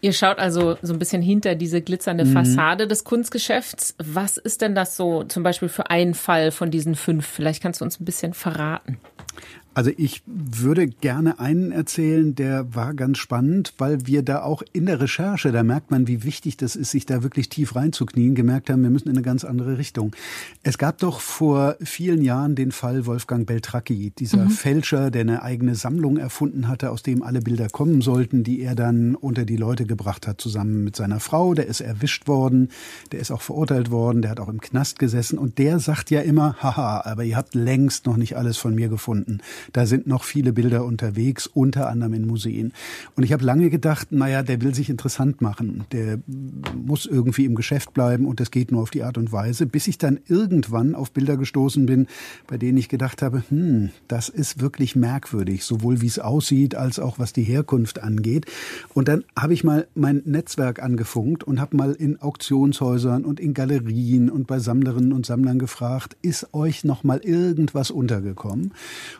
Ihr 0.00 0.12
schaut 0.12 0.38
also 0.38 0.76
so 0.82 0.92
ein 0.92 0.98
bisschen 0.98 1.22
hinter 1.22 1.54
diese 1.54 1.82
glitzernde 1.82 2.24
mhm. 2.24 2.32
Fassade 2.32 2.86
des 2.86 3.04
Kunstgeschäfts. 3.04 3.94
Was 3.98 4.36
ist 4.36 4.62
denn 4.62 4.74
das 4.74 4.96
so 4.96 5.24
zum 5.24 5.42
Beispiel 5.42 5.68
für 5.68 5.90
einen 5.90 6.14
Fall 6.14 6.50
von 6.50 6.70
diesen 6.70 6.94
fünf? 6.94 7.26
Vielleicht 7.26 7.62
kannst 7.62 7.80
du 7.80 7.84
uns 7.84 8.00
ein 8.00 8.04
bisschen 8.04 8.32
verraten. 8.32 8.98
Also 9.72 9.92
ich 9.96 10.22
würde 10.26 10.88
gerne 10.88 11.38
einen 11.38 11.70
erzählen, 11.70 12.34
der 12.34 12.74
war 12.74 12.92
ganz 12.92 13.18
spannend, 13.18 13.72
weil 13.78 14.04
wir 14.06 14.22
da 14.22 14.42
auch 14.42 14.62
in 14.72 14.86
der 14.86 15.00
Recherche, 15.00 15.52
da 15.52 15.62
merkt 15.62 15.92
man, 15.92 16.08
wie 16.08 16.24
wichtig 16.24 16.56
das 16.56 16.74
ist, 16.74 16.90
sich 16.90 17.06
da 17.06 17.22
wirklich 17.22 17.48
tief 17.48 17.76
reinzuknien, 17.76 18.34
gemerkt 18.34 18.68
haben, 18.68 18.82
wir 18.82 18.90
müssen 18.90 19.08
in 19.08 19.16
eine 19.16 19.22
ganz 19.22 19.44
andere 19.44 19.78
Richtung. 19.78 20.14
Es 20.64 20.76
gab 20.76 20.98
doch 20.98 21.20
vor 21.20 21.76
vielen 21.82 22.22
Jahren 22.22 22.56
den 22.56 22.72
Fall 22.72 23.06
Wolfgang 23.06 23.46
Beltracchi, 23.46 24.10
dieser 24.10 24.46
mhm. 24.46 24.50
Fälscher, 24.50 25.12
der 25.12 25.20
eine 25.20 25.42
eigene 25.42 25.76
Sammlung 25.76 26.16
erfunden 26.16 26.66
hatte, 26.66 26.90
aus 26.90 27.04
dem 27.04 27.22
alle 27.22 27.40
Bilder 27.40 27.68
kommen 27.68 28.00
sollten, 28.00 28.42
die 28.42 28.60
er 28.62 28.74
dann 28.74 29.14
unter 29.14 29.44
die 29.44 29.56
Leute 29.56 29.86
gebracht 29.86 30.26
hat, 30.26 30.40
zusammen 30.40 30.82
mit 30.82 30.96
seiner 30.96 31.20
Frau. 31.20 31.54
Der 31.54 31.66
ist 31.66 31.80
erwischt 31.80 32.26
worden, 32.26 32.70
der 33.12 33.20
ist 33.20 33.30
auch 33.30 33.42
verurteilt 33.42 33.92
worden, 33.92 34.22
der 34.22 34.32
hat 34.32 34.40
auch 34.40 34.48
im 34.48 34.60
Knast 34.60 34.98
gesessen 34.98 35.38
und 35.38 35.58
der 35.58 35.78
sagt 35.78 36.10
ja 36.10 36.22
immer, 36.22 36.56
haha, 36.60 37.02
aber 37.04 37.22
ihr 37.22 37.36
habt 37.36 37.54
längst 37.54 38.06
noch 38.06 38.16
nicht 38.16 38.36
alles 38.36 38.56
von 38.56 38.74
mir 38.74 38.88
gefunden. 38.88 39.38
Da 39.72 39.86
sind 39.86 40.06
noch 40.06 40.24
viele 40.24 40.52
Bilder 40.52 40.84
unterwegs, 40.84 41.46
unter 41.46 41.88
anderem 41.88 42.14
in 42.14 42.26
Museen. 42.26 42.72
Und 43.16 43.24
ich 43.24 43.32
habe 43.32 43.44
lange 43.44 43.70
gedacht, 43.70 44.12
naja, 44.12 44.42
der 44.42 44.60
will 44.62 44.74
sich 44.74 44.90
interessant 44.90 45.40
machen. 45.40 45.84
Der 45.92 46.18
muss 46.74 47.06
irgendwie 47.06 47.44
im 47.44 47.54
Geschäft 47.54 47.94
bleiben 47.94 48.26
und 48.26 48.40
das 48.40 48.50
geht 48.50 48.72
nur 48.72 48.82
auf 48.82 48.90
die 48.90 49.02
Art 49.02 49.18
und 49.18 49.32
Weise, 49.32 49.66
bis 49.66 49.86
ich 49.86 49.98
dann 49.98 50.20
irgendwann 50.26 50.94
auf 50.94 51.12
Bilder 51.12 51.36
gestoßen 51.36 51.86
bin, 51.86 52.06
bei 52.46 52.58
denen 52.58 52.78
ich 52.78 52.88
gedacht 52.88 53.22
habe, 53.22 53.42
hm, 53.48 53.90
das 54.08 54.28
ist 54.28 54.60
wirklich 54.60 54.96
merkwürdig, 54.96 55.64
sowohl 55.64 56.00
wie 56.00 56.06
es 56.06 56.18
aussieht, 56.18 56.74
als 56.74 56.98
auch 56.98 57.18
was 57.18 57.32
die 57.32 57.42
Herkunft 57.42 58.02
angeht. 58.02 58.46
Und 58.94 59.08
dann 59.08 59.24
habe 59.36 59.54
ich 59.54 59.64
mal 59.64 59.86
mein 59.94 60.22
Netzwerk 60.24 60.82
angefunkt 60.82 61.44
und 61.44 61.60
habe 61.60 61.76
mal 61.76 61.92
in 61.92 62.20
Auktionshäusern 62.20 63.24
und 63.24 63.40
in 63.40 63.54
Galerien 63.54 64.30
und 64.30 64.46
bei 64.46 64.58
Sammlerinnen 64.58 65.12
und 65.12 65.26
Sammlern 65.26 65.58
gefragt, 65.58 66.16
ist 66.22 66.52
euch 66.54 66.84
noch 66.84 67.04
mal 67.04 67.18
irgendwas 67.18 67.90
untergekommen? 67.90 68.72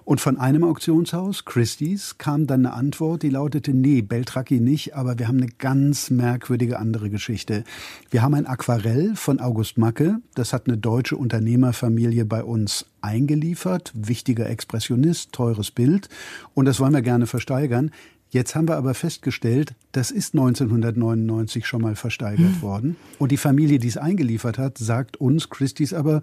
Und 0.05 0.21
von 0.31 0.39
einem 0.39 0.63
Auktionshaus, 0.63 1.45
Christie's, 1.45 2.17
kam 2.17 2.47
dann 2.47 2.65
eine 2.65 2.73
Antwort, 2.77 3.25
die 3.25 3.31
lautete, 3.31 3.75
nee, 3.75 4.01
Beltracchi 4.01 4.61
nicht, 4.61 4.95
aber 4.95 5.19
wir 5.19 5.27
haben 5.27 5.39
eine 5.39 5.51
ganz 5.59 6.09
merkwürdige 6.09 6.79
andere 6.79 7.11
Geschichte. 7.11 7.65
Wir 8.13 8.23
haben 8.23 8.35
ein 8.35 8.47
Aquarell 8.47 9.17
von 9.17 9.41
August 9.41 9.77
Macke, 9.77 10.21
das 10.37 10.53
hat 10.53 10.69
eine 10.69 10.79
deutsche 10.79 11.17
Unternehmerfamilie 11.17 12.25
bei 12.27 12.45
uns 12.45 12.87
eingeliefert, 13.01 13.91
wichtiger 13.93 14.49
Expressionist, 14.49 15.33
teures 15.33 15.73
Bild, 15.73 16.09
und 16.55 16.67
das 16.67 16.79
wollen 16.79 16.93
wir 16.93 17.03
gerne 17.03 17.27
versteigern. 17.27 17.91
Jetzt 18.29 18.55
haben 18.55 18.69
wir 18.69 18.77
aber 18.77 18.95
festgestellt, 18.95 19.75
das 19.91 20.13
ist 20.13 20.35
1999 20.35 21.67
schon 21.67 21.83
mal 21.83 21.97
versteigert 21.97 22.55
hm. 22.55 22.63
worden. 22.63 22.97
Und 23.19 23.33
die 23.33 23.37
Familie, 23.37 23.81
die 23.81 23.89
es 23.89 23.97
eingeliefert 23.97 24.59
hat, 24.59 24.79
sagt 24.79 25.17
uns, 25.17 25.51
Christie's 25.51 25.93
aber, 25.93 26.23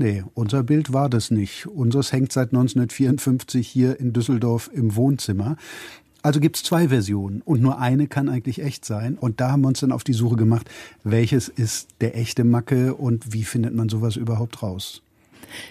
Nee, 0.00 0.22
unser 0.34 0.62
Bild 0.62 0.92
war 0.92 1.08
das 1.08 1.32
nicht. 1.32 1.66
Unseres 1.66 2.12
hängt 2.12 2.30
seit 2.30 2.50
1954 2.50 3.66
hier 3.66 3.98
in 3.98 4.12
Düsseldorf 4.12 4.70
im 4.72 4.94
Wohnzimmer. 4.94 5.56
Also 6.22 6.38
gibt's 6.38 6.62
zwei 6.62 6.88
Versionen 6.88 7.42
und 7.42 7.60
nur 7.60 7.80
eine 7.80 8.06
kann 8.06 8.28
eigentlich 8.28 8.62
echt 8.62 8.84
sein. 8.84 9.18
Und 9.18 9.40
da 9.40 9.50
haben 9.50 9.62
wir 9.62 9.68
uns 9.68 9.80
dann 9.80 9.90
auf 9.90 10.04
die 10.04 10.12
Suche 10.12 10.36
gemacht, 10.36 10.70
welches 11.02 11.48
ist 11.48 11.88
der 12.00 12.16
echte 12.16 12.44
Macke 12.44 12.94
und 12.94 13.32
wie 13.32 13.42
findet 13.42 13.74
man 13.74 13.88
sowas 13.88 14.14
überhaupt 14.14 14.62
raus? 14.62 15.02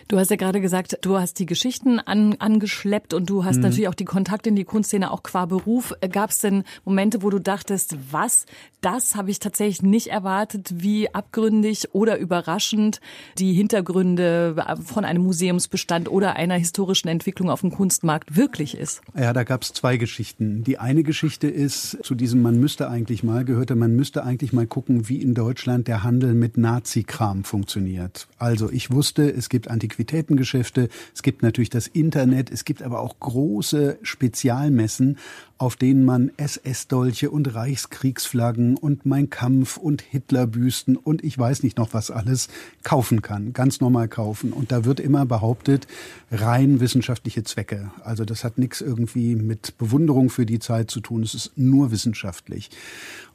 Du 0.08 0.18
hast 0.18 0.30
ja 0.30 0.38
gerade 0.38 0.62
gesagt, 0.62 0.98
du 1.02 1.18
hast 1.18 1.40
die 1.40 1.46
Geschichten 1.46 2.00
an, 2.00 2.36
angeschleppt 2.40 3.14
und 3.14 3.30
du 3.30 3.44
hast 3.44 3.58
mhm. 3.58 3.64
natürlich 3.64 3.88
auch 3.88 3.96
die 3.96 4.06
Kontakte 4.06 4.50
in 4.50 4.56
die 4.56 4.64
Kunstszene 4.64 5.12
auch 5.12 5.24
qua 5.24 5.46
Beruf. 5.46 5.94
Gab 6.12 6.30
es 6.30 6.40
denn 6.40 6.64
Momente, 6.86 7.24
wo 7.24 7.30
du 7.30 7.40
dachtest, 7.40 7.96
was, 8.12 8.46
das 8.82 9.16
habe 9.16 9.32
ich 9.32 9.40
tatsächlich 9.40 9.82
nicht 9.82 10.08
erwartet, 10.08 10.72
wie 10.76 11.14
abgründig 11.14 11.94
oder 11.94 12.18
überraschend 12.18 13.02
die 13.38 13.54
Hintergründe 13.54 14.56
von 14.86 15.04
einem 15.04 15.24
Museumsbestand 15.24 16.10
oder 16.10 16.36
einer 16.36 16.56
historischen 16.56 17.08
Entwicklung 17.08 17.50
auf 17.50 17.62
dem 17.62 17.72
Kunstmarkt 17.72 18.36
wirklich 18.36 18.78
ist? 18.78 19.02
Ja, 19.18 19.34
da 19.34 19.44
gab 19.44 19.64
es 19.64 19.74
zwei 19.74 19.98
Geschichten. 19.98 20.64
Die 20.64 20.78
eine 20.78 21.04
Geschichte 21.04 21.48
ist 21.48 21.98
zu 22.04 22.16
diesem, 22.16 22.42
man 22.42 22.60
müsste 22.60 22.90
eigentlich 22.90 23.24
mal, 23.24 23.46
gehörte, 23.46 23.76
man 23.76 23.96
müsste 23.96 24.24
eigentlich 24.24 24.54
mal 24.54 24.68
gucken, 24.68 25.10
wie 25.10 25.22
in 25.22 25.34
Deutschland 25.34 25.88
der 25.88 26.04
Handel 26.04 26.34
mit 26.34 26.58
Nazi-Kram 26.58 27.44
funktioniert. 27.44 28.28
Also 28.38 28.72
ich 28.72 28.92
wusste, 28.92 29.30
es 29.30 29.50
gibt 29.50 29.57
Antiquitätengeschäfte, 29.66 30.90
es 31.16 31.24
gibt 31.24 31.42
natürlich 31.42 31.72
das 31.72 31.88
Internet, 31.88 32.52
es 32.52 32.66
gibt 32.66 32.84
aber 32.84 33.00
auch 33.00 33.20
große 33.20 33.98
Spezialmessen, 34.04 35.18
auf 35.58 35.76
denen 35.76 36.06
man 36.06 36.32
SS-Dolche 36.38 37.32
und 37.32 37.54
Reichskriegsflaggen 37.54 38.78
und 38.78 39.06
Mein 39.06 39.30
Kampf 39.30 39.78
und 39.78 40.02
Hitlerbüsten 40.02 40.96
und 40.96 41.24
ich 41.24 41.38
weiß 41.38 41.64
nicht 41.64 41.78
noch 41.78 41.94
was 41.94 42.12
alles 42.12 42.50
kaufen 42.84 43.22
kann, 43.24 43.54
ganz 43.54 43.82
normal 43.82 44.08
kaufen. 44.08 44.54
Und 44.54 44.72
da 44.72 44.86
wird 44.86 45.00
immer 45.00 45.26
behauptet, 45.26 45.88
rein 46.32 46.80
wissenschaftliche 46.80 47.44
Zwecke. 47.44 47.92
Also 48.04 48.24
das 48.24 48.44
hat 48.44 48.60
nichts 48.60 48.82
irgendwie 48.82 49.36
mit 49.36 49.78
Bewunderung 49.80 50.30
für 50.30 50.46
die 50.46 50.60
Zeit 50.60 50.92
zu 50.92 51.00
tun, 51.00 51.24
es 51.24 51.34
ist 51.34 51.58
nur 51.58 51.92
wissenschaftlich. 51.92 52.70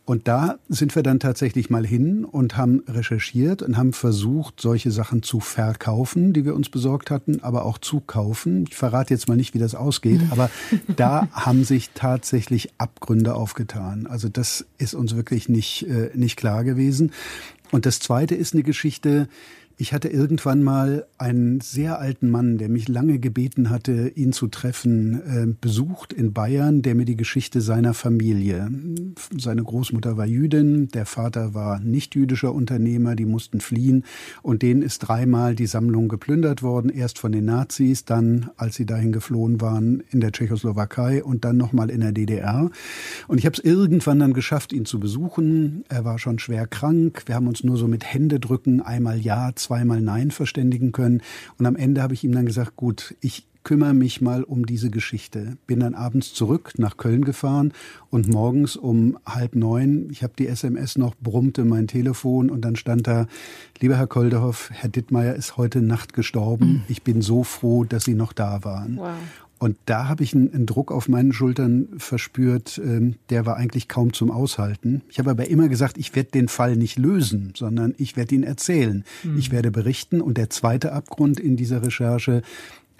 Und 0.05 0.27
da 0.27 0.59
sind 0.69 0.97
wir 0.97 1.05
dann 1.05 1.21
tatsächlich 1.21 1.71
mal 1.71 1.87
hin 1.87 2.25
und 2.25 2.57
haben 2.57 2.83
recherchiert 2.89 3.63
und 3.63 3.77
haben 3.77 3.93
versucht, 3.93 4.61
solche 4.61 4.91
Sachen 4.91 5.23
zu 5.23 5.39
verkaufen, 5.39 6.33
die 6.33 6.45
wir 6.45 6.57
uns 6.57 6.69
besorgt 6.71 7.11
hatten, 7.11 7.41
aber 7.41 7.65
auch 7.65 7.79
zu 7.79 8.01
kaufen. 8.01 8.65
Ich 8.69 8.75
verrate 8.75 9.15
jetzt 9.15 9.29
mal 9.29 9.37
nicht, 9.37 9.55
wie 9.55 9.61
das 9.61 9.77
ausgeht, 9.77 10.21
aber 10.31 10.51
da 10.97 11.29
haben 11.31 11.63
sich 11.63 11.91
tatsächlich 11.95 12.71
Abgründe 12.79 13.37
aufgetan. 13.37 14.09
Also 14.09 14.29
das 14.29 14.67
ist 14.79 14.95
uns 14.95 15.15
wirklich 15.15 15.49
nicht, 15.49 15.87
äh, 15.89 16.11
nicht 16.15 16.37
klar 16.37 16.65
gewesen. 16.65 17.13
Und 17.71 17.87
das 17.87 18.01
Zweite 18.01 18.35
ist 18.35 18.55
eine 18.55 18.65
Geschichte, 18.65 19.29
ich 19.77 19.93
hatte 19.93 20.09
irgendwann 20.09 20.63
mal 20.63 21.07
einen 21.19 21.61
sehr 21.61 21.99
alten 21.99 22.31
Mann, 22.31 22.59
der 22.59 22.69
mich 22.69 22.89
lange 22.89 23.19
gebeten 23.19 23.71
hatte, 23.71 24.13
ihn 24.15 24.33
zu 24.33 24.49
treffen, 24.49 25.23
äh, 25.23 25.55
besucht 25.61 26.13
in 26.13 26.33
Bayern, 26.33 26.83
der 26.83 26.95
mir 26.95 27.05
die 27.05 27.17
Geschichte 27.17 27.61
seiner 27.61 27.95
Familie. 27.95 28.71
Seine 29.37 29.63
Großmutter 29.63 30.17
war 30.17 30.27
Jüdin, 30.27 30.89
der 30.89 31.07
Vater 31.07 31.55
war 31.55 31.81
nicht 31.81 32.15
jüdischer 32.15 32.53
Unternehmer, 32.53 33.17
die 33.17 33.27
mussten 33.27 33.61
fliehen 33.61 34.05
und 34.43 34.63
denen 34.63 34.83
ist 34.83 35.01
dreimal 35.01 35.55
die 35.55 35.67
Sammlung 35.67 36.09
geplündert 36.09 36.63
worden, 36.63 36.91
erst 36.91 37.19
von 37.19 37.33
den 37.33 37.45
Nazis, 37.45 38.05
dann, 38.05 38.51
als 38.57 38.77
sie 38.77 38.87
dahin 38.87 39.13
geflohen 39.13 39.61
waren, 39.61 40.03
in 40.11 40.21
der 40.21 40.33
Tschechoslowakei 40.33 41.25
und 41.25 41.45
dann 41.45 41.57
nochmal 41.57 41.91
in 41.91 42.01
der 42.01 42.13
DDR. 42.13 42.71
Und 43.29 43.39
ich 43.39 43.47
habe 43.47 43.57
es 43.57 43.65
irgendwann 43.65 44.19
dann 44.19 44.33
geschafft, 44.33 44.73
ihn 44.73 44.85
zu 44.85 45.01
besuchen. 45.01 45.85
Er 45.89 46.05
war 46.05 46.19
schon 46.19 46.39
schwer 46.39 46.67
krank. 46.67 47.23
Wir 47.27 47.35
haben 47.35 47.47
uns 47.47 47.65
nur 47.65 47.77
so 47.77 47.89
mit 47.89 48.05
Händedrücken 48.05 48.81
einmal 48.81 49.19
ja, 49.19 49.55
zweimal 49.63 50.01
Nein 50.01 50.31
verständigen 50.31 50.93
können. 50.93 51.23
Und 51.59 51.67
am 51.67 51.77
Ende 51.77 52.03
habe 52.03 52.15
ich 52.15 52.25
ihm 52.25 52.33
dann 52.33 52.47
gesagt, 52.47 52.77
gut, 52.77 53.15
ich 53.21 53.47
kümmere 53.65 53.95
mich 53.95 54.21
mal 54.21 54.43
um 54.43 54.67
diese 54.67 54.91
Geschichte. 54.91 55.57
Bin 55.67 55.81
dann 55.81 55.95
abends 55.95 56.35
zurück 56.35 56.73
nach 56.79 56.97
Köln 56.97 57.25
gefahren 57.25 57.73
und 58.11 58.29
morgens 58.29 58.77
um 58.77 59.19
halb 59.25 59.55
neun, 59.55 60.09
ich 60.11 60.23
habe 60.23 60.33
die 60.39 60.49
SMS 60.49 60.99
noch, 60.99 61.15
brummte 61.21 61.65
mein 61.65 61.87
Telefon 61.87 62.51
und 62.51 62.65
dann 62.65 62.77
stand 62.77 63.07
da, 63.07 63.27
lieber 63.81 63.97
Herr 63.97 64.07
Kolderhoff, 64.07 64.71
Herr 64.73 64.89
Dittmeier 64.91 65.35
ist 65.35 65.57
heute 65.57 65.81
Nacht 65.81 66.13
gestorben. 66.13 66.67
Mhm. 66.67 66.83
Ich 66.89 67.03
bin 67.03 67.23
so 67.23 67.45
froh, 67.45 67.85
dass 67.85 68.05
Sie 68.05 68.15
noch 68.15 68.33
da 68.33 68.65
waren. 68.65 68.97
Wow. 68.97 69.15
Und 69.63 69.77
da 69.87 70.09
habe 70.09 70.25
ich 70.25 70.35
einen, 70.35 70.53
einen, 70.53 70.67
Druck 70.67 70.91
auf 70.91 71.09
meinen 71.09 71.33
Schultern 71.33 71.87
verspürt, 71.97 72.81
ähm, 72.85 73.15
der 73.31 73.47
war 73.47 73.59
eigentlich 73.59 73.87
kaum 73.87 74.13
zum 74.13 74.33
Aushalten. 74.33 75.03
Ich 75.09 75.21
habe 75.21 75.31
aber 75.31 75.47
immer 75.47 75.69
gesagt, 75.69 75.99
ich 75.99 76.17
werde 76.17 76.33
den 76.33 76.49
Fall 76.49 76.75
nicht 76.75 76.99
lösen, 76.99 77.53
sondern 77.57 77.95
ich 77.97 78.17
werde 78.17 78.35
ihn 78.35 78.43
erzählen. 78.43 79.05
Mhm. 79.23 79.39
Ich 79.39 79.53
werde 79.53 79.71
berichten. 79.71 80.21
Und 80.21 80.37
der 80.37 80.51
zweite 80.51 80.91
Abgrund 80.91 81.39
in 81.39 81.57
dieser 81.57 81.81
Recherche, 81.81 82.43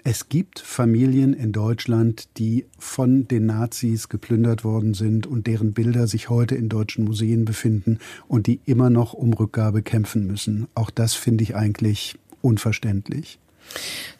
es 0.05 0.29
gibt 0.29 0.59
Familien 0.59 1.33
in 1.33 1.51
Deutschland, 1.51 2.29
die 2.37 2.65
von 2.79 3.27
den 3.27 3.45
Nazis 3.45 4.07
geplündert 4.07 4.63
worden 4.63 4.93
sind 4.93 5.27
und 5.27 5.47
deren 5.47 5.73
Bilder 5.73 6.07
sich 6.07 6.29
heute 6.29 6.55
in 6.55 6.69
deutschen 6.69 7.03
Museen 7.03 7.43
befinden 7.43 7.99
und 8.29 8.47
die 8.47 8.61
immer 8.63 8.89
noch 8.89 9.11
um 9.11 9.33
Rückgabe 9.33 9.81
kämpfen 9.81 10.27
müssen. 10.27 10.67
Auch 10.75 10.91
das 10.91 11.13
finde 11.13 11.43
ich 11.43 11.57
eigentlich 11.57 12.17
unverständlich. 12.41 13.39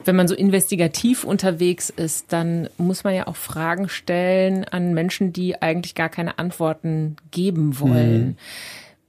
Wenn 0.05 0.15
man 0.15 0.27
so 0.27 0.35
investigativ 0.35 1.23
unterwegs 1.23 1.89
ist, 1.89 2.33
dann 2.33 2.69
muss 2.77 3.03
man 3.03 3.15
ja 3.15 3.27
auch 3.27 3.35
Fragen 3.35 3.87
stellen 3.89 4.65
an 4.65 4.93
Menschen, 4.93 5.31
die 5.33 5.61
eigentlich 5.61 5.95
gar 5.95 6.09
keine 6.09 6.39
Antworten 6.39 7.15
geben 7.31 7.79
wollen. 7.79 8.25
Mhm. 8.25 8.37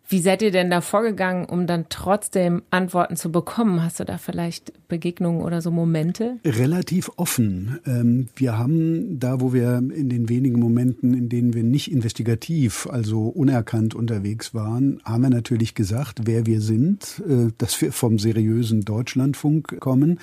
Wie 0.06 0.20
seid 0.20 0.42
ihr 0.42 0.50
denn 0.50 0.70
da 0.70 0.82
vorgegangen, 0.82 1.46
um 1.46 1.66
dann 1.66 1.86
trotzdem 1.88 2.62
Antworten 2.68 3.16
zu 3.16 3.32
bekommen? 3.32 3.82
Hast 3.82 4.00
du 4.00 4.04
da 4.04 4.18
vielleicht 4.18 4.72
Begegnungen 4.86 5.40
oder 5.40 5.62
so 5.62 5.70
Momente? 5.70 6.36
Relativ 6.44 7.10
offen. 7.16 7.78
Ähm, 7.86 8.28
wir 8.36 8.58
haben 8.58 9.18
da, 9.18 9.40
wo 9.40 9.54
wir 9.54 9.78
in 9.78 10.10
den 10.10 10.28
wenigen 10.28 10.60
Momenten, 10.60 11.14
in 11.14 11.30
denen 11.30 11.54
wir 11.54 11.62
nicht 11.62 11.90
investigativ, 11.90 12.86
also 12.86 13.28
unerkannt 13.28 13.94
unterwegs 13.94 14.52
waren, 14.52 15.00
haben 15.04 15.22
wir 15.22 15.30
natürlich 15.30 15.74
gesagt, 15.74 16.20
wer 16.24 16.44
wir 16.44 16.60
sind, 16.60 17.22
äh, 17.26 17.50
dass 17.56 17.80
wir 17.80 17.90
vom 17.90 18.18
seriösen 18.18 18.82
Deutschlandfunk 18.82 19.80
kommen. 19.80 20.20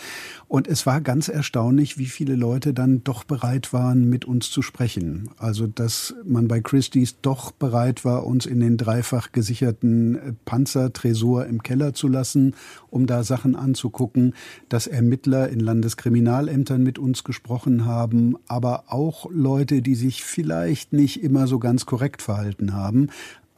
Und 0.48 0.68
es 0.68 0.86
war 0.86 1.02
ganz 1.02 1.28
erstaunlich, 1.28 1.98
wie 1.98 2.06
viele 2.06 2.36
Leute 2.36 2.76
dann 2.76 3.04
doch 3.04 3.24
bereit 3.24 3.74
waren, 3.74 4.08
mit 4.08 4.26
uns 4.26 4.52
zu 4.52 4.62
sprechen. 4.62 5.32
Also, 5.40 5.66
dass 5.66 6.14
man 6.24 6.48
bei 6.48 6.62
Christie's 6.62 7.20
doch 7.24 7.52
bereit 7.52 8.06
war, 8.06 8.28
uns 8.28 8.46
in 8.46 8.60
den 8.60 8.78
dreifach 8.78 9.32
gesicherten 9.32 9.71
gesicherten 9.72 10.16
äh, 10.16 10.34
Panzertresor 10.46 11.46
im 11.46 11.64
Keller 11.64 11.94
zu 11.94 12.08
lassen, 12.08 12.56
um 12.90 13.08
da 13.08 13.24
Sachen 13.24 13.56
anzugucken, 13.56 14.34
dass 14.70 14.88
Ermittler 14.88 15.50
in 15.50 15.60
Landeskriminalämtern 15.60 16.84
mit 16.84 17.00
uns 17.00 17.24
gesprochen 17.24 17.86
haben, 17.86 18.36
aber 18.48 18.86
auch 18.88 19.30
Leute, 19.32 19.82
die 19.82 19.96
sich 19.96 20.24
vielleicht 20.24 20.94
nicht 20.94 21.24
immer 21.24 21.48
so 21.48 21.60
ganz 21.60 21.86
korrekt 21.86 22.22
verhalten 22.22 22.74
haben. 22.74 23.10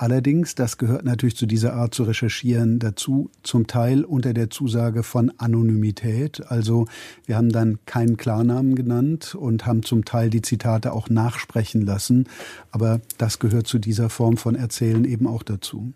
Allerdings, 0.04 0.54
das 0.56 0.78
gehört 0.78 1.06
natürlich 1.06 1.38
zu 1.38 1.46
dieser 1.46 1.76
Art 1.76 1.94
zu 1.94 2.04
recherchieren 2.04 2.80
dazu, 2.80 3.30
zum 3.42 3.68
Teil 3.68 4.04
unter 4.04 4.34
der 4.34 4.50
Zusage 4.50 5.02
von 5.02 5.32
Anonymität. 5.38 6.46
Also 6.48 6.88
wir 7.26 7.38
haben 7.38 7.54
dann 7.54 7.80
keinen 7.86 8.18
Klarnamen 8.18 8.76
genannt 8.76 9.34
und 9.34 9.66
haben 9.66 9.84
zum 9.84 10.04
Teil 10.04 10.30
die 10.30 10.42
Zitate 10.42 10.92
auch 10.92 11.10
nachsprechen 11.10 11.86
lassen. 11.86 12.28
Aber 12.72 13.00
das 13.18 13.40
gehört 13.40 13.68
zu 13.68 13.80
dieser 13.80 14.10
Form 14.10 14.36
von 14.36 14.56
Erzählen 14.56 15.06
eben 15.06 15.26
auch 15.26 15.44
dazu. 15.44 15.94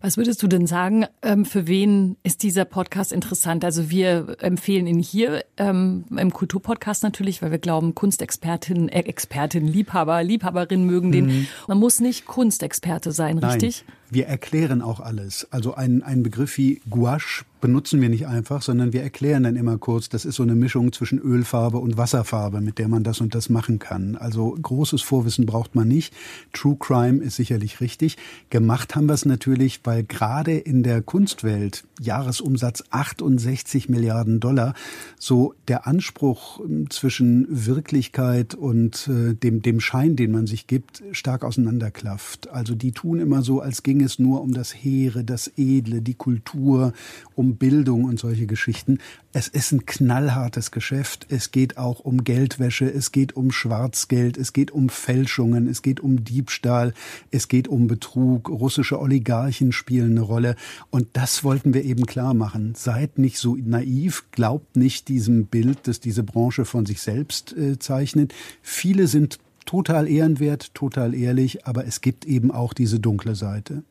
Was 0.00 0.16
würdest 0.16 0.42
du 0.42 0.48
denn 0.48 0.66
sagen, 0.66 1.06
ähm, 1.22 1.44
für 1.44 1.66
wen 1.66 2.16
ist 2.22 2.42
dieser 2.42 2.64
Podcast 2.64 3.12
interessant? 3.12 3.64
Also 3.64 3.90
wir 3.90 4.36
empfehlen 4.40 4.86
ihn 4.86 4.98
hier 4.98 5.44
ähm, 5.56 6.04
im 6.16 6.32
Kulturpodcast 6.32 7.02
natürlich, 7.02 7.42
weil 7.42 7.50
wir 7.50 7.58
glauben, 7.58 7.94
Kunstexpertinnen, 7.94 8.88
äh, 8.88 9.00
Expertinnen, 9.00 9.68
Liebhaber, 9.68 10.22
Liebhaberinnen 10.22 10.86
mögen 10.86 11.12
den. 11.12 11.26
Mhm. 11.26 11.46
Man 11.68 11.78
muss 11.78 12.00
nicht 12.00 12.26
Kunstexperte 12.26 13.12
sein, 13.12 13.38
richtig? 13.38 13.84
Nein, 13.86 13.96
wir 14.12 14.26
erklären 14.26 14.82
auch 14.82 15.00
alles. 15.00 15.48
Also 15.50 15.74
ein, 15.74 16.02
ein 16.02 16.22
Begriff 16.22 16.58
wie 16.58 16.82
Gouache 16.90 17.44
benutzen 17.62 18.00
wir 18.00 18.08
nicht 18.08 18.26
einfach, 18.26 18.60
sondern 18.60 18.92
wir 18.92 19.02
erklären 19.02 19.44
dann 19.44 19.56
immer 19.56 19.78
kurz, 19.78 20.08
das 20.08 20.24
ist 20.24 20.34
so 20.34 20.42
eine 20.42 20.56
Mischung 20.56 20.92
zwischen 20.92 21.20
Ölfarbe 21.20 21.78
und 21.78 21.96
Wasserfarbe, 21.96 22.60
mit 22.60 22.78
der 22.78 22.88
man 22.88 23.04
das 23.04 23.20
und 23.20 23.36
das 23.36 23.48
machen 23.48 23.78
kann. 23.78 24.16
Also 24.16 24.58
großes 24.60 25.00
Vorwissen 25.00 25.46
braucht 25.46 25.76
man 25.76 25.86
nicht. 25.86 26.12
True 26.52 26.76
Crime 26.78 27.22
ist 27.22 27.36
sicherlich 27.36 27.80
richtig. 27.80 28.18
Gemacht 28.50 28.96
haben 28.96 29.06
wir 29.06 29.14
es 29.14 29.24
natürlich, 29.24 29.80
weil 29.84 30.02
gerade 30.02 30.58
in 30.58 30.82
der 30.82 31.02
Kunstwelt 31.02 31.84
Jahresumsatz 32.00 32.82
68 32.90 33.88
Milliarden 33.88 34.40
Dollar, 34.40 34.74
so 35.16 35.54
der 35.68 35.86
Anspruch 35.86 36.60
ähm, 36.60 36.90
zwischen 36.90 37.46
Wirklichkeit 37.48 38.56
und 38.56 39.08
äh, 39.08 39.34
dem, 39.34 39.62
dem 39.62 39.78
Schein, 39.78 40.16
den 40.16 40.32
man 40.32 40.48
sich 40.48 40.66
gibt, 40.66 41.04
stark 41.12 41.44
auseinanderklafft. 41.44 42.50
Also 42.50 42.74
die 42.74 42.90
tun 42.90 43.20
immer 43.20 43.42
so, 43.42 43.60
als 43.60 43.84
ging 44.02 44.06
es 44.06 44.18
nur 44.18 44.42
um 44.42 44.52
das 44.52 44.74
Heere, 44.74 45.22
das 45.22 45.52
Edle, 45.56 46.02
die 46.02 46.14
Kultur, 46.14 46.92
um 47.36 47.54
Bildung 47.54 48.02
und 48.02 48.18
solche 48.18 48.46
Geschichten. 48.46 48.98
Es 49.32 49.46
ist 49.46 49.70
ein 49.70 49.86
knallhartes 49.86 50.72
Geschäft. 50.72 51.26
Es 51.28 51.52
geht 51.52 51.78
auch 51.78 52.00
um 52.00 52.24
Geldwäsche, 52.24 52.92
es 52.92 53.12
geht 53.12 53.36
um 53.36 53.52
Schwarzgeld, 53.52 54.36
es 54.36 54.52
geht 54.52 54.72
um 54.72 54.88
Fälschungen, 54.88 55.68
es 55.68 55.82
geht 55.82 56.00
um 56.00 56.24
Diebstahl, 56.24 56.94
es 57.30 57.46
geht 57.46 57.68
um 57.68 57.86
Betrug. 57.86 58.48
Russische 58.48 59.00
Oligarchen 59.00 59.70
spielen 59.70 60.12
eine 60.12 60.22
Rolle. 60.22 60.56
Und 60.90 61.06
das 61.12 61.44
wollten 61.44 61.72
wir 61.72 61.84
eben 61.84 62.04
klar 62.04 62.34
machen. 62.34 62.74
Seid 62.74 63.18
nicht 63.18 63.38
so 63.38 63.54
naiv, 63.54 64.24
glaubt 64.32 64.74
nicht 64.74 65.06
diesem 65.06 65.46
Bild, 65.46 65.78
das 65.84 66.00
diese 66.00 66.24
Branche 66.24 66.64
von 66.64 66.86
sich 66.86 67.00
selbst 67.00 67.56
äh, 67.56 67.78
zeichnet. 67.78 68.34
Viele 68.62 69.06
sind 69.06 69.38
total 69.66 70.08
ehrenwert, 70.08 70.74
total 70.74 71.14
ehrlich, 71.14 71.66
aber 71.66 71.86
es 71.86 72.00
gibt 72.00 72.24
eben 72.24 72.50
auch 72.50 72.72
diese 72.72 73.00
dunkle 73.00 73.34
Seite. 73.34 73.82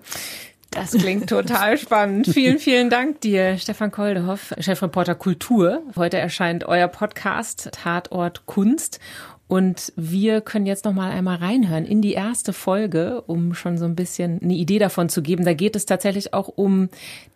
Das 0.71 0.91
klingt 0.91 1.29
total 1.29 1.77
spannend. 1.77 2.27
Vielen, 2.27 2.57
vielen 2.57 2.89
Dank 2.89 3.19
dir, 3.19 3.57
Stefan 3.57 3.91
Koldehoff, 3.91 4.53
Chefreporter 4.57 5.15
Kultur. 5.15 5.83
Heute 5.97 6.17
erscheint 6.17 6.63
euer 6.63 6.87
Podcast 6.87 7.69
Tatort 7.73 8.45
Kunst. 8.45 8.99
Und 9.51 9.91
wir 9.97 10.39
können 10.39 10.65
jetzt 10.65 10.85
noch 10.85 10.93
mal 10.93 11.11
einmal 11.11 11.35
reinhören 11.35 11.83
in 11.83 12.01
die 12.01 12.13
erste 12.13 12.53
Folge, 12.53 13.21
um 13.27 13.53
schon 13.53 13.77
so 13.77 13.83
ein 13.83 13.95
bisschen 13.95 14.41
eine 14.41 14.53
Idee 14.53 14.79
davon 14.79 15.09
zu 15.09 15.21
geben. 15.21 15.43
Da 15.43 15.53
geht 15.53 15.75
es 15.75 15.85
tatsächlich 15.85 16.33
auch 16.33 16.47
um 16.47 16.87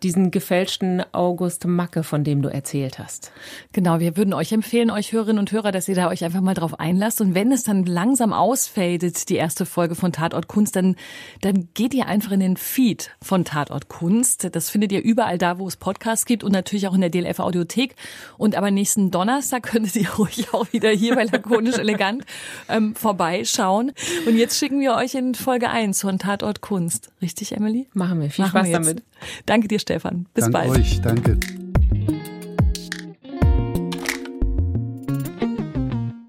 diesen 0.02 0.30
gefälschten 0.30 1.02
August 1.12 1.66
Macke, 1.66 2.02
von 2.02 2.24
dem 2.24 2.40
du 2.40 2.48
erzählt 2.48 2.98
hast. 2.98 3.32
Genau, 3.74 4.00
wir 4.00 4.16
würden 4.16 4.32
euch 4.32 4.50
empfehlen, 4.52 4.90
euch 4.90 5.12
Hörerinnen 5.12 5.38
und 5.38 5.52
Hörer, 5.52 5.72
dass 5.72 5.88
ihr 5.88 5.94
da 5.94 6.08
euch 6.08 6.24
einfach 6.24 6.40
mal 6.40 6.54
drauf 6.54 6.80
einlasst. 6.80 7.20
Und 7.20 7.34
wenn 7.34 7.52
es 7.52 7.64
dann 7.64 7.84
langsam 7.84 8.32
ausfadet, 8.32 9.28
die 9.28 9.36
erste 9.36 9.66
Folge 9.66 9.94
von 9.94 10.10
Tatort 10.10 10.48
Kunst, 10.48 10.74
dann, 10.74 10.96
dann 11.42 11.68
geht 11.74 11.92
ihr 11.92 12.06
einfach 12.06 12.32
in 12.32 12.40
den 12.40 12.56
Feed 12.56 13.10
von 13.20 13.44
Tatort 13.44 13.88
Kunst. 13.90 14.48
Das 14.56 14.70
findet 14.70 14.90
ihr 14.90 15.02
überall 15.02 15.36
da, 15.36 15.58
wo 15.58 15.68
es 15.68 15.76
Podcasts 15.76 16.24
gibt 16.24 16.44
und 16.44 16.52
natürlich 16.52 16.88
auch 16.88 16.94
in 16.94 17.02
der 17.02 17.10
DLF 17.10 17.40
Audiothek. 17.40 17.94
Und 18.38 18.56
aber 18.56 18.70
nächsten 18.70 19.10
Donnerstag 19.10 19.62
könntet 19.70 19.96
ihr 19.96 20.08
ruhig 20.14 20.46
auch 20.54 20.72
wieder 20.72 20.88
hier 20.88 21.14
bei 21.14 21.24
Lakonisch 21.24 21.76
Elegant 21.76 22.05
Elegant 22.06 22.24
ähm, 22.68 22.94
vorbeischauen. 22.94 23.92
Und 24.26 24.36
jetzt 24.36 24.58
schicken 24.58 24.80
wir 24.80 24.94
euch 24.94 25.14
in 25.14 25.34
Folge 25.34 25.70
1 25.70 26.00
von 26.00 26.18
Tatort 26.18 26.60
Kunst. 26.60 27.10
Richtig, 27.22 27.52
Emily? 27.52 27.88
Machen 27.92 28.20
wir. 28.20 28.30
Viel 28.30 28.44
Machen 28.44 28.58
Spaß 28.58 28.66
wir 28.66 28.72
damit. 28.72 29.02
Danke 29.46 29.68
dir, 29.68 29.78
Stefan. 29.78 30.26
Bis 30.34 30.44
Dank 30.44 30.52
bald. 30.52 30.70
euch. 30.70 31.00
Danke. 31.00 31.38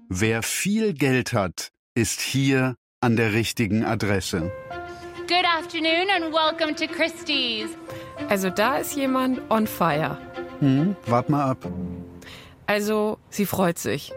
Wer 0.08 0.42
viel 0.42 0.94
Geld 0.94 1.32
hat, 1.32 1.70
ist 1.94 2.20
hier 2.20 2.74
an 3.00 3.16
der 3.16 3.34
richtigen 3.34 3.84
Adresse. 3.84 4.50
Good 5.28 5.44
afternoon 5.44 6.08
and 6.16 6.32
welcome 6.32 6.74
to 6.74 6.86
Christie's. 6.92 7.68
Also 8.28 8.50
da 8.50 8.78
ist 8.78 8.96
jemand 8.96 9.40
on 9.50 9.66
fire. 9.66 10.18
Hm, 10.58 10.96
wart 11.06 11.28
mal 11.28 11.50
ab. 11.50 11.70
Also, 12.66 13.18
sie 13.30 13.46
freut 13.46 13.78
sich. 13.78 14.12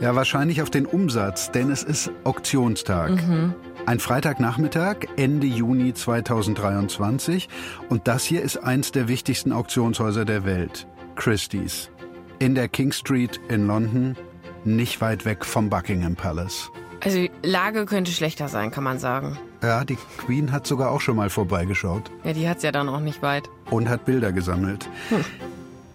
Ja, 0.00 0.14
wahrscheinlich 0.14 0.62
auf 0.62 0.70
den 0.70 0.86
Umsatz, 0.86 1.50
denn 1.50 1.70
es 1.70 1.82
ist 1.82 2.10
Auktionstag. 2.24 3.10
Mhm. 3.10 3.54
Ein 3.84 3.98
Freitagnachmittag, 3.98 5.08
Ende 5.16 5.46
Juni 5.46 5.92
2023. 5.92 7.48
Und 7.88 8.06
das 8.08 8.24
hier 8.24 8.42
ist 8.42 8.58
eins 8.58 8.92
der 8.92 9.08
wichtigsten 9.08 9.52
Auktionshäuser 9.52 10.24
der 10.24 10.44
Welt. 10.44 10.86
Christie's. 11.16 11.90
In 12.38 12.54
der 12.54 12.68
King 12.68 12.92
Street 12.92 13.40
in 13.48 13.66
London, 13.66 14.16
nicht 14.64 15.00
weit 15.00 15.24
weg 15.24 15.44
vom 15.44 15.68
Buckingham 15.68 16.14
Palace. 16.14 16.70
Also 17.04 17.18
die 17.18 17.30
Lage 17.42 17.84
könnte 17.84 18.12
schlechter 18.12 18.48
sein, 18.48 18.70
kann 18.70 18.84
man 18.84 18.98
sagen. 18.98 19.36
Ja, 19.62 19.84
die 19.84 19.98
Queen 20.18 20.52
hat 20.52 20.66
sogar 20.66 20.90
auch 20.90 21.00
schon 21.00 21.16
mal 21.16 21.30
vorbeigeschaut. 21.30 22.10
Ja, 22.22 22.32
die 22.32 22.48
hat's 22.48 22.62
ja 22.62 22.70
dann 22.70 22.88
auch 22.88 23.00
nicht 23.00 23.22
weit. 23.22 23.48
Und 23.70 23.88
hat 23.88 24.04
Bilder 24.04 24.32
gesammelt. 24.32 24.88
Hm. 25.08 25.24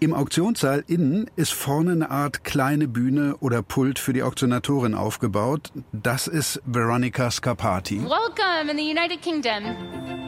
Im 0.00 0.14
Auktionssaal 0.14 0.84
innen 0.86 1.28
ist 1.34 1.52
vorne 1.52 1.90
eine 1.90 2.10
Art 2.10 2.44
kleine 2.44 2.86
Bühne 2.86 3.36
oder 3.40 3.62
Pult 3.62 3.98
für 3.98 4.12
die 4.12 4.22
Auktionatorin 4.22 4.94
aufgebaut. 4.94 5.72
Das 5.90 6.28
ist 6.28 6.62
Veronica 6.66 7.32
Scarpati. 7.32 8.02
Welcome 8.02 8.70
in 8.70 8.78
the 8.78 8.84
United 8.84 9.20
Kingdom. 9.22 9.74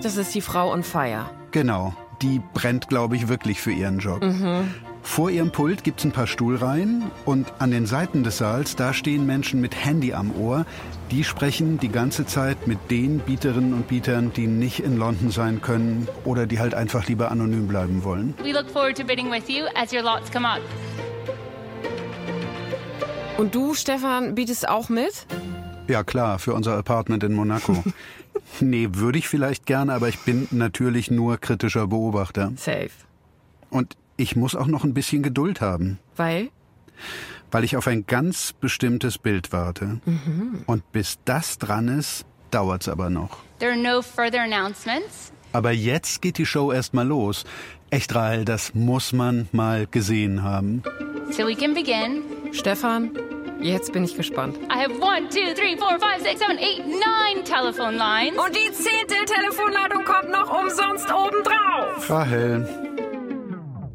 Das 0.03 0.17
ist 0.17 0.35
die 0.35 0.41
Frau 0.41 0.73
on 0.73 0.83
fire. 0.83 1.31
Genau. 1.53 1.95
Die 2.21 2.41
brennt, 2.53 2.89
glaube 2.89 3.15
ich, 3.15 3.29
wirklich 3.29 3.61
für 3.61 3.71
ihren 3.71 4.01
Job. 4.01 4.25
Mhm. 4.25 4.75
Vor 5.03 5.31
ihrem 5.31 5.51
Pult 5.51 5.83
gibt 5.83 6.01
es 6.01 6.05
ein 6.05 6.13
paar 6.13 6.27
Stuhlreihen 6.27 7.11
und 7.25 7.53
an 7.59 7.71
den 7.71 7.87
Seiten 7.87 8.23
des 8.23 8.39
Saals, 8.39 8.77
da 8.77 8.93
stehen 8.93 9.27
Menschen 9.27 9.61
mit 9.61 9.75
Handy 9.75 10.13
am 10.13 10.35
Ohr. 10.37 10.67
Die 11.11 11.25
sprechen 11.25 11.79
die 11.79 11.89
ganze 11.89 12.27
Zeit 12.27 12.67
mit 12.67 12.91
den 12.91 13.19
Bieterinnen 13.21 13.75
und 13.75 13.89
Bietern, 13.89 14.33
die 14.33 14.47
nicht 14.47 14.81
in 14.81 14.97
London 14.97 15.31
sein 15.31 15.61
können 15.61 16.07
oder 16.25 16.47
die 16.47 16.61
halt 16.61 16.75
einfach 16.75 17.07
lieber 17.09 17.31
anonym 17.31 17.67
bleiben 17.67 18.05
wollen. 18.05 18.35
We 18.43 18.53
look 18.53 18.71
forward 18.71 18.97
to 18.99 19.05
bidding 19.05 19.31
with 19.31 19.49
you 19.49 19.65
as 19.75 19.93
your 19.93 20.03
lots 20.03 20.31
come 20.31 20.47
up. 20.47 20.61
Und 23.39 23.55
du, 23.55 23.75
Stefan, 23.75 24.35
bietest 24.35 24.69
auch 24.69 24.91
mit? 24.91 25.27
Ja, 25.89 26.05
klar, 26.05 26.39
für 26.39 26.53
unser 26.53 26.77
Apartment 26.77 27.25
in 27.25 27.33
Monaco. 27.33 27.83
nee, 28.61 28.89
würde 28.93 29.19
ich 29.19 29.29
vielleicht 29.29 29.67
gerne, 29.67 29.95
aber 29.95 30.09
ich 30.09 30.19
bin 30.21 30.47
natürlich 30.51 31.11
nur 31.11 31.39
kritischer 31.39 31.87
Beobachter. 31.87 32.53
Safe. 32.57 32.91
Und 33.71 33.97
ich 34.21 34.37
muss 34.37 34.55
auch 34.55 34.67
noch 34.67 34.85
ein 34.85 34.95
bisschen 34.95 35.23
Geduld 35.23 35.61
haben. 35.61 35.99
Weil? 36.17 36.51
Weil 37.51 37.65
ich 37.65 37.77
auf 37.77 37.87
ein 37.87 38.07
ganz 38.07 38.53
bestimmtes 38.53 39.19
Bild 39.19 39.53
warte. 39.53 40.01
Mhm. 40.05 40.63
Und 40.67 40.93
bis 40.93 41.19
das 41.25 41.59
dran 41.59 41.89
ist, 41.89 42.27
dauert's 42.51 42.89
aber 42.89 43.11
noch. 43.11 43.39
There 43.59 43.73
are 43.73 43.81
no 43.81 44.03
further 44.03 44.43
announcements. 44.43 45.33
Aber 45.53 45.73
jetzt 45.73 46.23
geht 46.23 46.39
die 46.39 46.47
Show 46.47 46.71
erst 46.71 46.95
mal 46.95 47.07
los. 47.07 47.45
Echt, 47.89 48.15
Rahel, 48.15 48.45
das 48.45 48.75
muss 48.75 49.13
man 49.13 49.49
mal 49.51 49.87
gesehen 49.91 50.43
haben. 50.43 50.83
So 51.33 51.47
we 51.47 51.57
can 51.57 51.75
begin. 51.75 52.23
Stefan, 52.53 53.11
jetzt 53.61 53.93
bin 53.93 54.05
ich 54.05 54.17
gespannt. 54.17 54.59
I 54.71 54.79
have 54.79 54.93
one, 55.01 55.29
two, 55.29 55.55
three, 55.55 55.77
four, 55.77 55.99
five, 55.99 56.23
six, 56.23 56.39
seven, 56.39 56.59
eight, 56.59 56.87
nine 56.87 57.43
telephone 57.45 57.97
lines. 57.97 58.39
Und 58.39 58.55
die 58.55 58.71
zehnte 58.73 59.25
Telefonladung 59.25 60.05
kommt 60.05 60.31
noch 60.31 60.51
umsonst 60.61 61.09
obendrauf. 61.13 62.09
Rahel. 62.09 63.00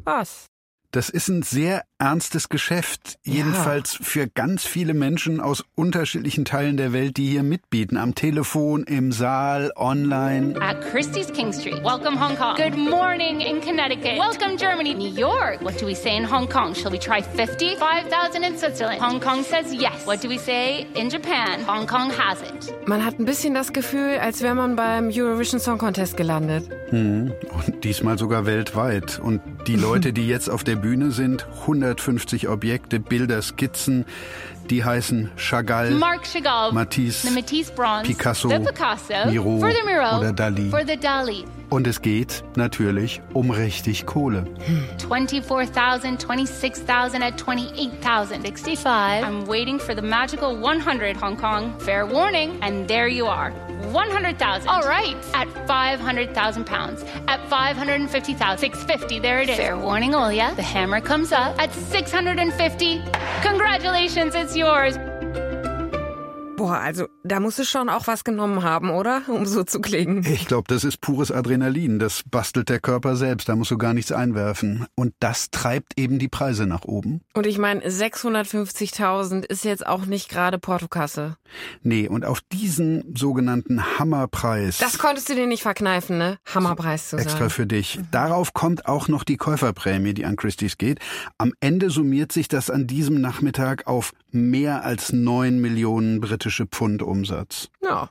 Was? 0.06 0.46
Das 0.92 1.10
ist 1.10 1.26
ein 1.26 1.42
sehr 1.42 1.84
ernstes 1.98 2.48
Geschäft. 2.48 3.18
Jedenfalls 3.22 3.94
für 3.94 4.26
ganz 4.26 4.64
viele 4.64 4.94
Menschen 4.94 5.40
aus 5.40 5.64
unterschiedlichen 5.74 6.44
Teilen 6.44 6.76
der 6.76 6.92
Welt, 6.92 7.16
die 7.16 7.28
hier 7.28 7.42
mitbieten. 7.42 7.96
Am 7.96 8.14
Telefon, 8.14 8.84
im 8.84 9.12
Saal, 9.12 9.72
online. 9.76 10.60
At 10.60 10.80
Christie's 10.90 11.32
King 11.32 11.52
Street. 11.52 11.82
Welcome, 11.82 12.20
Hong 12.20 12.36
Kong. 12.36 12.56
Good 12.56 12.76
morning 12.76 13.40
in 13.40 13.60
Connecticut. 13.60 14.18
Welcome, 14.18 14.56
Germany. 14.56 14.94
New 14.94 15.14
York. 15.14 15.62
What 15.62 15.80
do 15.80 15.86
we 15.86 15.94
say 15.94 16.16
in 16.16 16.30
Hong 16.30 16.48
Kong? 16.48 16.74
Shall 16.74 16.92
we 16.92 16.98
try 16.98 17.22
50? 17.22 17.76
5,000 17.76 18.42
in 18.42 18.58
Switzerland. 18.58 19.00
Hong 19.00 19.20
Kong 19.20 19.42
says 19.42 19.72
yes. 19.72 20.06
What 20.06 20.22
do 20.22 20.28
we 20.28 20.38
say 20.38 20.86
in 20.94 21.08
Japan? 21.08 21.66
Hong 21.66 21.86
Kong 21.86 22.10
has 22.10 22.42
it. 22.42 22.72
Man 22.86 23.04
hat 23.04 23.18
ein 23.18 23.24
bisschen 23.24 23.54
das 23.54 23.72
Gefühl, 23.72 24.18
als 24.20 24.42
wäre 24.42 24.54
man 24.54 24.76
beim 24.76 25.10
Eurovision 25.12 25.60
Song 25.60 25.78
Contest 25.78 26.16
gelandet. 26.16 26.68
Mhm. 26.92 27.32
Und 27.52 27.84
diesmal 27.84 28.18
sogar 28.18 28.46
weltweit. 28.46 29.18
Und 29.18 29.40
die 29.66 29.76
Leute, 29.76 30.12
die 30.12 30.28
jetzt 30.28 30.48
auf 30.48 30.62
der 30.62 30.76
Bühne 30.76 31.10
sind, 31.10 31.46
150 31.86 32.48
Objekte, 32.48 32.98
Bilder, 33.00 33.40
Skizzen, 33.42 34.04
die 34.70 34.84
heißen 34.84 35.30
Chagall, 35.36 35.92
Mark 35.92 36.26
Chagall. 36.26 36.72
Matisse, 36.72 37.30
Matisse 37.30 37.72
Bronze. 37.72 38.02
Picasso, 38.04 38.48
the 38.48 38.58
Picasso. 38.58 39.30
Miro 39.30 39.58
for 39.58 39.70
the 39.70 39.82
Miro. 39.84 40.18
oder 40.18 40.32
Dali. 40.32 40.70
For 41.68 41.80
the 41.80 41.86
Dali. 41.86 41.86
Und 41.86 41.86
es 41.86 42.00
geht 42.00 42.44
natürlich 42.56 43.20
um 43.34 43.50
richtig 43.50 44.06
Kohle. 44.06 44.44
24,000, 44.98 46.20
26,000 46.20 47.22
at 47.22 47.36
28,000. 47.36 48.42
65. 48.42 49.24
I'm 49.24 49.46
waiting 49.46 49.78
for 49.78 49.94
the 49.94 50.02
magical 50.02 50.56
100 50.56 51.16
Hong 51.16 51.36
Kong. 51.36 51.78
Fair 51.78 52.06
warning. 52.06 52.58
And 52.62 52.88
there 52.88 53.08
you 53.08 53.26
are. 53.26 53.52
100,000. 53.92 54.68
All 54.68 54.82
right. 54.82 55.16
At 55.34 55.48
500,000 55.66 56.64
pounds. 56.64 57.04
At 57.28 57.40
550,000. 57.48 58.58
650. 58.58 59.20
There 59.20 59.42
it 59.42 59.48
is. 59.48 59.56
Fair 59.56 59.76
warning, 59.76 60.12
Olia. 60.12 60.54
The 60.56 60.62
hammer 60.62 61.00
comes 61.00 61.32
up 61.32 61.58
at 61.58 61.72
650. 61.72 63.02
Congratulations, 63.42 64.34
it's 64.34 64.56
yours. 64.56 64.98
Boah, 66.56 66.78
also 66.78 67.06
da 67.22 67.38
muss 67.38 67.58
es 67.58 67.68
schon 67.68 67.90
auch 67.90 68.06
was 68.06 68.24
genommen 68.24 68.62
haben, 68.62 68.90
oder? 68.90 69.22
Um 69.28 69.44
so 69.44 69.62
zu 69.62 69.80
klingen. 69.80 70.24
Ich 70.24 70.46
glaube, 70.46 70.64
das 70.68 70.84
ist 70.84 71.00
pures 71.00 71.30
Adrenalin. 71.30 71.98
Das 71.98 72.22
bastelt 72.30 72.70
der 72.70 72.80
Körper 72.80 73.16
selbst. 73.16 73.48
Da 73.48 73.56
musst 73.56 73.70
du 73.70 73.78
gar 73.78 73.92
nichts 73.92 74.10
einwerfen. 74.10 74.86
Und 74.94 75.14
das 75.20 75.50
treibt 75.50 75.98
eben 75.98 76.18
die 76.18 76.28
Preise 76.28 76.66
nach 76.66 76.84
oben. 76.84 77.20
Und 77.34 77.46
ich 77.46 77.58
meine, 77.58 77.86
650.000 77.86 79.44
ist 79.44 79.64
jetzt 79.64 79.86
auch 79.86 80.06
nicht 80.06 80.30
gerade 80.30 80.58
Portokasse. 80.58 81.36
Nee, 81.82 82.08
und 82.08 82.24
auf 82.24 82.40
diesen 82.52 83.14
sogenannten 83.14 83.98
Hammerpreis. 83.98 84.78
Das 84.78 84.98
konntest 84.98 85.28
du 85.28 85.34
dir 85.34 85.46
nicht 85.46 85.62
verkneifen, 85.62 86.16
ne? 86.16 86.38
Hammerpreis 86.46 87.10
zu 87.10 87.16
sagen. 87.16 87.28
Extra 87.28 87.48
für 87.50 87.66
dich. 87.66 88.00
Darauf 88.10 88.54
kommt 88.54 88.86
auch 88.86 89.08
noch 89.08 89.24
die 89.24 89.36
Käuferprämie, 89.36 90.14
die 90.14 90.24
an 90.24 90.36
Christie's 90.36 90.78
geht. 90.78 91.00
Am 91.36 91.52
Ende 91.60 91.90
summiert 91.90 92.32
sich 92.32 92.48
das 92.48 92.70
an 92.70 92.86
diesem 92.86 93.20
Nachmittag 93.20 93.86
auf 93.86 94.12
mehr 94.36 94.84
als 94.84 95.12
neun 95.12 95.60
Millionen 95.60 96.20
britische 96.20 96.66
Pfund 96.66 97.02
Umsatz. 97.02 97.68
Ja. 97.82 98.10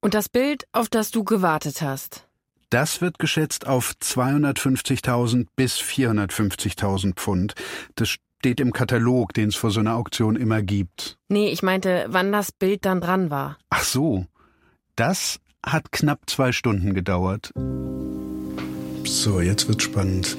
Und 0.00 0.14
das 0.14 0.28
Bild, 0.28 0.64
auf 0.72 0.88
das 0.88 1.10
du 1.10 1.24
gewartet 1.24 1.80
hast? 1.80 2.26
Das 2.70 3.00
wird 3.00 3.18
geschätzt 3.18 3.66
auf 3.66 3.94
250.000 4.02 5.46
bis 5.56 5.78
450.000 5.78 7.14
Pfund. 7.14 7.54
Das 7.94 8.08
steht 8.08 8.60
im 8.60 8.72
Katalog, 8.72 9.32
den 9.32 9.48
es 9.48 9.54
vor 9.54 9.70
so 9.70 9.80
einer 9.80 9.94
Auktion 9.94 10.36
immer 10.36 10.60
gibt. 10.60 11.16
Nee, 11.28 11.48
ich 11.48 11.62
meinte, 11.62 12.06
wann 12.08 12.32
das 12.32 12.52
Bild 12.52 12.84
dann 12.84 13.00
dran 13.00 13.30
war. 13.30 13.58
Ach 13.70 13.84
so. 13.84 14.26
Das 14.96 15.40
hat 15.64 15.92
knapp 15.92 16.28
zwei 16.28 16.52
Stunden 16.52 16.94
gedauert. 16.94 17.52
So, 19.04 19.40
jetzt 19.40 19.68
wird's 19.68 19.84
spannend. 19.84 20.36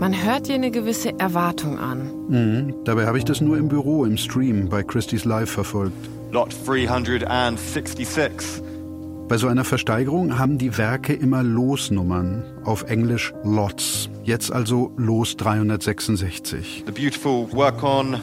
Man 0.00 0.24
hört 0.24 0.48
dir 0.48 0.54
eine 0.54 0.70
gewisse 0.70 1.18
Erwartung 1.18 1.78
an. 1.78 2.10
Mhm. 2.28 2.74
Dabei 2.86 3.06
habe 3.06 3.18
ich 3.18 3.24
das 3.24 3.42
nur 3.42 3.58
im 3.58 3.68
Büro, 3.68 4.06
im 4.06 4.16
Stream, 4.16 4.70
bei 4.70 4.82
Christie's 4.82 5.26
Live 5.26 5.50
verfolgt. 5.50 6.08
Lot 6.32 6.56
366. 6.64 8.62
Bei 9.28 9.36
so 9.36 9.46
einer 9.46 9.64
Versteigerung 9.64 10.38
haben 10.38 10.56
die 10.56 10.78
Werke 10.78 11.12
immer 11.12 11.42
Losnummern, 11.42 12.44
auf 12.64 12.84
Englisch 12.84 13.34
Lots. 13.44 14.08
Jetzt 14.22 14.50
also 14.50 14.90
Los 14.96 15.36
366. 15.36 16.84
The 16.86 16.92
beautiful 16.92 17.46
work 17.52 17.82
on 17.82 18.22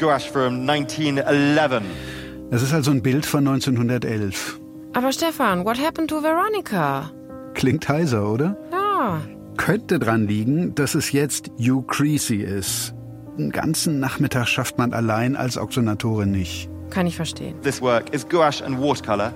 gouache 0.00 0.28
from 0.32 0.68
1911. 0.68 1.84
Es 2.50 2.60
ist 2.60 2.74
also 2.74 2.90
ein 2.90 3.02
Bild 3.02 3.24
von 3.24 3.46
1911. 3.46 4.58
Aber 4.94 5.12
Stefan, 5.12 5.64
what 5.64 5.78
happened 5.78 6.10
to 6.10 6.20
Veronica? 6.20 7.12
Klingt 7.54 7.88
heiser, 7.88 8.28
oder? 8.28 8.56
Ja. 8.72 9.20
Könnte 9.56 9.98
dran 9.98 10.26
liegen, 10.26 10.74
dass 10.74 10.94
es 10.94 11.12
jetzt 11.12 11.50
Hugh 11.58 11.82
Creasy 11.86 12.36
ist. 12.36 12.94
Einen 13.38 13.50
ganzen 13.50 14.00
Nachmittag 14.00 14.48
schafft 14.48 14.78
man 14.78 14.92
allein 14.92 15.36
als 15.36 15.56
Auktionatorin 15.56 16.30
nicht. 16.30 16.68
Kann 16.90 17.06
ich 17.06 17.16
verstehen. 17.16 17.54
This 17.62 17.80
work 17.80 18.14
is 18.14 18.28
gouache 18.28 18.62
and 18.64 18.78
watercolor, 18.78 19.32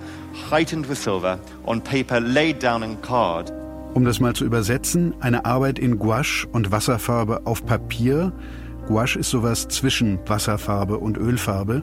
heightened 0.50 0.88
with 0.88 1.02
silver, 1.02 1.38
on 1.64 1.80
paper 1.80 2.20
laid 2.20 2.62
down 2.62 2.82
in 2.82 3.00
card. 3.00 3.52
Um 3.94 4.04
das 4.04 4.20
mal 4.20 4.34
zu 4.34 4.44
übersetzen, 4.44 5.14
eine 5.20 5.46
Arbeit 5.46 5.78
in 5.78 5.98
Gouache 5.98 6.46
und 6.52 6.70
Wasserfarbe 6.70 7.46
auf 7.46 7.64
Papier. 7.64 8.32
Gouache 8.88 9.18
ist 9.18 9.30
sowas 9.30 9.68
zwischen 9.68 10.18
Wasserfarbe 10.26 10.98
und 10.98 11.16
Ölfarbe. 11.16 11.82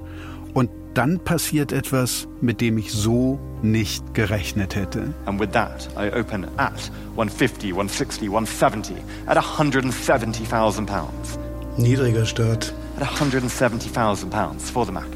Dann 0.93 1.19
passiert 1.19 1.71
etwas, 1.71 2.27
mit 2.39 2.61
dem 2.61 2.77
ich 2.77 2.91
so 2.91 3.39
nicht 3.63 4.13
gerechnet 4.13 4.75
hätte. 4.75 5.13
And 5.25 5.39
with 5.39 5.49
that, 5.51 5.89
I 5.97 6.11
open 6.15 6.45
at 6.57 6.91
150, 7.11 7.71
160, 7.71 8.29
170, 8.29 8.97
at 9.25 9.37
170,000 9.37 10.85
pounds. 10.85 11.39
Niedriger 11.77 12.25
Start. 12.25 12.73
At 12.97 13.09
170,000 13.09 14.29
pounds 14.29 14.69
for 14.69 14.85
the 14.85 14.91
Maca. 14.91 15.07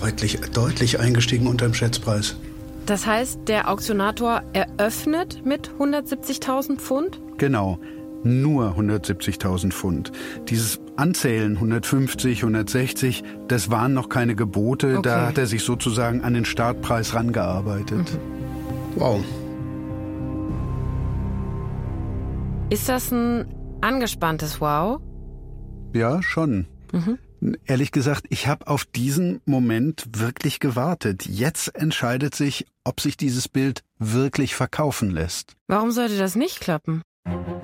Deutlich, 0.00 0.40
deutlich 0.52 0.98
eingestiegen 0.98 1.46
unterm 1.46 1.74
Schätzpreis. 1.74 2.36
Das 2.86 3.06
heißt, 3.06 3.40
der 3.46 3.70
Auktionator 3.70 4.42
eröffnet 4.52 5.42
mit 5.44 5.70
170.000 5.78 6.76
Pfund? 6.78 7.20
Genau, 7.38 7.78
nur 8.22 8.76
170.000 8.76 9.70
Pfund. 9.70 10.12
Dieses 10.48 10.78
Anzählen 10.96 11.54
150, 11.56 12.42
160, 12.44 13.24
das 13.48 13.70
waren 13.70 13.94
noch 13.94 14.08
keine 14.08 14.36
Gebote, 14.36 14.98
Okay. 14.98 15.02
da 15.02 15.26
hat 15.26 15.38
er 15.38 15.46
sich 15.46 15.62
sozusagen 15.64 16.22
an 16.22 16.34
den 16.34 16.44
Startpreis 16.44 17.14
rangearbeitet. 17.14 18.18
Wow. 18.94 19.24
Ist 22.70 22.88
das 22.88 23.10
ein 23.10 23.46
angespanntes 23.80 24.60
Wow? 24.60 25.00
Ja, 25.94 26.22
schon. 26.22 26.66
Mhm. 26.92 27.18
Ehrlich 27.66 27.92
gesagt, 27.92 28.24
ich 28.30 28.46
habe 28.46 28.68
auf 28.68 28.84
diesen 28.84 29.40
Moment 29.44 30.04
wirklich 30.16 30.60
gewartet. 30.60 31.26
Jetzt 31.26 31.74
entscheidet 31.74 32.34
sich, 32.34 32.66
ob 32.84 33.00
sich 33.00 33.16
dieses 33.16 33.48
Bild 33.48 33.82
wirklich 33.98 34.54
verkaufen 34.54 35.10
lässt. 35.10 35.54
Warum 35.66 35.90
sollte 35.90 36.16
das 36.16 36.36
nicht 36.36 36.60
klappen? 36.60 37.02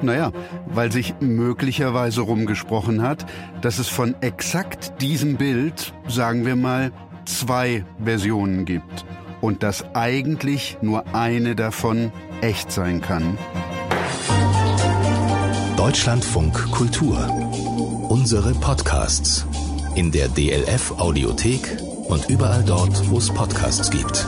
Naja, 0.03 0.33
weil 0.67 0.91
sich 0.91 1.15
möglicherweise 1.21 2.23
rumgesprochen 2.23 3.03
hat, 3.03 3.27
dass 3.61 3.79
es 3.79 3.89
von 3.89 4.15
exakt 4.23 5.01
diesem 5.01 5.37
Bild, 5.37 5.93
sagen 6.09 6.47
wir 6.47 6.57
mal, 6.57 6.93
zwei 7.27 7.85
Versionen 8.03 8.65
gibt. 8.65 9.05
Und 9.41 9.63
dass 9.63 9.85
eigentlich 9.95 10.79
nur 10.83 11.15
eine 11.15 11.55
davon 11.55 12.13
echt 12.41 12.73
sein 12.73 13.01
kann. 13.01 13.39
Deutschlandfunk 15.77 16.71
Kultur. 16.71 17.19
Unsere 18.09 18.53
Podcasts 18.53 19.47
in 19.95 20.13
der 20.13 20.29
DLF 20.29 20.93
Audiothek 20.99 21.79
und 22.09 22.29
überall 22.29 22.63
dort, 22.65 23.09
wo 23.09 23.19
es 23.19 23.31
Podcasts 23.31 23.91
gibt. 23.91 24.27